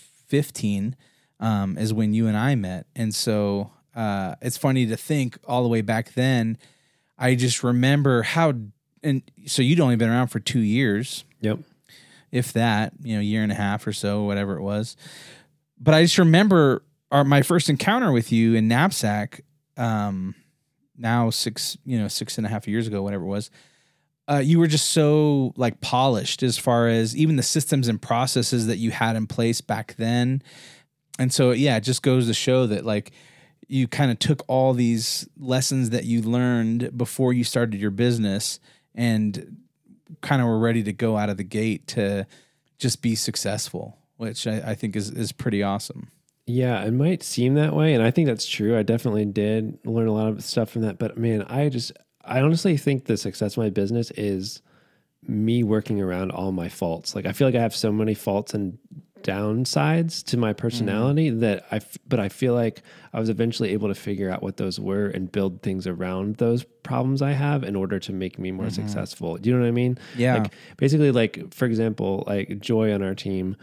um, 1.39 1.77
is 1.77 1.93
when 1.93 2.13
you 2.13 2.27
and 2.27 2.37
I 2.37 2.55
met, 2.55 2.85
and 2.95 3.13
so 3.13 3.71
uh, 3.95 4.35
it's 4.41 4.57
funny 4.57 4.85
to 4.87 4.95
think 4.97 5.37
all 5.47 5.63
the 5.63 5.69
way 5.69 5.81
back 5.81 6.13
then. 6.13 6.57
I 7.17 7.35
just 7.35 7.63
remember 7.63 8.23
how, 8.23 8.53
and 9.03 9.21
so 9.45 9.61
you'd 9.61 9.79
only 9.79 9.95
been 9.95 10.09
around 10.09 10.27
for 10.27 10.39
two 10.39 10.59
years, 10.61 11.23
Yep. 11.41 11.59
if 12.31 12.53
that, 12.53 12.93
you 13.03 13.15
know, 13.15 13.21
year 13.21 13.43
and 13.43 13.51
a 13.51 13.55
half 13.55 13.85
or 13.85 13.93
so, 13.93 14.23
whatever 14.23 14.57
it 14.57 14.61
was. 14.61 14.95
But 15.79 15.93
I 15.93 16.03
just 16.03 16.17
remember 16.17 16.83
our 17.11 17.23
my 17.23 17.41
first 17.41 17.69
encounter 17.69 18.11
with 18.11 18.31
you 18.31 18.55
in 18.55 18.67
Knapsack. 18.67 19.41
Um, 19.77 20.35
now 20.97 21.29
six, 21.29 21.77
you 21.85 21.97
know, 21.99 22.07
six 22.07 22.37
and 22.37 22.45
a 22.47 22.49
half 22.49 22.67
years 22.67 22.87
ago, 22.87 23.01
whatever 23.03 23.23
it 23.23 23.27
was. 23.27 23.49
Uh, 24.27 24.41
you 24.43 24.59
were 24.59 24.67
just 24.67 24.91
so 24.91 25.53
like 25.57 25.81
polished 25.81 26.43
as 26.43 26.57
far 26.57 26.87
as 26.87 27.15
even 27.17 27.35
the 27.35 27.43
systems 27.43 27.87
and 27.87 28.01
processes 28.01 28.67
that 28.67 28.77
you 28.77 28.91
had 28.91 29.15
in 29.15 29.27
place 29.27 29.61
back 29.61 29.95
then. 29.97 30.41
And 31.19 31.33
so, 31.33 31.51
yeah, 31.51 31.77
it 31.77 31.81
just 31.81 32.01
goes 32.01 32.27
to 32.27 32.33
show 32.33 32.65
that 32.67 32.85
like 32.85 33.11
you 33.67 33.87
kind 33.87 34.11
of 34.11 34.19
took 34.19 34.43
all 34.47 34.73
these 34.73 35.27
lessons 35.37 35.89
that 35.89 36.05
you 36.05 36.21
learned 36.21 36.97
before 36.97 37.33
you 37.33 37.43
started 37.43 37.79
your 37.79 37.91
business 37.91 38.59
and 38.93 39.57
kind 40.21 40.41
of 40.41 40.47
were 40.47 40.59
ready 40.59 40.83
to 40.83 40.93
go 40.93 41.17
out 41.17 41.29
of 41.29 41.37
the 41.37 41.43
gate 41.43 41.87
to 41.87 42.27
just 42.77 43.01
be 43.01 43.15
successful, 43.15 43.97
which 44.17 44.45
I, 44.47 44.71
I 44.71 44.75
think 44.75 44.95
is 44.95 45.09
is 45.09 45.31
pretty 45.31 45.63
awesome. 45.63 46.09
Yeah, 46.47 46.83
it 46.83 46.91
might 46.91 47.23
seem 47.23 47.53
that 47.53 47.73
way, 47.73 47.93
and 47.93 48.03
I 48.03 48.11
think 48.11 48.27
that's 48.27 48.47
true. 48.47 48.77
I 48.77 48.83
definitely 48.83 49.25
did 49.25 49.79
learn 49.85 50.07
a 50.07 50.13
lot 50.13 50.29
of 50.29 50.43
stuff 50.43 50.71
from 50.71 50.81
that. 50.81 50.97
But 50.97 51.17
man, 51.17 51.43
I 51.43 51.69
just, 51.69 51.93
I 52.23 52.41
honestly 52.41 52.77
think 52.77 53.05
the 53.05 53.17
success 53.17 53.53
of 53.53 53.57
my 53.57 53.69
business 53.69 54.11
is 54.11 54.61
me 55.27 55.63
working 55.63 56.01
around 56.01 56.31
all 56.31 56.51
my 56.51 56.69
faults. 56.69 57.15
Like 57.15 57.25
I 57.25 57.31
feel 57.31 57.47
like 57.47 57.55
I 57.55 57.61
have 57.61 57.75
so 57.75 57.91
many 57.91 58.13
faults 58.13 58.53
and 58.53 58.77
downsides 59.21 60.23
to 60.23 60.37
my 60.37 60.53
personality 60.53 61.31
mm. 61.31 61.39
that 61.41 61.65
I, 61.71 61.77
f- 61.77 61.97
but 62.07 62.19
I 62.19 62.29
feel 62.29 62.53
like 62.53 62.81
I 63.13 63.19
was 63.19 63.29
eventually 63.29 63.69
able 63.69 63.87
to 63.87 63.93
figure 63.93 64.29
out 64.29 64.41
what 64.41 64.57
those 64.57 64.79
were 64.79 65.07
and 65.07 65.31
build 65.31 65.61
things 65.61 65.87
around 65.87 66.37
those 66.37 66.63
problems 66.83 67.21
I 67.21 67.31
have 67.31 67.63
in 67.63 67.75
order 67.75 67.99
to 67.99 68.13
make 68.13 68.39
me 68.39 68.51
more 68.51 68.67
mm-hmm. 68.67 68.75
successful. 68.75 69.37
Do 69.37 69.49
you 69.49 69.55
know 69.55 69.61
what 69.61 69.67
I 69.67 69.71
mean? 69.71 69.97
Yeah. 70.17 70.37
Like 70.37 70.53
basically, 70.77 71.11
like 71.11 71.53
for 71.53 71.65
example, 71.65 72.23
like 72.27 72.59
Joy 72.59 72.93
on 72.93 73.03
our 73.03 73.15
team, 73.15 73.55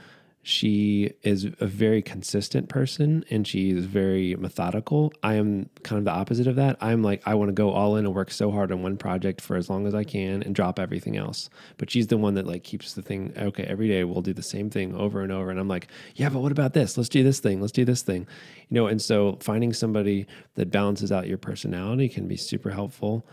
she 0.49 1.13
is 1.25 1.45
a 1.61 1.67
very 1.67 2.01
consistent 2.01 2.71
person 2.71 3.23
and 3.29 3.47
she 3.47 3.69
is 3.69 3.85
very 3.85 4.35
methodical. 4.37 5.13
I 5.23 5.35
am 5.35 5.69
kind 5.83 5.99
of 5.99 6.07
the 6.07 6.11
opposite 6.11 6.47
of 6.47 6.57
that. 6.57 6.79
I'm 6.81 7.03
like, 7.03 7.21
I 7.27 7.35
want 7.35 7.51
to 7.51 7.53
go 7.53 7.71
all 7.71 7.97
in 7.97 8.07
and 8.07 8.15
work 8.15 8.31
so 8.31 8.51
hard 8.51 8.73
on 8.73 8.83
one 8.83 8.97
project 8.97 9.43
for 9.43 9.57
as 9.57 9.69
long 9.69 9.87
as 9.87 9.95
I 9.95 10.05
can 10.05 10.43
and 10.43 10.55
drop 10.55 10.79
everything 10.79 11.19
else. 11.19 11.51
But 11.77 11.91
she's 11.91 12.07
the 12.07 12.17
one 12.17 12.33
that 12.33 12.47
like 12.47 12.65
keeps 12.65 12.95
the 12.95 13.03
thing, 13.03 13.35
okay, 13.37 13.65
every 13.65 13.89
day 13.89 14.05
we'll 14.05 14.23
do 14.23 14.33
the 14.33 14.43
same 14.43 14.71
thing 14.71 14.95
over 14.95 15.21
and 15.21 15.31
over. 15.31 15.51
And 15.51 15.61
I'm 15.61 15.69
like, 15.69 15.89
yeah, 16.15 16.31
but 16.31 16.41
what 16.41 16.51
about 16.51 16.73
this? 16.73 16.97
Let's 16.97 17.11
do 17.11 17.23
this 17.23 17.41
thing. 17.41 17.61
Let's 17.61 17.71
do 17.71 17.85
this 17.85 18.01
thing. 18.01 18.27
You 18.71 18.75
know, 18.75 18.87
and 18.87 19.03
so 19.03 19.37
finding 19.43 19.75
somebody 19.75 20.27
that 20.55 20.71
balances 20.71 21.13
out 21.13 21.27
your 21.27 21.37
personality 21.37 22.09
can 22.09 22.27
be 22.27 22.39
super 22.39 22.71
helpful. 22.71 23.27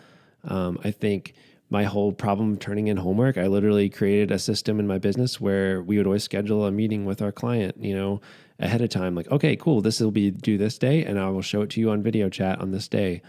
Um, 0.43 0.79
I 0.83 0.91
think 0.91 1.33
my 1.69 1.83
whole 1.83 2.11
problem 2.11 2.53
of 2.53 2.59
turning 2.59 2.87
in 2.87 2.97
homework, 2.97 3.37
I 3.37 3.47
literally 3.47 3.89
created 3.89 4.31
a 4.31 4.39
system 4.39 4.79
in 4.79 4.87
my 4.87 4.99
business 4.99 5.41
where 5.41 5.81
we 5.81 5.97
would 5.97 6.05
always 6.05 6.23
schedule 6.23 6.65
a 6.65 6.71
meeting 6.71 7.05
with 7.05 7.21
our 7.21 7.31
client, 7.31 7.75
you 7.79 7.95
know, 7.95 8.21
ahead 8.59 8.81
of 8.81 8.89
time. 8.89 9.15
Like, 9.15 9.31
okay, 9.31 9.55
cool, 9.55 9.81
this 9.81 9.99
will 9.99 10.11
be 10.11 10.31
due 10.31 10.57
this 10.57 10.77
day, 10.77 11.03
and 11.03 11.19
I 11.19 11.29
will 11.29 11.41
show 11.41 11.61
it 11.61 11.69
to 11.71 11.79
you 11.79 11.89
on 11.89 12.03
video 12.03 12.29
chat 12.29 12.61
on 12.61 12.71
this 12.71 12.87
day. 12.87 13.21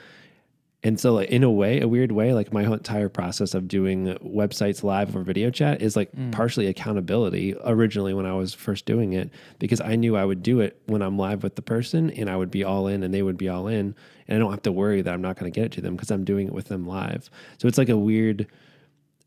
And 0.86 1.00
so, 1.00 1.14
like, 1.14 1.30
in 1.30 1.42
a 1.42 1.50
way, 1.50 1.80
a 1.80 1.88
weird 1.88 2.12
way, 2.12 2.32
like 2.32 2.52
my 2.52 2.62
entire 2.62 3.08
process 3.08 3.54
of 3.54 3.66
doing 3.66 4.16
websites 4.24 4.84
live 4.84 5.16
or 5.16 5.22
video 5.22 5.50
chat 5.50 5.82
is 5.82 5.96
like 5.96 6.12
partially 6.30 6.68
accountability 6.68 7.56
originally 7.64 8.14
when 8.14 8.24
I 8.24 8.34
was 8.34 8.54
first 8.54 8.86
doing 8.86 9.12
it, 9.12 9.30
because 9.58 9.80
I 9.80 9.96
knew 9.96 10.16
I 10.16 10.24
would 10.24 10.44
do 10.44 10.60
it 10.60 10.80
when 10.86 11.02
I'm 11.02 11.18
live 11.18 11.42
with 11.42 11.56
the 11.56 11.62
person 11.62 12.08
and 12.10 12.30
I 12.30 12.36
would 12.36 12.52
be 12.52 12.62
all 12.62 12.86
in 12.86 13.02
and 13.02 13.12
they 13.12 13.22
would 13.22 13.36
be 13.36 13.48
all 13.48 13.66
in. 13.66 13.96
And 14.28 14.36
I 14.36 14.38
don't 14.38 14.52
have 14.52 14.62
to 14.62 14.70
worry 14.70 15.02
that 15.02 15.12
I'm 15.12 15.20
not 15.20 15.36
going 15.36 15.50
to 15.50 15.60
get 15.60 15.66
it 15.66 15.72
to 15.72 15.80
them 15.80 15.96
because 15.96 16.12
I'm 16.12 16.22
doing 16.22 16.46
it 16.46 16.52
with 16.52 16.68
them 16.68 16.86
live. 16.86 17.30
So 17.58 17.66
it's 17.66 17.78
like 17.78 17.88
a 17.88 17.98
weird 17.98 18.46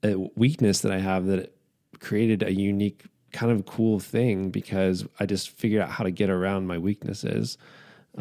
uh, 0.02 0.18
weakness 0.38 0.80
that 0.80 0.94
I 0.94 1.00
have 1.00 1.26
that 1.26 1.54
created 2.00 2.42
a 2.42 2.54
unique 2.54 3.04
kind 3.34 3.52
of 3.52 3.66
cool 3.66 4.00
thing 4.00 4.50
because 4.50 5.06
I 5.20 5.26
just 5.26 5.50
figured 5.50 5.82
out 5.82 5.90
how 5.90 6.06
to 6.06 6.12
get 6.12 6.30
around 6.30 6.68
my 6.68 6.78
weaknesses. 6.78 7.58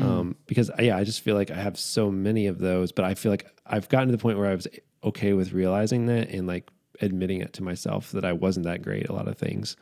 Um, 0.02 0.36
because 0.46 0.70
yeah, 0.78 0.96
I 0.96 1.04
just 1.04 1.20
feel 1.20 1.34
like 1.34 1.50
I 1.50 1.56
have 1.56 1.78
so 1.78 2.10
many 2.10 2.46
of 2.46 2.58
those, 2.58 2.92
but 2.92 3.04
I 3.04 3.14
feel 3.14 3.32
like 3.32 3.46
I've 3.66 3.88
gotten 3.88 4.08
to 4.08 4.12
the 4.12 4.18
point 4.20 4.38
where 4.38 4.50
I 4.50 4.54
was 4.54 4.66
okay 5.04 5.32
with 5.32 5.52
realizing 5.52 6.06
that 6.06 6.30
and 6.30 6.46
like 6.46 6.70
admitting 7.00 7.40
it 7.40 7.52
to 7.54 7.62
myself 7.62 8.12
that 8.12 8.24
I 8.24 8.32
wasn't 8.32 8.66
that 8.66 8.82
great 8.82 9.04
at 9.04 9.10
a 9.10 9.12
lot 9.12 9.28
of 9.28 9.36
things. 9.36 9.76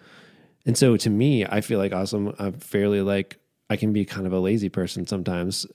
And 0.65 0.77
so 0.77 0.97
to 0.97 1.11
me, 1.11 1.45
I 1.47 1.61
feel 1.61 1.79
like 1.79 1.93
awesome. 1.93 2.35
I'm 2.39 2.55
fairly 2.55 3.01
like 3.01 3.39
I 3.71 3.77
can 3.77 3.93
be 3.93 4.05
kind 4.05 4.27
of 4.27 4.33
a 4.33 4.41
lazy 4.41 4.69
person 4.69 5.07
sometimes, 5.07 5.67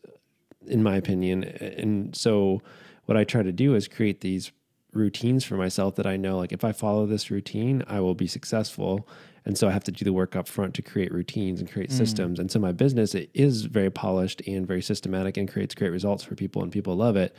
in 0.68 0.84
my 0.84 0.96
opinion. 0.96 1.44
And 1.44 2.16
so 2.16 2.62
what 3.06 3.18
I 3.18 3.24
try 3.24 3.44
to 3.44 3.52
do 3.52 3.76
is 3.76 3.88
create 3.88 4.22
these 4.22 4.52
routines 4.94 5.46
for 5.46 5.56
myself 5.56 5.96
that 5.96 6.06
I 6.06 6.18
know 6.18 6.38
like 6.38 6.52
if 6.52 6.64
I 6.64 6.74
follow 6.74 7.06
this 7.06 7.32
routine, 7.32 7.84
I 7.88 8.00
will 8.02 8.16
be 8.16 8.28
successful. 8.28 9.08
And 9.46 9.58
so 9.58 9.68
I 9.68 9.72
have 9.72 9.84
to 9.86 9.92
do 9.92 10.06
the 10.06 10.14
work 10.14 10.36
up 10.36 10.48
front 10.48 10.74
to 10.76 10.82
create 10.82 11.12
routines 11.12 11.60
and 11.60 11.72
create 11.72 11.90
mm. 11.90 11.98
systems. 11.98 12.40
And 12.40 12.52
so 12.52 12.60
my 12.60 12.72
business 12.72 13.16
it 13.16 13.30
is 13.34 13.64
very 13.64 13.90
polished 13.90 14.42
and 14.48 14.68
very 14.68 14.82
systematic 14.82 15.38
and 15.38 15.52
creates 15.52 15.74
great 15.74 15.90
results 15.90 16.24
for 16.24 16.36
people 16.36 16.62
and 16.62 16.72
people 16.72 16.96
love 16.96 17.16
it. 17.16 17.36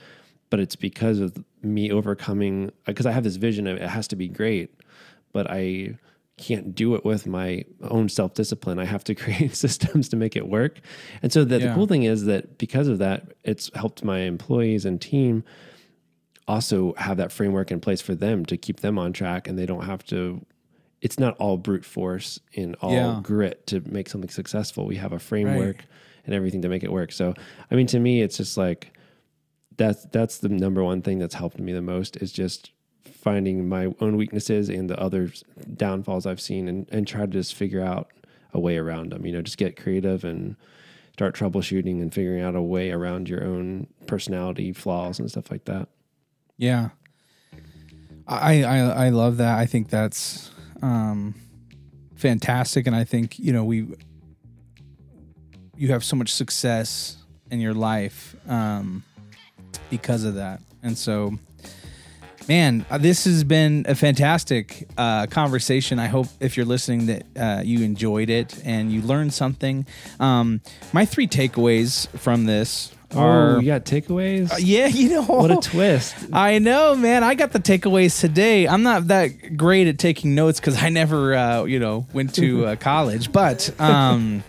But 0.50 0.60
it's 0.60 0.76
because 0.76 1.20
of 1.20 1.42
me 1.62 1.90
overcoming 1.90 2.68
uh, 2.68 2.70
because 2.86 3.06
I 3.06 3.12
have 3.12 3.24
this 3.24 3.36
vision 3.36 3.66
of 3.66 3.76
it 3.76 3.88
has 3.88 4.08
to 4.08 4.16
be 4.16 4.28
great, 4.28 4.74
but 5.32 5.50
I 5.50 5.96
can't 6.38 6.74
do 6.74 6.94
it 6.94 7.04
with 7.04 7.26
my 7.26 7.64
own 7.82 8.08
self 8.08 8.34
discipline. 8.34 8.78
I 8.78 8.84
have 8.84 9.04
to 9.04 9.14
create 9.14 9.54
systems 9.54 10.08
to 10.10 10.16
make 10.16 10.36
it 10.36 10.48
work. 10.48 10.80
And 11.22 11.32
so 11.32 11.44
the 11.44 11.60
Yeah. 11.60 11.74
cool 11.74 11.86
thing 11.86 12.02
is 12.02 12.24
that 12.24 12.58
because 12.58 12.88
of 12.88 12.98
that, 12.98 13.32
it's 13.44 13.70
helped 13.74 14.02
my 14.02 14.20
employees 14.20 14.84
and 14.84 15.00
team 15.00 15.44
also 16.48 16.94
have 16.96 17.16
that 17.18 17.30
framework 17.30 17.70
in 17.70 17.80
place 17.80 18.00
for 18.00 18.16
them 18.16 18.44
to 18.44 18.56
keep 18.56 18.80
them 18.80 18.98
on 18.98 19.12
track 19.12 19.46
and 19.46 19.56
they 19.56 19.66
don't 19.66 19.84
have 19.84 20.04
to 20.04 20.44
it's 21.02 21.18
not 21.18 21.36
all 21.38 21.58
brute 21.58 21.84
force 21.84 22.40
and 22.56 22.74
all 22.80 22.92
Yeah. 22.92 23.20
grit 23.22 23.66
to 23.66 23.80
make 23.86 24.08
something 24.08 24.30
successful. 24.30 24.86
We 24.86 24.96
have 24.96 25.12
a 25.12 25.18
framework 25.18 25.84
and 26.24 26.34
everything 26.34 26.62
to 26.62 26.68
make 26.70 26.82
it 26.84 26.92
work. 26.92 27.12
So, 27.12 27.34
I 27.70 27.74
mean, 27.74 27.88
to 27.88 27.98
me, 27.98 28.22
it's 28.22 28.36
just 28.38 28.56
like 28.56 28.96
that's 29.76 30.04
that's 30.06 30.38
the 30.38 30.48
number 30.48 30.82
one 30.84 31.02
thing 31.02 31.18
that's 31.18 31.34
helped 31.34 31.58
me 31.58 31.72
the 31.72 31.82
most 31.82 32.16
is 32.18 32.32
just 32.32 32.70
finding 33.04 33.68
my 33.68 33.92
own 34.00 34.16
weaknesses 34.16 34.68
and 34.68 34.88
the 34.88 34.98
other 35.00 35.30
downfalls 35.76 36.24
I've 36.26 36.40
seen 36.40 36.68
and, 36.68 36.88
and 36.92 37.06
try 37.06 37.22
to 37.22 37.26
just 37.26 37.54
figure 37.54 37.82
out 37.84 38.08
a 38.54 38.60
way 38.60 38.76
around 38.76 39.10
them. 39.12 39.26
You 39.26 39.32
know, 39.32 39.42
just 39.42 39.58
get 39.58 39.76
creative 39.76 40.24
and 40.24 40.56
start 41.14 41.34
troubleshooting 41.34 42.00
and 42.00 42.12
figuring 42.14 42.40
out 42.42 42.54
a 42.54 42.62
way 42.62 42.90
around 42.92 43.28
your 43.28 43.42
own 43.44 43.86
personality 44.06 44.72
flaws 44.72 45.18
and 45.18 45.28
stuff 45.30 45.50
like 45.50 45.64
that. 45.64 45.88
Yeah. 46.58 46.90
I 48.26 48.62
I 48.62 48.78
I 49.06 49.08
love 49.08 49.38
that. 49.38 49.58
I 49.58 49.66
think 49.66 49.88
that's 49.88 50.50
um 50.82 51.34
fantastic 52.16 52.86
and 52.86 52.94
I 52.94 53.04
think, 53.04 53.38
you 53.38 53.52
know, 53.52 53.64
we 53.64 53.86
you 55.76 55.88
have 55.88 56.04
so 56.04 56.16
much 56.16 56.32
success 56.32 57.16
in 57.50 57.60
your 57.60 57.74
life 57.74 58.36
um 58.48 59.02
because 59.90 60.24
of 60.24 60.34
that. 60.34 60.60
And 60.82 60.96
so 60.98 61.38
Man, 62.48 62.84
uh, 62.90 62.98
this 62.98 63.24
has 63.24 63.44
been 63.44 63.84
a 63.88 63.94
fantastic 63.94 64.88
uh, 64.98 65.26
conversation. 65.26 66.00
I 66.00 66.06
hope 66.08 66.26
if 66.40 66.56
you're 66.56 66.66
listening 66.66 67.06
that 67.06 67.24
uh, 67.36 67.62
you 67.62 67.84
enjoyed 67.84 68.30
it 68.30 68.60
and 68.64 68.90
you 68.90 69.00
learned 69.00 69.32
something. 69.32 69.86
Um, 70.18 70.60
my 70.92 71.04
three 71.04 71.28
takeaways 71.28 72.08
from 72.18 72.46
this 72.46 72.92
are 73.16 73.56
Oh, 73.56 73.58
you 73.60 73.66
got 73.66 73.84
takeaways? 73.84 74.52
Uh, 74.52 74.56
yeah, 74.58 74.86
you 74.86 75.10
know 75.10 75.22
What 75.22 75.50
a 75.50 75.56
twist. 75.56 76.14
I 76.32 76.58
know, 76.58 76.94
man. 76.94 77.22
I 77.24 77.34
got 77.34 77.52
the 77.52 77.58
takeaways 77.60 78.18
today. 78.20 78.66
I'm 78.68 78.82
not 78.82 79.08
that 79.08 79.56
great 79.56 79.86
at 79.86 79.98
taking 79.98 80.34
notes 80.34 80.60
because 80.60 80.82
I 80.82 80.88
never, 80.88 81.34
uh, 81.34 81.64
you 81.64 81.78
know, 81.78 82.06
went 82.12 82.34
to 82.36 82.66
uh, 82.66 82.76
college. 82.80 83.32
But 83.32 83.70
um, 83.80 84.42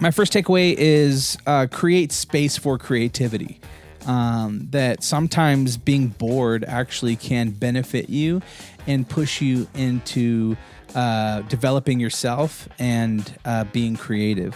my 0.00 0.10
first 0.10 0.32
takeaway 0.32 0.74
is 0.76 1.38
uh, 1.46 1.66
create 1.70 2.12
space 2.12 2.56
for 2.56 2.78
creativity. 2.78 3.60
Um, 4.06 4.68
that 4.72 5.02
sometimes 5.02 5.78
being 5.78 6.08
bored 6.08 6.62
actually 6.64 7.16
can 7.16 7.50
benefit 7.52 8.10
you 8.10 8.42
and 8.86 9.08
push 9.08 9.40
you 9.40 9.66
into 9.74 10.58
uh, 10.94 11.40
developing 11.42 12.00
yourself 12.00 12.68
and 12.78 13.34
uh, 13.46 13.64
being 13.64 13.96
creative. 13.96 14.54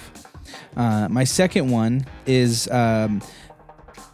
Uh, 0.77 1.09
my 1.11 1.25
second 1.25 1.71
one 1.71 2.07
is 2.27 2.69
um, 2.71 3.23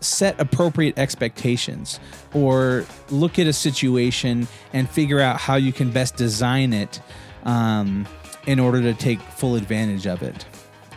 set 0.00 0.38
appropriate 0.40 0.98
expectations 0.98 1.98
or 2.32 2.84
look 3.10 3.38
at 3.38 3.46
a 3.46 3.52
situation 3.52 4.46
and 4.72 4.88
figure 4.88 5.20
out 5.20 5.40
how 5.40 5.56
you 5.56 5.72
can 5.72 5.90
best 5.90 6.16
design 6.16 6.72
it 6.72 7.00
um, 7.44 8.06
in 8.46 8.58
order 8.58 8.80
to 8.82 8.94
take 8.94 9.20
full 9.20 9.56
advantage 9.56 10.06
of 10.06 10.22
it. 10.22 10.44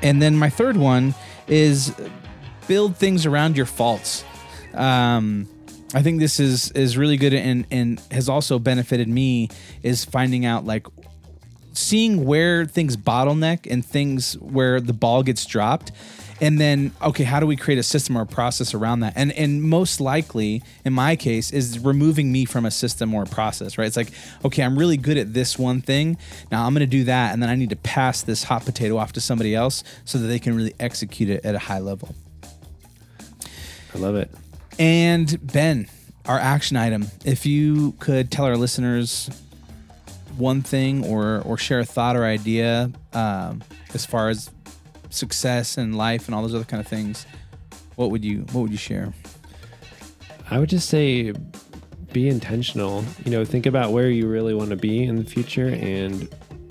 And 0.02 0.22
then 0.22 0.36
my 0.36 0.50
third 0.50 0.78
one 0.78 1.16
is 1.48 1.93
build 2.68 2.95
things 2.98 3.26
around 3.26 3.58
your 3.58 3.66
faults. 3.66 4.24
Um, 4.74 5.48
I 5.93 6.02
think 6.02 6.20
this 6.20 6.39
is 6.39 6.72
is 6.72 6.98
really 6.98 7.16
good 7.16 7.34
and 7.34 7.66
and 7.72 8.02
has 8.12 8.28
also 8.28 8.60
benefited 8.60 9.08
me 9.08 9.50
is 9.84 10.04
finding 10.04 10.45
out 10.45 10.66
like 10.66 10.86
seeing 11.78 12.26
where 12.26 12.66
things 12.66 12.98
bottleneck 12.98 13.72
and 13.72 13.86
things 13.86 14.34
where 14.40 14.82
the 14.82 14.94
ball 14.94 15.22
gets 15.22 15.46
dropped 15.46 15.92
and 16.42 16.60
then 16.60 16.92
okay 17.02 17.24
how 17.24 17.40
do 17.40 17.46
we 17.46 17.56
create 17.56 17.78
a 17.78 17.84
system 17.84 18.18
or 18.18 18.22
a 18.22 18.26
process 18.26 18.74
around 18.74 19.00
that 19.02 19.14
and 19.16 19.32
and 19.34 19.62
most 19.64 20.00
likely 20.02 20.62
in 20.86 20.94
my 20.94 21.16
case 21.16 21.52
is 21.52 21.80
removing 21.80 22.32
me 22.32 22.46
from 22.46 22.66
a 22.66 22.72
system 22.72 23.14
or 23.14 23.24
a 23.24 23.26
process 23.28 23.78
right 23.78 23.86
it's 23.88 23.98
like 23.98 24.10
okay 24.44 24.64
i'm 24.64 24.78
really 24.78 24.98
good 24.98 25.18
at 25.18 25.34
this 25.34 25.58
one 25.58 25.82
thing 25.82 26.18
now 26.52 26.66
i'm 26.66 26.74
going 26.74 26.80
to 26.80 26.88
do 26.88 27.04
that 27.04 27.32
and 27.34 27.42
then 27.42 27.50
i 27.50 27.56
need 27.56 27.70
to 27.70 27.76
pass 27.76 28.22
this 28.24 28.44
hot 28.44 28.66
potato 28.66 28.98
off 28.98 29.14
to 29.14 29.22
somebody 29.22 29.54
else 29.56 29.84
so 30.04 30.18
that 30.18 30.28
they 30.28 30.40
can 30.40 30.56
really 30.56 30.74
execute 30.80 31.30
it 31.30 31.46
at 31.46 31.56
a 31.56 31.60
high 31.60 31.80
level 31.80 32.16
I 33.96 34.00
love 34.00 34.16
it. 34.16 34.30
and 34.78 35.40
Ben, 35.52 35.88
our 36.26 36.38
action 36.38 36.78
item. 36.78 37.08
If 37.26 37.46
you 37.46 37.94
could 37.94 38.32
tell 38.32 38.46
our 38.46 38.58
listeners 38.58 39.30
one 40.38 40.62
thing 40.62 41.06
or 41.06 41.42
or 41.42 41.58
share 41.58 41.80
a 41.80 41.86
thought 41.86 42.16
or 42.16 42.26
idea 42.26 42.92
um, 43.14 43.64
as 43.94 44.06
far 44.06 44.30
as 44.30 44.50
success 45.10 45.78
and 45.78 45.98
life 45.98 46.28
and 46.28 46.36
all 46.36 46.42
those 46.42 46.56
other 46.56 46.66
kind 46.66 46.82
of 46.82 46.88
things, 46.88 47.26
what 47.96 48.12
would 48.12 48.24
you 48.24 48.42
what 48.52 48.62
would 48.62 48.72
you 48.72 48.78
share? 48.78 49.14
I 50.50 50.60
would 50.60 50.70
just 50.70 50.90
say 50.90 51.34
be 52.14 52.30
intentional. 52.30 53.04
You 53.26 53.32
know, 53.32 53.46
think 53.46 53.66
about 53.66 53.92
where 53.92 54.10
you 54.10 54.28
really 54.28 54.54
want 54.54 54.70
to 54.70 54.78
be 54.78 55.04
in 55.04 55.18
the 55.18 55.26
future 55.26 55.68
and 55.68 56.30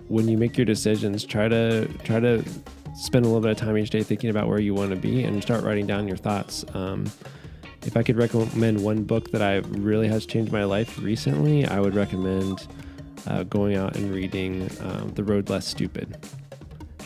when 0.08 0.28
you 0.28 0.38
make 0.38 0.56
your 0.56 0.64
decisions, 0.64 1.24
try 1.24 1.48
to 1.48 1.86
try 2.04 2.20
to 2.20 2.44
spend 2.94 3.24
a 3.24 3.28
little 3.28 3.42
bit 3.42 3.50
of 3.50 3.56
time 3.56 3.76
each 3.76 3.90
day 3.90 4.02
thinking 4.02 4.30
about 4.30 4.48
where 4.48 4.60
you 4.60 4.72
want 4.72 4.90
to 4.90 4.96
be 4.96 5.24
and 5.24 5.42
start 5.42 5.62
writing 5.62 5.86
down 5.86 6.08
your 6.08 6.16
thoughts. 6.16 6.64
Um, 6.74 7.04
if 7.82 7.96
I 7.96 8.02
could 8.02 8.16
recommend 8.16 8.82
one 8.82 9.04
book 9.04 9.30
that 9.32 9.42
I 9.42 9.56
really 9.78 10.08
has 10.08 10.26
changed 10.26 10.50
my 10.50 10.64
life 10.64 10.98
recently, 10.98 11.66
I 11.66 11.78
would 11.80 11.94
recommend 11.94 12.66
uh, 13.26 13.42
going 13.44 13.76
out 13.76 13.96
and 13.96 14.12
reading 14.12 14.70
um, 14.80 15.12
The 15.14 15.24
Road 15.24 15.48
Less 15.48 15.66
Stupid. 15.66 16.16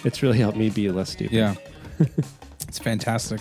It's 0.04 0.22
really 0.22 0.38
helped 0.38 0.56
me 0.56 0.70
be 0.70 0.90
less 0.90 1.10
stupid. 1.10 1.32
Yeah. 1.32 1.54
it's 2.68 2.78
fantastic. 2.78 3.40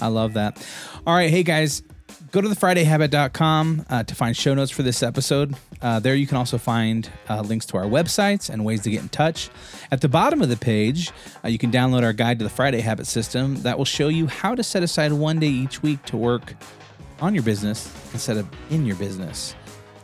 I 0.00 0.08
love 0.08 0.34
that. 0.34 0.64
All 1.06 1.14
right. 1.14 1.30
Hey, 1.30 1.42
guys, 1.42 1.82
go 2.30 2.40
to 2.40 2.48
thefridayhabit.com 2.48 3.86
uh, 3.88 4.02
to 4.02 4.14
find 4.14 4.36
show 4.36 4.54
notes 4.54 4.70
for 4.70 4.82
this 4.82 5.02
episode. 5.02 5.54
Uh, 5.80 6.00
there 6.00 6.14
you 6.14 6.26
can 6.26 6.36
also 6.36 6.58
find 6.58 7.10
uh, 7.28 7.40
links 7.40 7.64
to 7.66 7.76
our 7.76 7.84
websites 7.84 8.50
and 8.50 8.64
ways 8.64 8.82
to 8.82 8.90
get 8.90 9.02
in 9.02 9.08
touch. 9.08 9.50
At 9.90 10.00
the 10.00 10.08
bottom 10.08 10.42
of 10.42 10.48
the 10.48 10.56
page, 10.56 11.10
uh, 11.44 11.48
you 11.48 11.58
can 11.58 11.70
download 11.70 12.02
our 12.02 12.12
guide 12.12 12.38
to 12.40 12.44
the 12.44 12.50
Friday 12.50 12.80
Habit 12.80 13.06
System 13.06 13.62
that 13.62 13.78
will 13.78 13.84
show 13.84 14.08
you 14.08 14.26
how 14.26 14.54
to 14.54 14.62
set 14.62 14.82
aside 14.82 15.12
one 15.12 15.38
day 15.38 15.48
each 15.48 15.82
week 15.82 16.02
to 16.06 16.16
work 16.16 16.54
on 17.20 17.34
your 17.34 17.44
business 17.44 17.92
instead 18.12 18.36
of 18.36 18.48
in 18.70 18.84
your 18.84 18.96
business. 18.96 19.54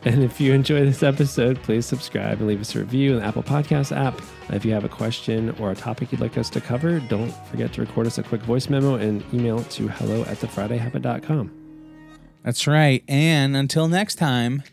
And 0.03 0.23
if 0.23 0.41
you 0.41 0.53
enjoy 0.53 0.83
this 0.83 1.03
episode, 1.03 1.61
please 1.61 1.85
subscribe 1.85 2.39
and 2.39 2.47
leave 2.47 2.61
us 2.61 2.75
a 2.75 2.79
review 2.79 3.13
in 3.13 3.19
the 3.19 3.25
Apple 3.25 3.43
Podcast 3.43 3.95
app. 3.95 4.19
If 4.49 4.65
you 4.65 4.73
have 4.73 4.83
a 4.83 4.89
question 4.89 5.55
or 5.59 5.71
a 5.71 5.75
topic 5.75 6.11
you'd 6.11 6.21
like 6.21 6.37
us 6.37 6.49
to 6.51 6.61
cover, 6.61 6.99
don't 7.01 7.31
forget 7.47 7.71
to 7.73 7.81
record 7.81 8.07
us 8.07 8.17
a 8.17 8.23
quick 8.23 8.41
voice 8.41 8.67
memo 8.67 8.95
and 8.95 9.23
email 9.33 9.59
it 9.59 9.69
to 9.71 9.87
hello 9.87 10.21
at 10.23 10.37
thefridayhabit.com. 10.37 11.51
That's 12.43 12.65
right. 12.65 13.03
And 13.07 13.55
until 13.55 13.87
next 13.87 14.15
time, 14.15 14.63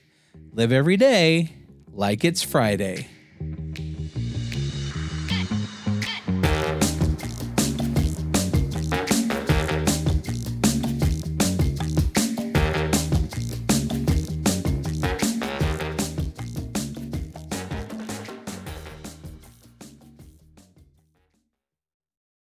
live 0.55 0.72
every 0.72 0.97
day 0.97 1.53
like 1.93 2.24
it's 2.24 2.43
Friday. 2.43 3.09